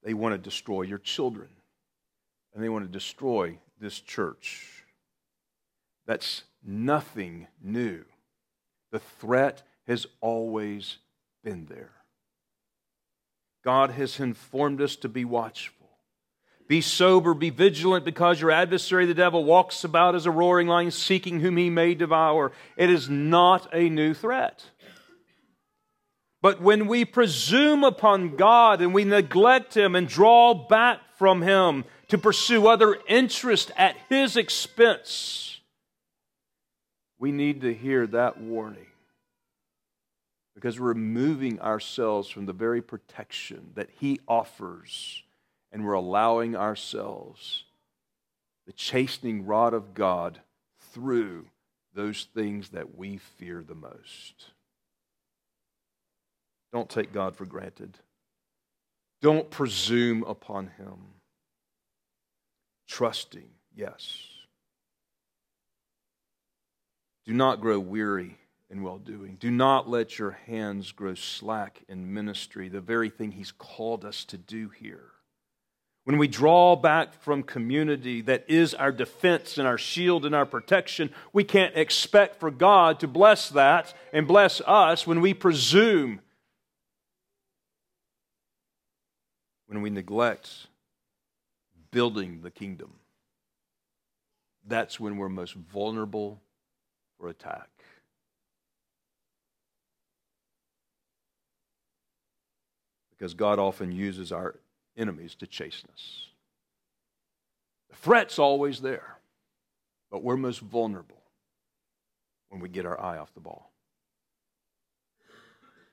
They 0.03 0.13
want 0.13 0.33
to 0.33 0.37
destroy 0.37 0.83
your 0.83 0.97
children. 0.97 1.49
And 2.53 2.63
they 2.63 2.69
want 2.69 2.85
to 2.85 2.91
destroy 2.91 3.59
this 3.79 3.99
church. 3.99 4.83
That's 6.05 6.43
nothing 6.63 7.47
new. 7.61 8.05
The 8.91 8.99
threat 8.99 9.63
has 9.87 10.05
always 10.21 10.97
been 11.43 11.65
there. 11.65 11.91
God 13.63 13.91
has 13.91 14.19
informed 14.19 14.81
us 14.81 14.95
to 14.97 15.09
be 15.09 15.25
watchful. 15.25 15.87
Be 16.67 16.81
sober, 16.81 17.33
be 17.33 17.51
vigilant, 17.51 18.05
because 18.05 18.41
your 18.41 18.49
adversary, 18.49 19.05
the 19.05 19.13
devil, 19.13 19.43
walks 19.43 19.83
about 19.83 20.15
as 20.15 20.25
a 20.25 20.31
roaring 20.31 20.67
lion, 20.67 20.89
seeking 20.89 21.39
whom 21.39 21.57
he 21.57 21.69
may 21.69 21.93
devour. 21.93 22.51
It 22.75 22.89
is 22.89 23.07
not 23.07 23.67
a 23.71 23.89
new 23.89 24.15
threat. 24.15 24.63
But 26.45 26.61
when 26.61 26.85
we 26.85 27.05
presume 27.05 27.83
upon 27.83 28.35
God 28.35 28.79
and 28.79 28.93
we 28.93 29.03
neglect 29.03 29.75
Him 29.75 29.95
and 29.95 30.07
draw 30.07 30.53
back 30.53 30.99
from 31.17 31.41
Him 31.41 31.85
to 32.09 32.19
pursue 32.19 32.67
other 32.67 32.99
interests 33.07 33.71
at 33.75 33.97
His 34.09 34.37
expense, 34.37 35.59
we 37.17 37.31
need 37.31 37.61
to 37.61 37.73
hear 37.73 38.05
that 38.05 38.39
warning. 38.39 38.85
Because 40.53 40.79
we're 40.79 40.89
removing 40.89 41.59
ourselves 41.61 42.29
from 42.29 42.45
the 42.45 42.53
very 42.53 42.79
protection 42.79 43.71
that 43.73 43.89
He 43.99 44.19
offers, 44.27 45.23
and 45.71 45.83
we're 45.83 45.93
allowing 45.93 46.55
ourselves 46.55 47.63
the 48.67 48.73
chastening 48.73 49.47
rod 49.47 49.73
of 49.73 49.95
God 49.95 50.41
through 50.93 51.47
those 51.95 52.27
things 52.35 52.69
that 52.69 52.95
we 52.95 53.17
fear 53.17 53.63
the 53.67 53.73
most. 53.73 54.51
Don't 56.71 56.89
take 56.89 57.13
God 57.13 57.35
for 57.35 57.45
granted. 57.45 57.97
Don't 59.21 59.49
presume 59.49 60.23
upon 60.23 60.67
Him. 60.77 60.99
Trusting, 62.87 63.49
yes. 63.75 64.27
Do 67.25 67.33
not 67.33 67.61
grow 67.61 67.79
weary 67.79 68.37
in 68.69 68.83
well 68.83 68.99
doing. 68.99 69.37
Do 69.39 69.49
not 69.49 69.89
let 69.89 70.19
your 70.19 70.31
hands 70.31 70.91
grow 70.91 71.15
slack 71.15 71.83
in 71.87 72.13
ministry, 72.13 72.69
the 72.69 72.81
very 72.81 73.09
thing 73.09 73.31
He's 73.31 73.51
called 73.51 74.05
us 74.05 74.25
to 74.25 74.37
do 74.37 74.69
here. 74.69 75.11
When 76.03 76.19
we 76.19 76.27
draw 76.27 76.75
back 76.75 77.19
from 77.19 77.41
community 77.41 78.21
that 78.21 78.45
is 78.47 78.75
our 78.75 78.91
defense 78.91 79.57
and 79.57 79.67
our 79.67 79.79
shield 79.79 80.23
and 80.23 80.35
our 80.35 80.45
protection, 80.45 81.09
we 81.33 81.43
can't 81.43 81.75
expect 81.75 82.39
for 82.39 82.51
God 82.51 82.99
to 82.99 83.07
bless 83.07 83.49
that 83.49 83.91
and 84.13 84.27
bless 84.27 84.61
us 84.61 85.07
when 85.07 85.19
we 85.19 85.33
presume 85.33 86.21
when 89.67 89.81
we 89.81 89.89
neglect 89.89 90.67
building 91.91 92.41
the 92.41 92.51
kingdom. 92.51 92.93
That's 94.67 94.99
when 94.99 95.17
we're 95.17 95.29
most 95.29 95.53
vulnerable 95.53 96.41
for 97.17 97.29
attack. 97.29 97.69
Because 103.11 103.33
God 103.33 103.59
often 103.59 103.91
uses 103.91 104.31
our 104.31 104.55
enemies 104.97 105.35
to 105.35 105.47
chasten 105.47 105.89
us. 105.93 106.27
The 107.89 107.95
threat's 107.95 108.39
always 108.39 108.81
there, 108.81 109.17
but 110.11 110.21
we're 110.21 110.37
most 110.37 110.59
vulnerable 110.59 111.21
when 112.49 112.59
we 112.59 112.67
get 112.67 112.85
our 112.85 112.99
eye 112.99 113.17
off 113.17 113.33
the 113.33 113.39
ball. 113.39 113.71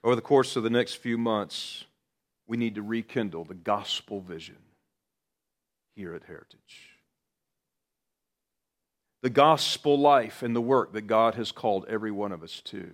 Over 0.02 0.16
the 0.16 0.22
course 0.22 0.56
of 0.56 0.64
the 0.64 0.70
next 0.70 0.94
few 0.94 1.16
months, 1.16 1.84
we 2.46 2.56
need 2.56 2.74
to 2.74 2.82
rekindle 2.82 3.44
the 3.44 3.54
gospel 3.54 4.20
vision 4.20 4.58
here 5.94 6.14
at 6.14 6.24
Heritage. 6.24 6.90
The 9.22 9.30
gospel 9.30 9.98
life 9.98 10.42
and 10.42 10.54
the 10.54 10.60
work 10.60 10.92
that 10.92 11.02
God 11.02 11.36
has 11.36 11.52
called 11.52 11.86
every 11.88 12.10
one 12.10 12.32
of 12.32 12.42
us 12.42 12.60
to. 12.66 12.90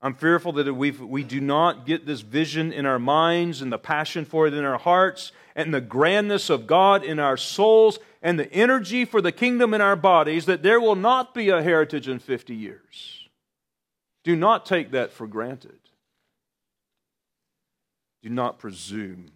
I'm 0.00 0.14
fearful 0.14 0.52
that 0.52 0.68
if 0.68 1.00
we 1.00 1.24
do 1.24 1.40
not 1.40 1.84
get 1.84 2.06
this 2.06 2.20
vision 2.20 2.72
in 2.72 2.86
our 2.86 3.00
minds 3.00 3.62
and 3.62 3.72
the 3.72 3.78
passion 3.78 4.24
for 4.24 4.46
it 4.46 4.54
in 4.54 4.64
our 4.64 4.78
hearts 4.78 5.32
and 5.56 5.74
the 5.74 5.80
grandness 5.80 6.50
of 6.50 6.68
God 6.68 7.02
in 7.02 7.18
our 7.18 7.36
souls 7.36 7.98
and 8.22 8.38
the 8.38 8.52
energy 8.52 9.04
for 9.04 9.20
the 9.20 9.32
kingdom 9.32 9.74
in 9.74 9.80
our 9.80 9.96
bodies, 9.96 10.46
that 10.46 10.62
there 10.62 10.80
will 10.80 10.94
not 10.94 11.34
be 11.34 11.48
a 11.48 11.62
heritage 11.62 12.06
in 12.06 12.20
50 12.20 12.54
years. 12.54 13.28
Do 14.22 14.36
not 14.36 14.66
take 14.66 14.92
that 14.92 15.12
for 15.12 15.26
granted. 15.26 15.78
Do 18.22 18.28
not 18.28 18.58
presume 18.58 19.30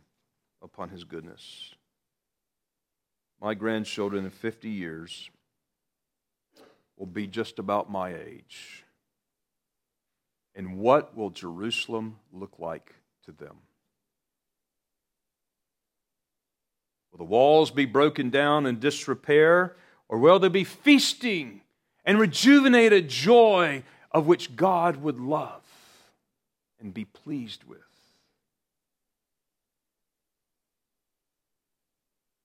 upon 0.63 0.89
his 0.89 1.05
goodness. 1.05 1.75
My 3.41 3.55
grandchildren 3.55 4.25
in 4.25 4.31
50 4.31 4.69
years 4.69 5.31
will 6.97 7.07
be 7.07 7.27
just 7.27 7.59
about 7.59 7.91
my 7.91 8.15
age. 8.15 8.85
And 10.55 10.79
what 10.79 11.17
will 11.17 11.31
Jerusalem 11.31 12.17
look 12.33 12.59
like 12.59 12.95
to 13.25 13.33
them? 13.33 13.57
Will 17.11 17.19
the 17.19 17.25
walls 17.25 17.71
be 17.71 17.85
broken 17.85 18.31
down 18.31 18.67
in 18.67 18.79
disrepair, 18.79 19.77
or 20.09 20.19
will 20.19 20.39
there 20.39 20.51
be 20.51 20.65
feasting 20.65 21.61
and 22.05 22.19
rejuvenated 22.19 23.09
joy 23.09 23.83
of 24.11 24.27
which 24.27 24.57
God 24.57 24.97
would 24.99 25.21
love 25.21 25.63
and 26.81 26.93
be 26.93 27.05
pleased 27.05 27.65
with? 27.65 27.81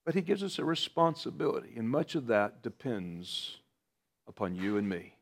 But 0.08 0.14
He 0.14 0.22
gives 0.22 0.42
us 0.42 0.58
a 0.58 0.64
responsibility, 0.64 1.74
and 1.76 1.86
much 1.86 2.14
of 2.14 2.28
that 2.28 2.62
depends 2.62 3.58
upon 4.26 4.54
you 4.54 4.78
and 4.78 4.88
me 4.88 5.18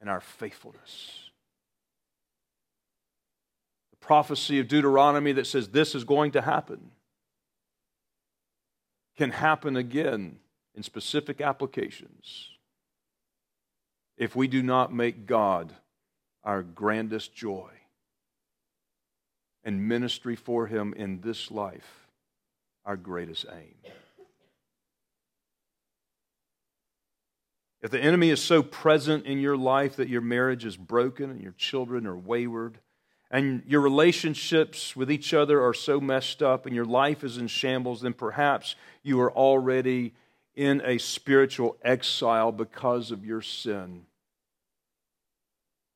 and 0.00 0.08
our 0.08 0.22
faithfulness. 0.22 1.28
The 3.90 3.98
prophecy 3.98 4.60
of 4.60 4.66
Deuteronomy 4.66 5.32
that 5.32 5.46
says 5.46 5.68
this 5.68 5.94
is 5.94 6.04
going 6.04 6.30
to 6.30 6.40
happen 6.40 6.92
can 9.18 9.30
happen 9.30 9.76
again 9.76 10.38
in 10.74 10.82
specific 10.82 11.42
applications 11.42 12.48
if 14.16 14.34
we 14.34 14.48
do 14.48 14.62
not 14.62 14.90
make 14.90 15.26
God 15.26 15.74
our 16.42 16.62
grandest 16.62 17.34
joy 17.34 17.72
and 19.62 19.86
ministry 19.86 20.34
for 20.34 20.66
Him 20.66 20.94
in 20.96 21.20
this 21.20 21.50
life 21.50 21.97
our 22.88 22.96
greatest 22.96 23.44
aim. 23.52 23.74
If 27.82 27.90
the 27.90 28.00
enemy 28.00 28.30
is 28.30 28.42
so 28.42 28.62
present 28.62 29.26
in 29.26 29.40
your 29.40 29.58
life 29.58 29.96
that 29.96 30.08
your 30.08 30.22
marriage 30.22 30.64
is 30.64 30.76
broken 30.76 31.30
and 31.30 31.40
your 31.42 31.52
children 31.52 32.06
are 32.06 32.16
wayward, 32.16 32.78
and 33.30 33.62
your 33.66 33.82
relationships 33.82 34.96
with 34.96 35.10
each 35.10 35.34
other 35.34 35.62
are 35.62 35.74
so 35.74 36.00
messed 36.00 36.42
up 36.42 36.64
and 36.64 36.74
your 36.74 36.86
life 36.86 37.22
is 37.22 37.36
in 37.36 37.46
shambles, 37.46 38.00
then 38.00 38.14
perhaps 38.14 38.74
you 39.02 39.20
are 39.20 39.30
already 39.30 40.14
in 40.56 40.80
a 40.82 40.96
spiritual 40.96 41.76
exile 41.82 42.50
because 42.50 43.10
of 43.10 43.24
your 43.24 43.42
sin. 43.42 44.06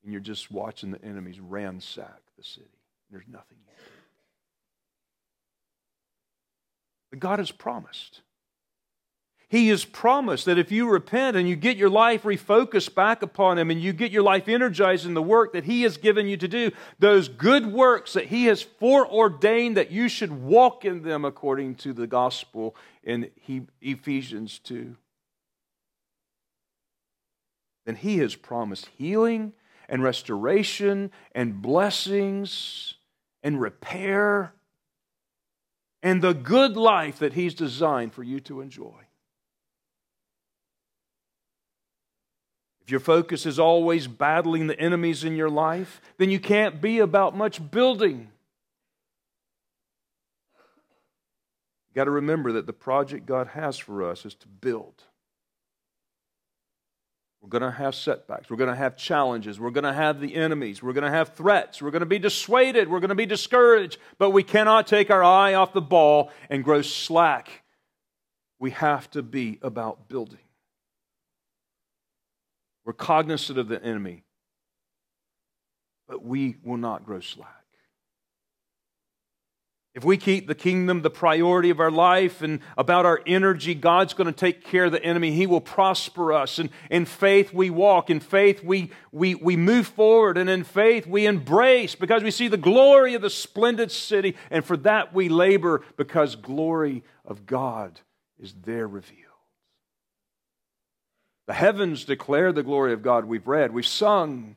and 0.05 0.13
you're 0.13 0.21
just 0.21 0.51
watching 0.51 0.91
the 0.91 1.03
enemies 1.03 1.41
ransack 1.41 2.21
the 2.37 2.45
city. 2.45 2.67
There's 3.11 3.29
nothing 3.29 3.57
you 3.61 3.73
can 3.75 3.85
do. 3.85 3.92
But 7.13 7.21
God 7.21 7.39
has 7.41 7.51
promised. 7.51 8.23
He 9.51 9.69
has 9.69 9.85
promised 9.85 10.47
that 10.47 10.57
if 10.57 10.73
you 10.73 10.89
repent 10.89 11.37
and 11.37 11.47
you 11.47 11.57
get 11.57 11.77
your 11.77 11.91
life 11.91 12.23
refocused 12.23 12.95
back 12.95 13.21
upon 13.21 13.59
Him 13.59 13.71
and 13.71 13.79
you 13.79 13.93
get 13.93 14.11
your 14.11 14.23
life 14.23 14.49
energized 14.49 15.05
in 15.05 15.13
the 15.13 15.23
work 15.23 15.53
that 15.53 15.65
He 15.65 15.83
has 15.83 15.99
given 15.99 16.27
you 16.27 16.39
to 16.39 16.49
do, 16.49 16.71
those 16.99 17.29
good 17.29 17.67
works 17.67 18.15
that 18.15 18.29
He 18.29 18.47
has 18.47 18.63
foreordained 18.63 19.77
that 19.77 19.91
you 19.91 20.09
should 20.09 20.33
walk 20.33 20.87
in 20.87 21.03
them 21.03 21.27
according 21.27 21.75
to 21.77 21.93
the 21.93 22.07
gospel 22.07 22.75
in 23.05 23.31
Ephesians 23.83 24.59
2, 24.61 24.97
then 27.85 27.97
He 27.97 28.17
has 28.19 28.35
promised 28.35 28.89
healing 28.97 29.53
and 29.87 30.03
restoration 30.03 31.11
and 31.35 31.61
blessings 31.61 32.95
and 33.43 33.61
repair 33.61 34.55
and 36.03 36.21
the 36.21 36.35
good 36.35 36.77
life 36.77 37.19
that 37.19 37.35
He's 37.35 37.55
designed 37.55 38.13
for 38.13 38.23
you 38.23 38.41
to 38.41 38.61
enjoy. 38.61 39.07
If 42.83 42.91
your 42.91 43.01
focus 43.01 43.47
is 43.47 43.59
always 43.61 44.09
battling 44.09 44.67
the 44.67 44.79
enemies 44.79 45.23
in 45.23 45.37
your 45.37 45.51
life, 45.51 46.01
then 46.19 46.31
you 46.31 46.41
can't 46.41 46.81
be 46.81 46.99
about 46.99 47.37
much 47.37 47.71
building. 47.71 48.29
You've 51.89 51.95
got 51.95 52.05
to 52.05 52.11
remember 52.11 52.53
that 52.53 52.67
the 52.67 52.73
project 52.73 53.27
God 53.27 53.49
has 53.49 53.79
for 53.79 54.03
us 54.03 54.27
is 54.27 54.35
to 54.37 54.49
build. 54.49 55.05
We're 57.43 57.49
going 57.49 57.63
to 57.63 57.77
have 57.77 57.97
setbacks. 57.97 58.49
We're 58.49 58.57
going 58.57 58.71
to 58.71 58.77
have 58.77 58.97
challenges. 58.97 59.59
We're 59.59 59.71
going 59.71 59.85
to 59.85 59.93
have 59.93 60.21
the 60.21 60.37
enemies. 60.37 60.81
We're 60.81 60.93
going 60.93 61.05
to 61.05 61.11
have 61.11 61.31
threats. 61.31 61.83
We're 61.83 61.91
going 61.91 62.01
to 62.01 62.07
be 62.07 62.21
dissuaded. 62.21 62.89
We're 62.89 63.01
going 63.01 63.09
to 63.09 63.17
be 63.17 63.27
discouraged. 63.27 63.99
But 64.17 64.31
we 64.31 64.45
cannot 64.45 64.87
take 64.87 65.11
our 65.11 65.25
eye 65.25 65.55
off 65.55 65.73
the 65.73 65.81
ball 65.81 66.31
and 66.49 66.63
grow 66.63 66.83
slack. 66.83 67.65
We 68.61 68.71
have 68.71 69.11
to 69.11 69.23
be 69.23 69.59
about 69.61 70.09
building. 70.09 70.39
We're 72.85 72.93
cognizant 72.93 73.59
of 73.59 73.67
the 73.67 73.83
enemy, 73.83 74.25
but 76.09 76.25
we 76.25 76.57
will 76.63 76.77
not 76.77 77.05
grow 77.05 77.21
slack. 77.21 77.62
If 79.95 80.05
we 80.05 80.17
keep 80.17 80.47
the 80.47 80.55
kingdom 80.55 81.03
the 81.03 81.11
priority 81.11 81.69
of 81.69 81.79
our 81.79 81.91
life 81.91 82.41
and 82.41 82.61
about 82.79 83.05
our 83.05 83.21
energy, 83.27 83.75
God's 83.75 84.15
going 84.15 84.27
to 84.27 84.33
take 84.33 84.65
care 84.65 84.87
of 84.87 84.93
the 84.93 85.05
enemy. 85.05 85.33
He 85.33 85.47
will 85.47 85.61
prosper 85.61 86.33
us. 86.33 86.59
And 86.59 86.71
in 86.91 87.05
faith, 87.05 87.53
we 87.53 87.69
walk. 87.69 88.09
In 88.09 88.19
faith, 88.19 88.65
we, 88.65 88.91
we, 89.13 89.35
we 89.35 89.55
move 89.55 89.87
forward. 89.87 90.39
And 90.39 90.49
in 90.49 90.65
faith, 90.65 91.07
we 91.07 91.27
embrace 91.27 91.95
because 91.95 92.23
we 92.23 92.31
see 92.31 92.49
the 92.49 92.57
glory 92.57 93.13
of 93.15 93.21
the 93.21 93.29
splendid 93.29 93.91
city. 93.91 94.35
And 94.51 94.65
for 94.65 94.79
that, 94.79 95.13
we 95.13 95.29
labor 95.29 95.83
because 95.99 96.37
glory 96.37 97.05
of 97.27 97.45
God 97.45 98.01
is 98.41 98.55
there 98.65 98.89
revealed. 98.89 99.19
The 101.49 101.53
heavens 101.53 102.07
declare 102.07 102.51
the 102.53 102.63
glory 102.63 102.95
of 102.95 103.03
God, 103.03 103.27
we've 103.27 103.47
read, 103.47 103.73
we've 103.75 103.87
sung. 103.87 104.57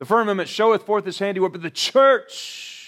The 0.00 0.06
firmament 0.06 0.48
showeth 0.48 0.84
forth 0.84 1.04
his 1.04 1.20
handiwork, 1.20 1.52
but 1.52 1.62
the 1.62 1.70
church, 1.70 2.79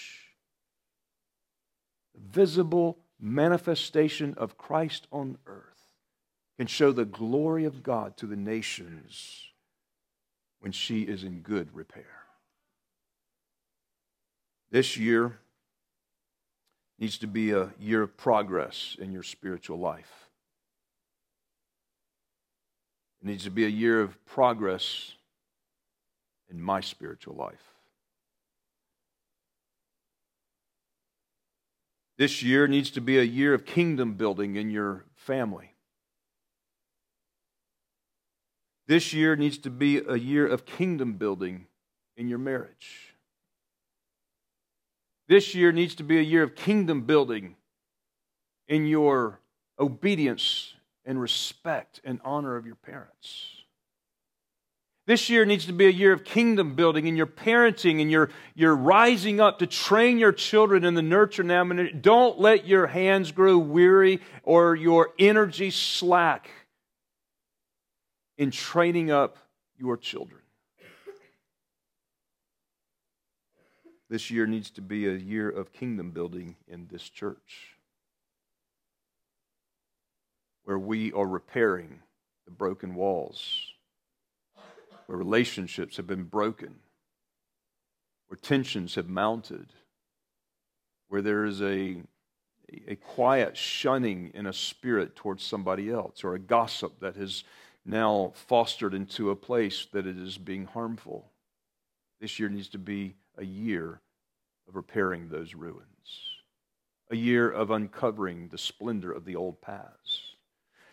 visible 2.33 2.99
manifestation 3.21 4.35
of 4.37 4.59
Christ 4.59 5.07
on 5.13 5.39
earth, 5.47 5.67
can 6.59 6.67
show 6.67 6.93
the 6.93 7.05
glory 7.05 7.65
of 7.65 7.83
God 7.83 8.17
to 8.19 8.27
the 8.27 8.37
nations 8.37 9.49
when 10.61 10.73
she 10.73 11.03
is 11.03 11.25
in 11.25 11.41
good 11.41 11.75
repair. 11.75 12.23
This 14.71 14.97
year 14.97 15.39
needs 16.99 17.19
to 17.19 17.27
be 17.27 17.51
a 17.51 17.71
year 17.79 18.03
of 18.03 18.17
progress 18.17 18.97
in 18.99 19.13
your 19.13 19.23
spiritual 19.23 19.79
life. 19.79 20.29
It 23.21 23.27
needs 23.27 23.45
to 23.45 23.51
be 23.51 23.65
a 23.65 23.69
year 23.69 24.01
of 24.01 24.25
progress 24.25 25.13
in 26.51 26.61
my 26.61 26.81
spiritual 26.81 27.35
life. 27.35 27.72
This 32.23 32.41
year 32.41 32.69
needs 32.69 32.93
to 32.93 33.01
be 33.01 33.19
a 33.19 33.25
year 33.25 33.53
of 33.53 33.65
kingdom 33.65 34.15
building 34.15 34.55
in 34.55 34.71
your 34.71 35.07
family. 35.17 35.75
This 38.87 39.13
year 39.13 39.35
needs 39.35 39.59
to 39.59 39.71
be 39.71 39.99
a 39.99 40.15
year 40.15 40.47
of 40.47 40.65
kingdom 40.65 41.15
building 41.15 41.67
in 42.17 42.29
your 42.29 42.39
marriage. 42.39 43.17
This 45.27 45.53
year 45.57 45.73
needs 45.73 45.97
to 45.97 46.05
be 46.05 46.17
a 46.17 46.23
year 46.23 46.45
of 46.45 46.55
kingdom 46.55 47.01
building 47.01 47.57
in 48.69 48.87
your 48.87 49.41
obedience 49.81 50.75
and 51.05 51.21
respect 51.21 52.01
and 52.05 52.21
honor 52.25 52.55
of 52.55 52.67
your 52.67 52.77
parents. 52.77 53.62
This 55.05 55.29
year 55.29 55.45
needs 55.45 55.67
to 55.67 55.73
be 55.73 55.87
a 55.87 55.91
year 55.91 56.13
of 56.13 56.23
kingdom 56.23 56.77
building 56.77 57.07
in 57.09 57.17
your 57.17 57.27
parenting 57.27 58.01
and 58.01 58.11
your, 58.11 58.31
your 58.55 58.77
rising 58.77 59.41
up 59.41 59.59
to 59.59 59.67
train 59.67 60.19
your 60.19 60.33
children 60.33 60.85
in 60.85 60.95
the 60.95 61.03
nurture 61.03 61.43
now. 61.43 61.65
Don't 61.65 62.39
let 62.39 62.67
your 62.69 62.87
hands 62.87 63.33
grow 63.33 63.59
weary 63.59 64.21
or 64.45 64.77
your 64.77 65.11
energy 65.19 65.71
slack 65.71 66.49
in 68.39 68.53
training 68.53 69.11
up 69.11 69.39
your 69.77 69.97
children. 69.97 70.41
This 74.09 74.31
year 74.31 74.47
needs 74.47 74.71
to 74.73 74.83
be 74.83 75.09
a 75.09 75.15
year 75.15 75.49
of 75.49 75.73
kingdom 75.73 76.11
building 76.11 76.57
in 76.69 76.87
this 76.93 77.09
church 77.09 77.79
where 80.65 80.79
we 80.79 81.13
are 81.13 81.27
repairing 81.27 82.01
the 82.45 82.51
broken 82.51 82.95
walls, 82.95 83.72
where 85.13 85.19
relationships 85.19 85.99
have 85.99 86.07
been 86.07 86.25
broken, 86.25 86.75
where 88.29 88.39
tensions 88.39 88.95
have 88.95 89.11
mounted, 89.11 89.67
where 91.09 91.21
there 91.21 91.45
is 91.45 91.61
a, 91.61 91.99
a 92.89 92.97
quiet 92.97 93.55
shunning 93.55 94.31
in 94.33 94.47
a 94.47 94.55
spirit 94.55 95.15
towards 95.15 95.45
somebody 95.45 95.91
else, 95.91 96.25
or 96.25 96.35
a 96.35 96.39
gossip 96.39 96.99
that 97.01 97.15
has 97.15 97.45
now 97.85 98.33
fostered 98.35 98.95
into 98.95 99.29
a 99.29 99.37
place 99.37 99.87
that 99.93 100.07
it 100.07 100.17
is 100.17 100.39
being 100.39 100.65
harmful. 100.65 101.31
This 102.19 102.39
year 102.39 102.49
needs 102.49 102.71
to 102.71 102.79
be 102.79 103.15
a 103.37 103.45
year 103.45 104.01
of 104.67 104.77
repairing 104.77 105.29
those 105.29 105.55
ruins, 105.55 106.41
a 107.11 107.17
year 107.17 107.51
of 107.51 107.71
uncovering 107.71 108.49
the 108.49 108.57
splendor 108.57 109.13
of 109.13 109.27
the 109.27 109.37
old 109.37 109.61
paths 109.61 110.32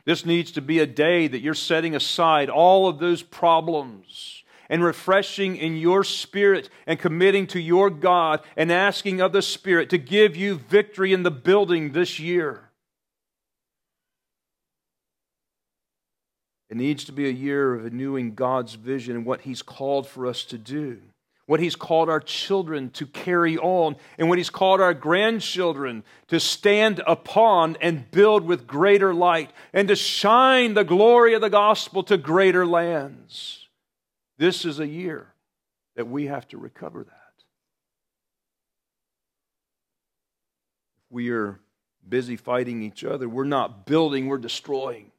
this 0.09 0.25
needs 0.25 0.51
to 0.53 0.61
be 0.61 0.79
a 0.79 0.87
day 0.87 1.27
that 1.27 1.41
you're 1.41 1.53
setting 1.53 1.95
aside 1.95 2.49
all 2.49 2.87
of 2.87 2.97
those 2.97 3.21
problems 3.21 4.43
and 4.67 4.83
refreshing 4.83 5.55
in 5.55 5.77
your 5.77 6.03
spirit 6.03 6.67
and 6.87 6.97
committing 6.97 7.45
to 7.45 7.59
your 7.59 7.91
God 7.91 8.41
and 8.57 8.71
asking 8.71 9.21
of 9.21 9.33
the 9.33 9.43
Spirit 9.43 9.87
to 9.91 9.99
give 9.99 10.35
you 10.35 10.55
victory 10.55 11.13
in 11.13 11.21
the 11.21 11.29
building 11.29 11.91
this 11.91 12.17
year. 12.17 12.71
It 16.71 16.77
needs 16.77 17.03
to 17.03 17.11
be 17.11 17.27
a 17.27 17.31
year 17.31 17.75
of 17.75 17.83
renewing 17.83 18.33
God's 18.33 18.73
vision 18.73 19.15
and 19.15 19.27
what 19.27 19.41
He's 19.41 19.61
called 19.61 20.07
for 20.07 20.25
us 20.25 20.43
to 20.45 20.57
do 20.57 21.03
what 21.49 21.59
He's 21.59 21.75
called 21.75 22.11
our 22.11 22.19
children 22.19 22.91
to 22.91 23.07
carry 23.07 23.57
on, 23.57 23.95
and 24.19 24.29
what 24.29 24.37
He's 24.37 24.51
called 24.51 24.79
our 24.79 24.93
grandchildren 24.93 26.03
to 26.27 26.39
stand 26.39 27.01
upon 27.07 27.75
and 27.81 28.11
build 28.11 28.45
with 28.45 28.67
greater 28.67 29.15
light, 29.15 29.49
and 29.73 29.87
to 29.87 29.95
shine 29.95 30.75
the 30.75 30.83
glory 30.83 31.33
of 31.33 31.41
the 31.41 31.49
gospel 31.49 32.03
to 32.03 32.19
greater 32.19 32.67
lands. 32.67 33.67
This 34.37 34.63
is 34.63 34.79
a 34.79 34.85
year 34.85 35.33
that 35.95 36.07
we 36.07 36.27
have 36.27 36.47
to 36.49 36.59
recover 36.59 37.03
that. 37.03 37.43
If 40.99 41.11
we 41.11 41.31
are 41.31 41.59
busy 42.07 42.35
fighting 42.35 42.83
each 42.83 43.03
other, 43.03 43.27
we're 43.27 43.43
not 43.43 43.87
building, 43.87 44.27
we're 44.27 44.37
destroying. 44.37 45.09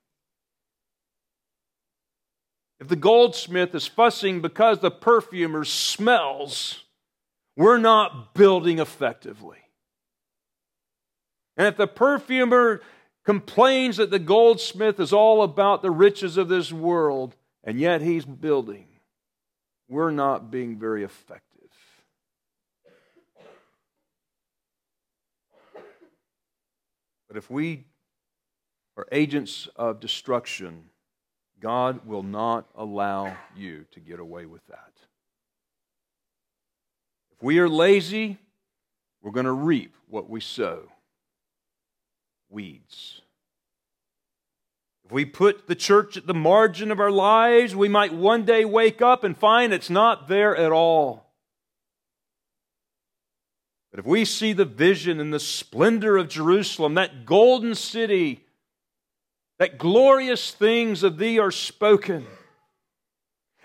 If 2.80 2.88
the 2.88 2.96
goldsmith 2.96 3.74
is 3.74 3.86
fussing 3.86 4.40
because 4.40 4.78
the 4.78 4.90
perfumer 4.90 5.64
smells, 5.64 6.84
we're 7.56 7.78
not 7.78 8.34
building 8.34 8.78
effectively. 8.78 9.58
And 11.58 11.66
if 11.66 11.76
the 11.76 11.86
perfumer 11.86 12.80
complains 13.26 13.98
that 13.98 14.10
the 14.10 14.18
goldsmith 14.18 14.98
is 14.98 15.12
all 15.12 15.42
about 15.42 15.82
the 15.82 15.90
riches 15.90 16.38
of 16.38 16.48
this 16.48 16.72
world, 16.72 17.36
and 17.62 17.78
yet 17.78 18.00
he's 18.00 18.24
building, 18.24 18.86
we're 19.88 20.10
not 20.10 20.50
being 20.50 20.78
very 20.78 21.04
effective. 21.04 21.46
But 27.28 27.36
if 27.36 27.50
we 27.50 27.84
are 28.96 29.06
agents 29.12 29.68
of 29.76 30.00
destruction, 30.00 30.89
God 31.60 32.06
will 32.06 32.22
not 32.22 32.66
allow 32.74 33.36
you 33.56 33.84
to 33.92 34.00
get 34.00 34.18
away 34.18 34.46
with 34.46 34.66
that. 34.68 34.92
If 37.32 37.42
we 37.42 37.58
are 37.58 37.68
lazy, 37.68 38.38
we're 39.22 39.30
going 39.32 39.46
to 39.46 39.52
reap 39.52 39.94
what 40.08 40.28
we 40.28 40.40
sow 40.40 40.84
weeds. 42.48 43.20
If 45.04 45.12
we 45.12 45.24
put 45.24 45.66
the 45.66 45.74
church 45.74 46.16
at 46.16 46.26
the 46.26 46.34
margin 46.34 46.90
of 46.90 47.00
our 47.00 47.10
lives, 47.10 47.74
we 47.74 47.88
might 47.88 48.12
one 48.12 48.44
day 48.44 48.64
wake 48.64 49.02
up 49.02 49.24
and 49.24 49.36
find 49.36 49.72
it's 49.72 49.90
not 49.90 50.28
there 50.28 50.56
at 50.56 50.72
all. 50.72 51.26
But 53.90 54.00
if 54.00 54.06
we 54.06 54.24
see 54.24 54.52
the 54.52 54.64
vision 54.64 55.18
and 55.18 55.34
the 55.34 55.40
splendor 55.40 56.16
of 56.16 56.28
Jerusalem, 56.28 56.94
that 56.94 57.26
golden 57.26 57.74
city, 57.74 58.44
that 59.60 59.76
glorious 59.76 60.52
things 60.52 61.02
of 61.02 61.18
thee 61.18 61.38
are 61.38 61.50
spoken, 61.50 62.26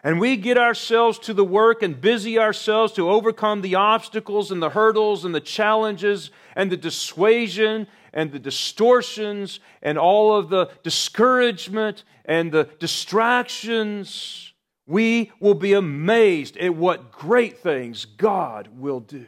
and 0.04 0.20
we 0.20 0.36
get 0.36 0.58
ourselves 0.58 1.18
to 1.18 1.34
the 1.34 1.46
work 1.46 1.82
and 1.82 2.02
busy 2.02 2.38
ourselves 2.38 2.92
to 2.92 3.10
overcome 3.10 3.62
the 3.62 3.76
obstacles 3.76 4.52
and 4.52 4.62
the 4.62 4.72
hurdles 4.72 5.24
and 5.24 5.34
the 5.34 5.40
challenges 5.40 6.32
and 6.54 6.70
the 6.70 6.76
dissuasion 6.76 7.88
and 8.14 8.34
the 8.34 8.40
distortions 8.40 9.62
and 9.82 9.98
all 9.98 10.36
of 10.36 10.50
the 10.50 10.70
discouragement 10.84 12.04
and 12.26 12.52
the 12.52 12.70
distractions, 12.78 14.54
we 14.86 15.32
will 15.40 15.56
be 15.56 15.72
amazed 15.72 16.58
at 16.58 16.76
what 16.76 17.10
great 17.10 17.60
things 17.60 18.04
God 18.04 18.68
will 18.78 19.00
do. 19.00 19.28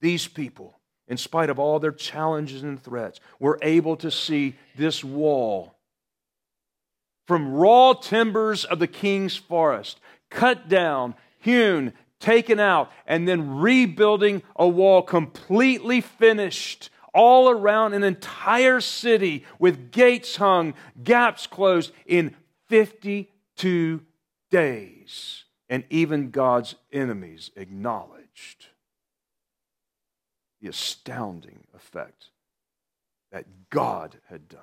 These 0.00 0.26
people, 0.26 0.79
in 1.10 1.16
spite 1.16 1.50
of 1.50 1.58
all 1.58 1.80
their 1.80 1.92
challenges 1.92 2.62
and 2.62 2.82
threats, 2.82 3.18
we 3.40 3.48
were 3.48 3.58
able 3.60 3.96
to 3.96 4.10
see 4.10 4.54
this 4.76 5.02
wall 5.04 5.74
from 7.26 7.52
raw 7.52 7.92
timbers 7.92 8.64
of 8.64 8.78
the 8.78 8.86
king's 8.86 9.36
forest, 9.36 10.00
cut 10.30 10.68
down, 10.68 11.14
hewn, 11.38 11.92
taken 12.20 12.60
out, 12.60 12.90
and 13.06 13.26
then 13.26 13.58
rebuilding 13.58 14.42
a 14.56 14.66
wall 14.66 15.02
completely 15.02 16.00
finished 16.00 16.90
all 17.12 17.50
around 17.50 17.92
an 17.92 18.04
entire 18.04 18.80
city 18.80 19.44
with 19.58 19.90
gates 19.90 20.36
hung, 20.36 20.74
gaps 21.02 21.46
closed 21.46 21.92
in 22.06 22.34
52 22.68 24.00
days. 24.50 25.44
And 25.68 25.84
even 25.90 26.30
God's 26.30 26.76
enemies 26.92 27.50
acknowledged 27.56 28.69
the 30.60 30.68
astounding 30.68 31.60
effect 31.74 32.26
that 33.32 33.46
God 33.70 34.16
had 34.28 34.48
done. 34.48 34.60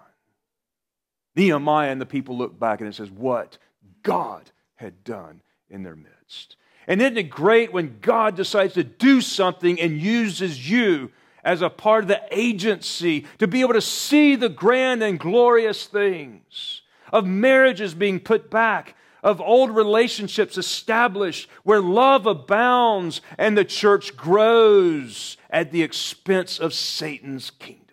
Nehemiah 1.35 1.91
and 1.91 2.01
the 2.01 2.05
people 2.05 2.37
look 2.37 2.59
back 2.59 2.81
and 2.81 2.89
it 2.89 2.95
says, 2.95 3.11
What 3.11 3.57
God 4.03 4.51
had 4.75 5.03
done 5.03 5.41
in 5.69 5.83
their 5.83 5.95
midst. 5.95 6.55
And 6.87 7.01
isn't 7.01 7.17
it 7.17 7.29
great 7.29 7.73
when 7.73 7.99
God 8.01 8.35
decides 8.35 8.73
to 8.75 8.83
do 8.83 9.21
something 9.21 9.79
and 9.79 9.99
uses 9.99 10.69
you 10.69 11.11
as 11.43 11.61
a 11.61 11.69
part 11.69 12.03
of 12.03 12.07
the 12.07 12.21
agency 12.31 13.25
to 13.39 13.47
be 13.47 13.61
able 13.61 13.73
to 13.73 13.81
see 13.81 14.35
the 14.35 14.49
grand 14.49 15.03
and 15.03 15.19
glorious 15.19 15.85
things 15.85 16.81
of 17.11 17.25
marriages 17.25 17.93
being 17.93 18.19
put 18.19 18.49
back, 18.49 18.95
of 19.27 19.41
old 19.41 19.75
relationships 19.75 20.57
established 20.57 21.49
where 21.63 21.81
love 21.81 22.25
abounds 22.25 23.19
and 23.37 23.57
the 23.57 23.65
church 23.65 24.15
grows 24.15 25.35
at 25.49 25.69
the 25.73 25.83
expense 25.83 26.59
of 26.59 26.73
Satan's 26.73 27.49
kingdom? 27.49 27.83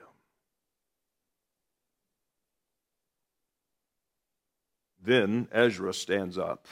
Then 5.02 5.48
Ezra 5.50 5.92
stands 5.92 6.38
up 6.38 6.68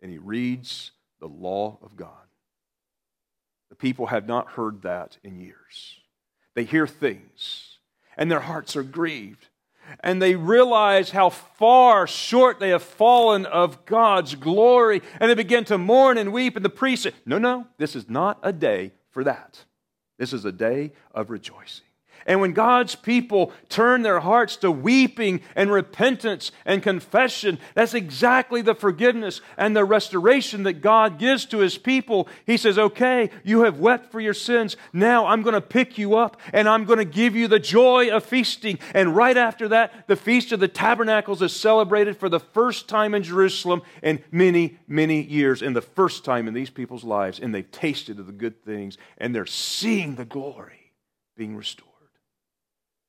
and 0.00 0.10
he 0.10 0.16
reads 0.16 0.92
the 1.20 1.28
law 1.28 1.78
of 1.82 1.96
God. 1.96 2.10
The 3.68 3.76
people 3.76 4.06
have 4.06 4.26
not 4.26 4.52
heard 4.52 4.80
that 4.82 5.18
in 5.22 5.38
years. 5.38 6.00
They 6.54 6.64
hear 6.64 6.86
things 6.86 7.76
and 8.16 8.30
their 8.30 8.40
hearts 8.40 8.74
are 8.74 8.82
grieved. 8.82 9.48
And 10.00 10.20
they 10.20 10.34
realize 10.34 11.10
how 11.10 11.30
far 11.30 12.06
short 12.06 12.60
they 12.60 12.70
have 12.70 12.82
fallen 12.82 13.46
of 13.46 13.84
God's 13.86 14.34
glory. 14.34 15.02
And 15.20 15.30
they 15.30 15.34
begin 15.34 15.64
to 15.66 15.78
mourn 15.78 16.18
and 16.18 16.32
weep. 16.32 16.56
And 16.56 16.64
the 16.64 16.70
priest 16.70 17.04
said, 17.04 17.14
No, 17.24 17.38
no, 17.38 17.66
this 17.78 17.96
is 17.96 18.08
not 18.08 18.38
a 18.42 18.52
day 18.52 18.92
for 19.10 19.24
that. 19.24 19.64
This 20.18 20.32
is 20.32 20.44
a 20.44 20.52
day 20.52 20.92
of 21.14 21.30
rejoicing. 21.30 21.85
And 22.26 22.40
when 22.40 22.52
God's 22.52 22.96
people 22.96 23.52
turn 23.68 24.02
their 24.02 24.20
hearts 24.20 24.56
to 24.56 24.70
weeping 24.70 25.40
and 25.54 25.70
repentance 25.70 26.50
and 26.64 26.82
confession, 26.82 27.58
that's 27.74 27.94
exactly 27.94 28.62
the 28.62 28.74
forgiveness 28.74 29.40
and 29.56 29.76
the 29.76 29.84
restoration 29.84 30.64
that 30.64 30.80
God 30.82 31.18
gives 31.18 31.46
to 31.46 31.58
his 31.58 31.78
people. 31.78 32.28
He 32.44 32.56
says, 32.56 32.78
Okay, 32.78 33.30
you 33.44 33.62
have 33.62 33.78
wept 33.78 34.10
for 34.10 34.20
your 34.20 34.34
sins. 34.34 34.76
Now 34.92 35.26
I'm 35.26 35.42
going 35.42 35.54
to 35.54 35.60
pick 35.60 35.98
you 35.98 36.16
up 36.16 36.36
and 36.52 36.68
I'm 36.68 36.84
going 36.84 36.98
to 36.98 37.04
give 37.04 37.36
you 37.36 37.46
the 37.46 37.60
joy 37.60 38.10
of 38.10 38.24
feasting. 38.24 38.78
And 38.92 39.14
right 39.14 39.36
after 39.36 39.68
that, 39.68 40.08
the 40.08 40.16
Feast 40.16 40.50
of 40.50 40.60
the 40.60 40.68
Tabernacles 40.68 41.42
is 41.42 41.54
celebrated 41.54 42.16
for 42.16 42.28
the 42.28 42.40
first 42.40 42.88
time 42.88 43.14
in 43.14 43.22
Jerusalem 43.22 43.82
in 44.02 44.22
many, 44.32 44.78
many 44.88 45.22
years, 45.22 45.62
and 45.62 45.76
the 45.76 45.80
first 45.80 46.24
time 46.24 46.48
in 46.48 46.54
these 46.54 46.70
people's 46.70 47.04
lives. 47.04 47.38
And 47.38 47.54
they've 47.54 47.70
tasted 47.70 48.18
of 48.18 48.26
the 48.26 48.32
good 48.32 48.64
things 48.64 48.98
and 49.18 49.34
they're 49.34 49.46
seeing 49.46 50.16
the 50.16 50.24
glory 50.24 50.92
being 51.36 51.56
restored. 51.56 51.95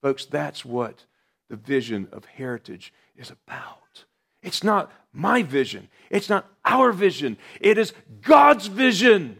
Folks, 0.01 0.25
that's 0.25 0.63
what 0.63 1.05
the 1.49 1.55
vision 1.55 2.07
of 2.11 2.25
heritage 2.25 2.93
is 3.15 3.31
about. 3.31 4.05
It's 4.43 4.63
not 4.63 4.91
my 5.11 5.43
vision, 5.43 5.89
it's 6.09 6.29
not 6.29 6.47
our 6.63 6.91
vision, 6.91 7.37
it 7.59 7.77
is 7.77 7.93
God's 8.21 8.67
vision. 8.67 9.39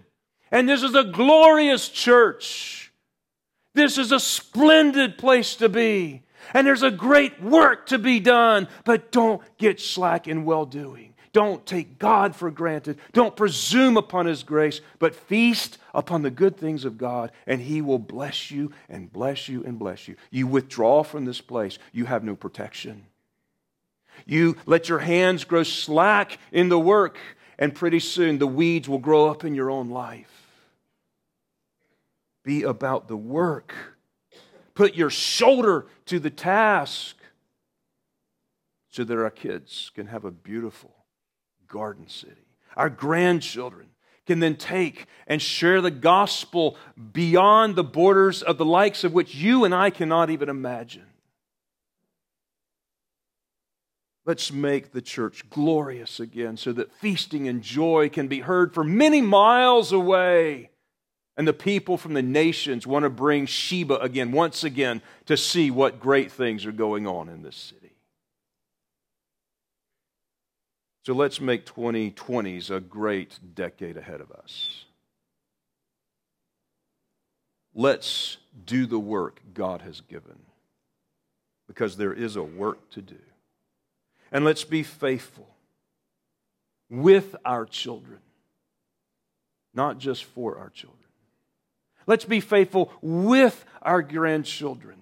And 0.51 0.67
this 0.67 0.81
is 0.81 0.95
a 0.95 1.03
glorious 1.03 1.89
church. 1.89 2.93
This 3.73 3.97
is 3.97 4.11
a 4.11 4.19
splendid 4.19 5.17
place 5.17 5.55
to 5.57 5.69
be. 5.69 6.23
And 6.53 6.65
there's 6.65 6.83
a 6.83 6.91
great 6.91 7.41
work 7.43 7.87
to 7.87 7.99
be 7.99 8.19
done, 8.19 8.69
but 8.85 9.11
don't 9.11 9.41
get 9.57 9.81
slack 9.81 10.27
in 10.27 10.45
well 10.45 10.65
doing. 10.65 11.13
Don't 11.33 11.65
take 11.65 11.99
God 11.99 12.35
for 12.35 12.49
granted. 12.49 12.97
Don't 13.13 13.35
presume 13.35 13.97
upon 13.97 14.25
His 14.25 14.43
grace, 14.43 14.81
but 14.99 15.15
feast 15.15 15.77
upon 15.93 16.21
the 16.21 16.31
good 16.31 16.57
things 16.57 16.85
of 16.85 16.97
God, 16.97 17.31
and 17.45 17.61
He 17.61 17.81
will 17.81 17.99
bless 17.99 18.51
you 18.51 18.71
and 18.89 19.11
bless 19.11 19.47
you 19.47 19.63
and 19.63 19.77
bless 19.77 20.07
you. 20.07 20.15
You 20.31 20.47
withdraw 20.47 21.03
from 21.03 21.25
this 21.25 21.41
place, 21.41 21.79
you 21.91 22.05
have 22.05 22.23
no 22.23 22.35
protection. 22.35 23.05
You 24.25 24.57
let 24.65 24.89
your 24.89 24.99
hands 24.99 25.43
grow 25.43 25.63
slack 25.63 26.39
in 26.51 26.69
the 26.69 26.79
work, 26.79 27.17
and 27.59 27.73
pretty 27.75 27.99
soon 27.99 28.37
the 28.37 28.47
weeds 28.47 28.89
will 28.89 28.97
grow 28.97 29.29
up 29.29 29.43
in 29.43 29.55
your 29.55 29.69
own 29.69 29.89
life. 29.89 30.31
Be 32.43 32.63
about 32.63 33.07
the 33.07 33.17
work. 33.17 33.73
Put 34.73 34.95
your 34.95 35.09
shoulder 35.09 35.87
to 36.05 36.19
the 36.19 36.29
task 36.29 37.15
so 38.89 39.03
that 39.03 39.17
our 39.17 39.29
kids 39.29 39.91
can 39.93 40.07
have 40.07 40.23
a 40.23 40.31
beautiful, 40.31 40.95
Garden 41.67 42.07
City. 42.07 42.47
Our 42.75 42.89
grandchildren 42.89 43.87
can 44.25 44.39
then 44.39 44.55
take 44.55 45.07
and 45.25 45.41
share 45.41 45.81
the 45.81 45.91
gospel 45.91 46.77
beyond 47.13 47.75
the 47.75 47.83
borders 47.83 48.43
of 48.43 48.57
the 48.57 48.65
likes 48.65 49.03
of 49.03 49.13
which 49.13 49.33
you 49.33 49.65
and 49.65 49.73
I 49.73 49.89
cannot 49.89 50.29
even 50.29 50.49
imagine. 50.49 51.05
Let's 54.25 54.51
make 54.51 54.91
the 54.91 55.01
church 55.01 55.49
glorious 55.49 56.19
again 56.19 56.57
so 56.57 56.73
that 56.73 56.91
feasting 56.91 57.47
and 57.47 57.63
joy 57.63 58.09
can 58.09 58.27
be 58.27 58.41
heard 58.41 58.73
for 58.73 58.83
many 58.83 59.21
miles 59.21 59.93
away. 59.93 60.71
And 61.37 61.47
the 61.47 61.53
people 61.53 61.97
from 61.97 62.13
the 62.13 62.21
nations 62.21 62.85
want 62.85 63.03
to 63.03 63.09
bring 63.09 63.45
Sheba 63.45 63.99
again, 63.99 64.33
once 64.33 64.65
again, 64.65 65.01
to 65.27 65.37
see 65.37 65.71
what 65.71 66.01
great 66.01 66.29
things 66.29 66.65
are 66.65 66.73
going 66.73 67.07
on 67.07 67.29
in 67.29 67.41
this 67.41 67.55
city. 67.55 67.86
So 71.07 71.13
let's 71.13 71.39
make 71.39 71.65
2020s 71.65 72.69
a 72.69 72.81
great 72.81 73.39
decade 73.55 73.95
ahead 73.95 74.19
of 74.19 74.29
us. 74.29 74.83
Let's 77.73 78.35
do 78.65 78.85
the 78.85 78.99
work 78.99 79.39
God 79.53 79.83
has 79.83 80.01
given 80.01 80.37
because 81.65 81.95
there 81.95 82.11
is 82.11 82.35
a 82.35 82.43
work 82.43 82.89
to 82.89 83.01
do. 83.01 83.21
And 84.33 84.43
let's 84.43 84.65
be 84.65 84.83
faithful 84.83 85.47
with 86.89 87.37
our 87.45 87.65
children, 87.65 88.19
not 89.73 89.99
just 89.99 90.25
for 90.25 90.57
our 90.57 90.71
children. 90.71 91.07
Let's 92.05 92.25
be 92.25 92.41
faithful 92.41 92.91
with 93.01 93.63
our 93.81 94.01
grandchildren 94.01 94.97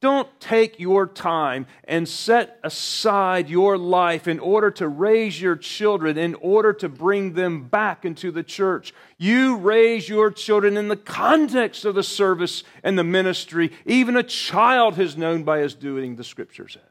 don't 0.00 0.28
take 0.40 0.78
your 0.78 1.06
time 1.06 1.66
and 1.84 2.08
set 2.08 2.60
aside 2.62 3.48
your 3.48 3.76
life 3.76 4.28
in 4.28 4.38
order 4.38 4.70
to 4.72 4.86
raise 4.86 5.40
your 5.40 5.56
children, 5.56 6.16
in 6.16 6.34
order 6.36 6.72
to 6.72 6.88
bring 6.88 7.32
them 7.32 7.64
back 7.64 8.04
into 8.04 8.30
the 8.30 8.44
church. 8.44 8.94
You 9.16 9.56
raise 9.56 10.08
your 10.08 10.30
children 10.30 10.76
in 10.76 10.88
the 10.88 10.96
context 10.96 11.84
of 11.84 11.96
the 11.96 12.02
service 12.02 12.62
and 12.84 12.98
the 12.98 13.04
ministry. 13.04 13.72
Even 13.86 14.16
a 14.16 14.22
child 14.22 14.98
is 14.98 15.16
known 15.16 15.42
by 15.42 15.58
his 15.58 15.74
doing, 15.74 16.16
the 16.16 16.24
scripture 16.24 16.68
says. 16.68 16.82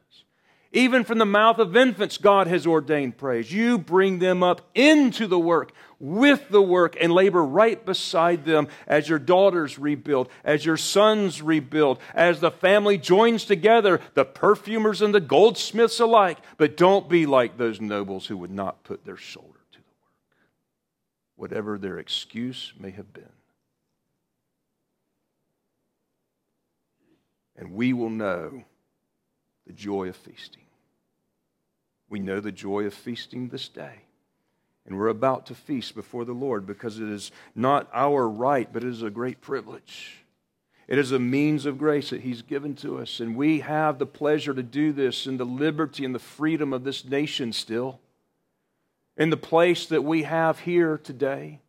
Even 0.73 1.03
from 1.05 1.17
the 1.17 1.25
mouth 1.25 1.59
of 1.59 1.77
infants, 1.77 2.17
God 2.17 2.47
has 2.47 2.67
ordained 2.67 3.17
praise. 3.17 3.51
You 3.51 3.77
bring 3.77 4.19
them 4.19 4.43
up 4.43 4.61
into 4.75 5.25
the 5.25 5.39
work, 5.39 5.71
with 5.99 6.49
the 6.49 6.61
work, 6.61 6.97
and 6.99 7.11
labor 7.11 7.43
right 7.43 7.83
beside 7.85 8.43
them 8.43 8.67
as 8.85 9.07
your 9.07 9.17
daughters 9.17 9.79
rebuild, 9.79 10.29
as 10.43 10.65
your 10.65 10.77
sons 10.77 11.41
rebuild, 11.41 11.99
as 12.13 12.41
the 12.41 12.51
family 12.51 12.97
joins 12.97 13.45
together, 13.45 14.01
the 14.13 14.25
perfumers 14.25 15.01
and 15.01 15.15
the 15.15 15.21
goldsmiths 15.21 15.99
alike. 16.01 16.37
But 16.57 16.75
don't 16.75 17.07
be 17.07 17.25
like 17.25 17.57
those 17.57 17.79
nobles 17.79 18.27
who 18.27 18.37
would 18.37 18.51
not 18.51 18.83
put 18.83 19.05
their 19.05 19.17
shoulder 19.17 19.59
to 19.71 19.77
the 19.77 19.83
work, 19.83 20.49
whatever 21.37 21.77
their 21.77 21.97
excuse 21.97 22.73
may 22.77 22.91
have 22.91 23.13
been. 23.13 23.23
And 27.55 27.71
we 27.71 27.93
will 27.93 28.11
know 28.11 28.65
the 29.67 29.73
joy 29.73 30.07
of 30.07 30.15
feasting. 30.15 30.63
We 32.09 32.19
know 32.19 32.39
the 32.39 32.51
joy 32.51 32.85
of 32.85 32.93
feasting 32.93 33.49
this 33.49 33.67
day. 33.67 33.95
And 34.85 34.97
we're 34.97 35.09
about 35.09 35.47
to 35.47 35.55
feast 35.55 35.93
before 35.93 36.23
the 36.23 36.33
Lord 36.33 36.65
because 36.65 36.99
it 36.99 37.09
is 37.09 37.31
not 37.53 37.89
our 37.93 38.27
right, 38.27 38.71
but 38.71 38.85
it 38.85 38.89
is 38.89 39.03
a 39.03 39.09
great 39.09 39.41
privilege. 39.41 40.23
It 40.87 40.97
is 40.97 41.11
a 41.11 41.19
means 41.19 41.65
of 41.65 41.77
grace 41.77 42.11
that 42.11 42.21
He's 42.21 42.41
given 42.41 42.73
to 42.75 42.97
us. 42.99 43.19
And 43.19 43.35
we 43.35 43.59
have 43.59 43.99
the 43.99 44.05
pleasure 44.05 44.53
to 44.53 44.63
do 44.63 44.93
this 44.93 45.27
in 45.27 45.35
the 45.35 45.45
liberty 45.45 46.05
and 46.05 46.15
the 46.15 46.19
freedom 46.19 46.71
of 46.71 46.85
this 46.85 47.03
nation 47.03 47.51
still, 47.51 47.99
in 49.17 49.29
the 49.29 49.35
place 49.35 49.87
that 49.87 50.05
we 50.05 50.23
have 50.23 50.59
here 50.59 50.97
today. 50.97 51.59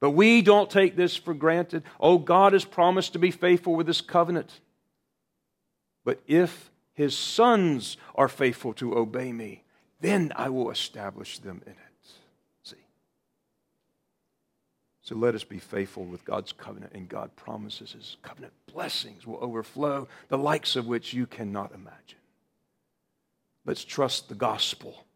But 0.00 0.10
we 0.10 0.42
don't 0.42 0.68
take 0.68 0.96
this 0.96 1.16
for 1.16 1.32
granted. 1.32 1.82
Oh, 1.98 2.18
God 2.18 2.52
has 2.52 2.66
promised 2.66 3.14
to 3.14 3.18
be 3.18 3.30
faithful 3.30 3.74
with 3.74 3.86
this 3.86 4.02
covenant. 4.02 4.60
But 6.04 6.20
if 6.26 6.70
his 7.00 7.16
sons 7.16 7.96
are 8.14 8.28
faithful 8.28 8.74
to 8.74 8.94
obey 8.94 9.32
me, 9.32 9.62
then 10.00 10.32
I 10.36 10.50
will 10.50 10.70
establish 10.70 11.38
them 11.38 11.62
in 11.64 11.72
it. 11.72 12.08
See? 12.62 12.76
So 15.00 15.14
let 15.14 15.34
us 15.34 15.42
be 15.42 15.58
faithful 15.58 16.04
with 16.04 16.26
God's 16.26 16.52
covenant, 16.52 16.92
and 16.94 17.08
God 17.08 17.34
promises 17.36 17.92
his 17.92 18.18
covenant 18.20 18.52
blessings 18.70 19.26
will 19.26 19.38
overflow, 19.40 20.08
the 20.28 20.36
likes 20.36 20.76
of 20.76 20.86
which 20.86 21.14
you 21.14 21.26
cannot 21.26 21.72
imagine. 21.72 22.18
Let's 23.64 23.84
trust 23.84 24.28
the 24.28 24.34
gospel 24.34 25.06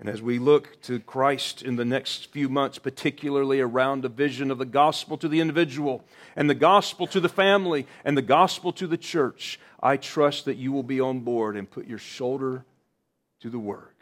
and 0.00 0.08
as 0.08 0.22
we 0.22 0.38
look 0.38 0.80
to 0.82 0.98
Christ 0.98 1.60
in 1.60 1.76
the 1.76 1.84
next 1.84 2.32
few 2.32 2.48
months, 2.48 2.78
particularly 2.78 3.60
around 3.60 4.02
a 4.06 4.08
vision 4.08 4.50
of 4.50 4.56
the 4.56 4.64
gospel 4.64 5.18
to 5.18 5.28
the 5.28 5.40
individual 5.40 6.02
and 6.34 6.48
the 6.48 6.54
gospel 6.54 7.06
to 7.08 7.20
the 7.20 7.28
family 7.28 7.86
and 8.02 8.16
the 8.16 8.22
gospel 8.22 8.72
to 8.72 8.86
the 8.86 8.96
church, 8.96 9.60
I 9.82 9.98
trust 9.98 10.46
that 10.46 10.56
you 10.56 10.72
will 10.72 10.82
be 10.82 11.00
on 11.00 11.20
board 11.20 11.54
and 11.54 11.70
put 11.70 11.86
your 11.86 11.98
shoulder 11.98 12.64
to 13.40 13.50
the 13.50 13.58
work. 13.58 13.94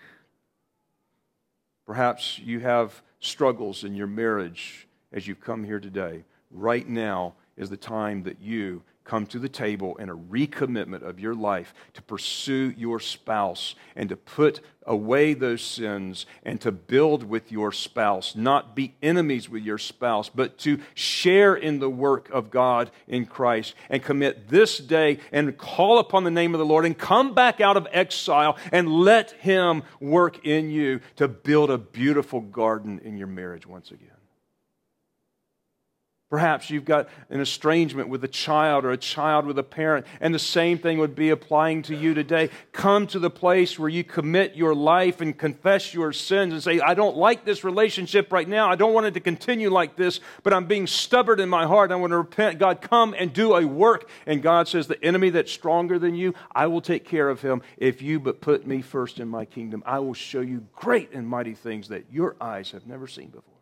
Perhaps 1.85 2.39
you 2.39 2.61
have 2.61 3.03
struggles 3.19 3.83
in 3.83 3.97
your 3.97 4.07
marriage 4.07 4.87
as 5.13 5.27
you've 5.27 5.41
come 5.41 5.65
here 5.65 5.81
today. 5.81 6.23
Right 6.53 6.89
now 6.89 7.35
is 7.59 7.69
the 7.69 7.77
time 7.77 8.23
that 8.23 8.41
you 8.41 8.83
come 9.09 9.27
to 9.27 9.39
the 9.39 9.49
table 9.49 9.97
in 9.97 10.11
a 10.11 10.17
recommitment 10.17 11.03
of 11.03 11.19
your 11.19 11.35
life 11.35 11.73
to 11.95 12.03
pursue 12.03 12.75
your 12.77 13.01
spouse 13.01 13.75
and 13.97 14.11
to 14.11 14.17
put 14.17 14.61
away 14.87 15.33
those 15.33 15.63
sins 15.63 16.27
and 16.45 16.61
to 16.61 16.71
build 16.71 17.25
with 17.25 17.51
your 17.51 17.73
spouse, 17.73 18.37
not 18.37 18.77
be 18.77 18.95
enemies 19.03 19.49
with 19.49 19.63
your 19.63 19.79
spouse, 19.79 20.29
but 20.29 20.59
to 20.59 20.79
share 20.93 21.55
in 21.55 21.79
the 21.79 21.89
work 21.89 22.29
of 22.31 22.51
God 22.51 22.91
in 23.07 23.25
Christ 23.25 23.75
and 23.89 24.03
commit 24.03 24.51
this 24.51 24.77
day 24.77 25.19
and 25.33 25.57
call 25.57 25.99
upon 25.99 26.25
the 26.25 26.31
name 26.31 26.55
of 26.55 26.59
the 26.59 26.67
Lord 26.67 26.85
and 26.85 26.97
come 26.97 27.35
back 27.35 27.63
out 27.63 27.79
of 27.79 27.89
exile 27.91 28.59
and 28.73 28.91
let 28.91 29.31
Him 29.33 29.83
work 30.01 30.45
in 30.45 30.71
you 30.71 31.01
to 31.17 31.29
build 31.29 31.71
a 31.71 31.79
beautiful 31.79 32.43
garden 32.43 33.01
in 33.03 33.17
your 33.17 33.27
marriage 33.27 33.67
once 33.67 33.91
again. 33.91 34.18
Perhaps 36.31 36.68
you've 36.68 36.85
got 36.85 37.09
an 37.31 37.41
estrangement 37.41 38.11
with 38.11 38.22
a 38.22 38.29
child 38.29 38.85
or 38.85 38.91
a 38.91 38.99
child 38.99 39.47
with 39.47 39.59
a 39.59 39.62
parent, 39.62 40.05
and 40.20 40.35
the 40.35 40.39
same 40.39 40.76
thing 40.76 40.99
would 40.99 41.14
be 41.14 41.31
applying 41.31 41.81
to 41.83 41.97
you 41.97 42.12
today. 42.12 42.51
Come 42.72 43.07
to 43.07 43.18
the 43.18 43.31
place 43.31 43.79
where 43.79 43.89
you 43.89 44.05
commit 44.05 44.55
your 44.55 44.74
life 44.74 45.22
and 45.22 45.37
confess 45.37 45.95
your 45.95 46.12
sins 46.12 46.53
and 46.53 46.62
say, 46.62 46.81
I 46.81 46.93
don't 46.93 47.16
like 47.16 47.47
this 47.47 47.64
relationship 47.64 48.31
right 48.31 48.47
now. 48.47 48.70
I 48.70 48.76
don't 48.76 48.93
want 48.93 49.07
it 49.07 49.14
to 49.14 49.20
continue 49.20 49.70
like 49.70 49.97
this, 49.97 50.20
but 50.43 50.53
I'm 50.53 50.66
being 50.66 50.87
stubborn 50.87 51.41
in 51.41 51.49
my 51.49 51.64
heart. 51.64 51.93
I 51.93 51.97
want 51.97 52.11
to 52.11 52.18
repent. 52.18 52.59
God, 52.59 52.83
come 52.83 53.14
and 53.18 53.33
do 53.33 53.57
a 53.57 53.66
work. 53.66 54.11
And 54.26 54.43
God 54.43 54.68
says, 54.68 54.87
The 54.87 55.03
enemy 55.03 55.31
that's 55.31 55.51
stronger 55.51 55.99
than 55.99 56.14
you, 56.14 56.35
I 56.55 56.66
will 56.66 56.83
take 56.83 57.07
care 57.07 57.31
of 57.31 57.41
him 57.41 57.62
if 57.79 58.03
you 58.03 58.20
but 58.20 58.43
put 58.43 58.66
me 58.66 58.83
first 58.83 59.18
in 59.18 59.29
my 59.29 59.47
kingdom. 59.47 59.83
I 59.87 60.01
will 60.01 60.12
show 60.12 60.43
you 60.43 60.66
great 60.74 61.12
and 61.12 61.26
mighty 61.26 61.55
things 61.55 61.89
that 61.89 62.05
your 62.12 62.37
eyes 62.39 62.72
have 62.72 62.87
never 62.87 63.07
seen 63.07 63.29
before. 63.29 63.58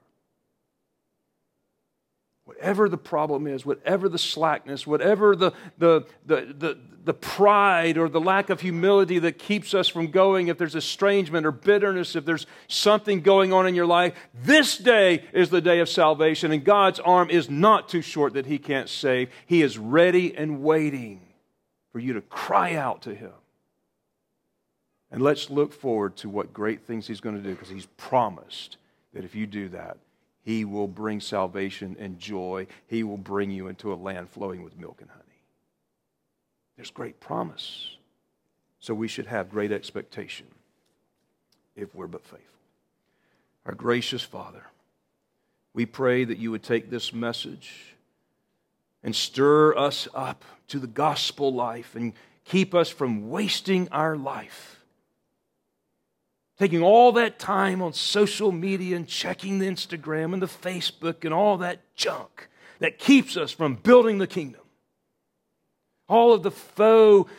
Whatever 2.46 2.88
the 2.88 2.96
problem 2.96 3.48
is, 3.48 3.66
whatever 3.66 4.08
the 4.08 4.18
slackness, 4.18 4.86
whatever 4.86 5.34
the, 5.34 5.50
the, 5.78 6.06
the, 6.24 6.54
the, 6.56 6.78
the 7.04 7.12
pride 7.12 7.98
or 7.98 8.08
the 8.08 8.20
lack 8.20 8.50
of 8.50 8.60
humility 8.60 9.18
that 9.18 9.36
keeps 9.36 9.74
us 9.74 9.88
from 9.88 10.12
going, 10.12 10.46
if 10.46 10.56
there's 10.56 10.76
estrangement 10.76 11.44
or 11.44 11.50
bitterness, 11.50 12.14
if 12.14 12.24
there's 12.24 12.46
something 12.68 13.20
going 13.20 13.52
on 13.52 13.66
in 13.66 13.74
your 13.74 13.84
life, 13.84 14.14
this 14.32 14.78
day 14.78 15.24
is 15.32 15.50
the 15.50 15.60
day 15.60 15.80
of 15.80 15.88
salvation. 15.88 16.52
And 16.52 16.64
God's 16.64 17.00
arm 17.00 17.30
is 17.30 17.50
not 17.50 17.88
too 17.88 18.00
short 18.00 18.34
that 18.34 18.46
He 18.46 18.58
can't 18.58 18.88
save. 18.88 19.28
He 19.44 19.62
is 19.62 19.76
ready 19.76 20.36
and 20.36 20.62
waiting 20.62 21.22
for 21.90 21.98
you 21.98 22.12
to 22.12 22.20
cry 22.20 22.74
out 22.76 23.02
to 23.02 23.14
Him. 23.14 23.32
And 25.10 25.20
let's 25.20 25.50
look 25.50 25.72
forward 25.72 26.16
to 26.18 26.28
what 26.28 26.52
great 26.52 26.82
things 26.82 27.08
He's 27.08 27.20
going 27.20 27.36
to 27.36 27.42
do 27.42 27.50
because 27.50 27.70
He's 27.70 27.86
promised 27.96 28.76
that 29.14 29.24
if 29.24 29.34
you 29.34 29.48
do 29.48 29.68
that, 29.70 29.96
he 30.46 30.64
will 30.64 30.86
bring 30.86 31.20
salvation 31.20 31.96
and 31.98 32.20
joy. 32.20 32.68
He 32.86 33.02
will 33.02 33.16
bring 33.16 33.50
you 33.50 33.66
into 33.66 33.92
a 33.92 33.96
land 33.96 34.30
flowing 34.30 34.62
with 34.62 34.78
milk 34.78 34.98
and 35.00 35.10
honey. 35.10 35.42
There's 36.76 36.92
great 36.92 37.18
promise. 37.18 37.96
So 38.78 38.94
we 38.94 39.08
should 39.08 39.26
have 39.26 39.50
great 39.50 39.72
expectation 39.72 40.46
if 41.74 41.92
we're 41.96 42.06
but 42.06 42.22
faithful. 42.22 42.46
Our 43.64 43.74
gracious 43.74 44.22
Father, 44.22 44.62
we 45.74 45.84
pray 45.84 46.22
that 46.22 46.38
you 46.38 46.52
would 46.52 46.62
take 46.62 46.90
this 46.90 47.12
message 47.12 47.96
and 49.02 49.16
stir 49.16 49.76
us 49.76 50.06
up 50.14 50.44
to 50.68 50.78
the 50.78 50.86
gospel 50.86 51.52
life 51.52 51.96
and 51.96 52.12
keep 52.44 52.72
us 52.72 52.88
from 52.88 53.30
wasting 53.30 53.88
our 53.90 54.16
life 54.16 54.75
taking 56.58 56.82
all 56.82 57.12
that 57.12 57.38
time 57.38 57.82
on 57.82 57.92
social 57.92 58.50
media 58.50 58.96
and 58.96 59.06
checking 59.06 59.58
the 59.58 59.66
Instagram 59.66 60.32
and 60.32 60.42
the 60.42 60.46
Facebook 60.46 61.24
and 61.24 61.34
all 61.34 61.58
that 61.58 61.94
junk 61.94 62.48
that 62.78 62.98
keeps 62.98 63.36
us 63.36 63.50
from 63.50 63.74
building 63.74 64.18
the 64.18 64.26
kingdom. 64.26 64.60
All 66.08 66.32
of 66.32 66.42
the 66.42 66.50
faux 66.50 67.30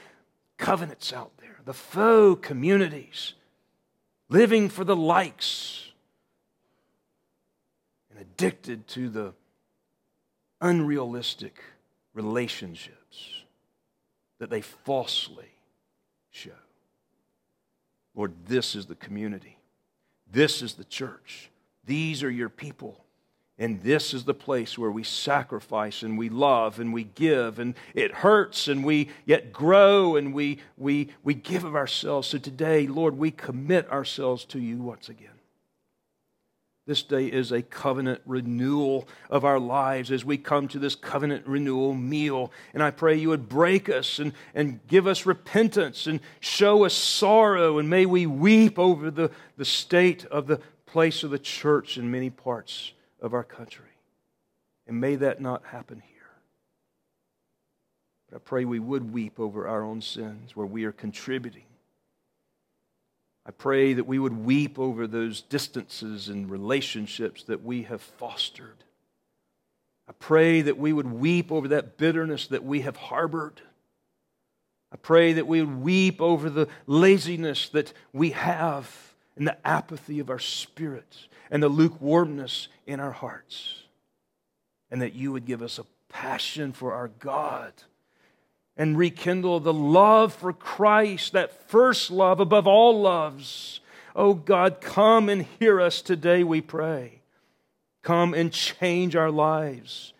covenants 0.57 1.13
out 1.13 1.31
there, 1.37 1.59
the 1.65 1.73
faux 1.73 2.45
communities, 2.45 3.33
living 4.29 4.69
for 4.69 4.83
the 4.83 4.95
likes 4.95 5.91
and 8.09 8.19
addicted 8.19 8.87
to 8.89 9.09
the 9.09 9.33
unrealistic 10.61 11.59
relationships 12.13 13.43
that 14.39 14.49
they 14.49 14.61
falsely 14.61 15.51
show. 16.29 16.51
Lord, 18.17 18.33
this 18.47 18.75
is 18.75 18.87
the 18.87 18.95
community. 18.95 19.59
This 20.29 20.61
is 20.61 20.73
the 20.73 20.83
church. 20.83 21.51
These 21.85 22.23
are 22.23 22.31
your 22.31 22.49
people. 22.49 23.05
And 23.59 23.81
this 23.81 24.13
is 24.13 24.23
the 24.23 24.33
place 24.33 24.77
where 24.77 24.91
we 24.91 25.03
sacrifice 25.03 26.03
and 26.03 26.17
we 26.17 26.29
love 26.29 26.79
and 26.79 26.93
we 26.93 27.05
give 27.05 27.59
and 27.59 27.75
it 27.95 28.11
hurts 28.11 28.67
and 28.67 28.83
we 28.83 29.09
yet 29.25 29.53
grow 29.53 30.15
and 30.15 30.33
we, 30.33 30.59
we, 30.77 31.09
we 31.23 31.33
give 31.33 31.63
of 31.63 31.75
ourselves. 31.75 32.27
So 32.27 32.37
today, 32.37 32.87
Lord, 32.87 33.17
we 33.17 33.31
commit 33.31 33.89
ourselves 33.91 34.45
to 34.45 34.59
you 34.59 34.77
once 34.77 35.09
again. 35.09 35.36
This 36.87 37.03
day 37.03 37.27
is 37.27 37.51
a 37.51 37.61
covenant 37.61 38.21
renewal 38.25 39.09
of 39.29 39.43
our 39.43 39.59
lives 39.59 40.09
as 40.09 40.23
we 40.23 40.37
come 40.37 40.69
to 40.69 40.79
this 40.79 40.95
covenant 40.95 41.45
renewal 41.45 41.93
meal. 41.93 42.49
And 42.73 42.81
I 42.81 42.91
pray 42.91 43.17
you 43.17 43.27
would 43.27 43.49
break 43.49 43.89
us 43.89 44.19
and, 44.19 44.31
and 44.55 44.79
give 44.87 45.05
us 45.05 45.25
repentance 45.25 46.07
and 46.07 46.21
show 46.39 46.85
us 46.85 46.93
sorrow. 46.93 47.77
And 47.77 47.89
may 47.89 48.05
we 48.05 48.25
weep 48.25 48.79
over 48.79 49.11
the, 49.11 49.31
the 49.57 49.65
state 49.65 50.23
of 50.27 50.47
the 50.47 50.61
place 50.85 51.23
of 51.23 51.29
the 51.29 51.37
church 51.37 51.97
in 51.97 52.09
many 52.09 52.29
parts 52.29 52.93
of 53.21 53.33
our 53.33 53.43
country. 53.43 53.83
And 54.87 55.01
may 55.01 55.17
that 55.17 55.41
not 55.41 55.65
happen 55.65 56.01
here. 56.07 56.15
But 58.29 58.37
I 58.37 58.39
pray 58.39 58.63
we 58.63 58.79
would 58.79 59.11
weep 59.11 59.41
over 59.41 59.67
our 59.67 59.83
own 59.83 60.01
sins 60.01 60.55
where 60.55 60.65
we 60.65 60.85
are 60.85 60.93
contributing 60.93 61.65
I 63.47 63.51
pray 63.51 63.93
that 63.93 64.05
we 64.05 64.19
would 64.19 64.45
weep 64.45 64.77
over 64.77 65.07
those 65.07 65.41
distances 65.41 66.27
and 66.27 66.51
relationships 66.51 67.43
that 67.43 67.63
we 67.63 67.83
have 67.83 68.01
fostered. 68.01 68.83
I 70.09 70.11
pray 70.19 70.61
that 70.61 70.77
we 70.77 70.91
would 70.91 71.09
weep 71.09 71.49
over 71.49 71.69
that 71.69 71.97
bitterness 71.97 72.47
that 72.47 72.65
we 72.65 72.81
have 72.81 72.97
harbored. 72.97 73.61
I 74.91 74.97
pray 74.97 75.33
that 75.33 75.47
we 75.47 75.61
would 75.61 75.81
weep 75.81 76.21
over 76.21 76.49
the 76.49 76.67
laziness 76.87 77.69
that 77.69 77.93
we 78.11 78.31
have 78.31 79.13
and 79.37 79.47
the 79.47 79.67
apathy 79.67 80.19
of 80.19 80.29
our 80.29 80.39
spirits 80.39 81.29
and 81.49 81.63
the 81.63 81.69
lukewarmness 81.69 82.67
in 82.85 82.99
our 82.99 83.11
hearts. 83.11 83.83
And 84.91 85.01
that 85.01 85.13
you 85.13 85.31
would 85.31 85.45
give 85.45 85.61
us 85.61 85.79
a 85.79 85.85
passion 86.09 86.73
for 86.73 86.93
our 86.93 87.07
God 87.07 87.73
and 88.77 88.97
rekindle 88.97 89.59
the 89.59 89.73
love 89.73 90.33
for 90.33 90.53
Christ, 90.53 91.33
that 91.33 91.69
first 91.69 92.11
love 92.11 92.39
above 92.39 92.67
all 92.67 93.01
loves. 93.01 93.79
Oh 94.15 94.33
God, 94.33 94.81
come 94.81 95.29
and 95.29 95.45
hear 95.59 95.81
us 95.81 96.01
today, 96.01 96.43
we 96.43 96.61
pray. 96.61 97.21
Come 98.03 98.33
and 98.33 98.53
change 98.53 99.15
our 99.15 99.31
lives 99.31 100.13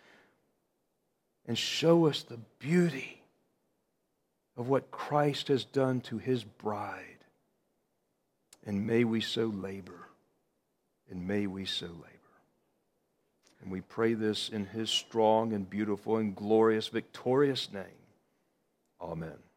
and 1.46 1.56
show 1.56 2.06
us 2.06 2.22
the 2.22 2.38
beauty 2.58 3.22
of 4.56 4.68
what 4.68 4.90
Christ 4.90 5.48
has 5.48 5.64
done 5.64 6.00
to 6.02 6.18
his 6.18 6.44
bride. 6.44 7.04
And 8.66 8.86
may 8.86 9.04
we 9.04 9.20
so 9.20 9.46
labor, 9.46 10.08
and 11.10 11.26
may 11.26 11.46
we 11.46 11.64
so 11.64 11.86
labor. 11.86 12.04
And 13.62 13.70
we 13.72 13.80
pray 13.80 14.14
this 14.14 14.48
in 14.48 14.66
his 14.66 14.90
strong 14.90 15.52
and 15.52 15.68
beautiful 15.68 16.18
and 16.18 16.36
glorious, 16.36 16.88
victorious 16.88 17.72
name. 17.72 17.84
Amen. 19.00 19.47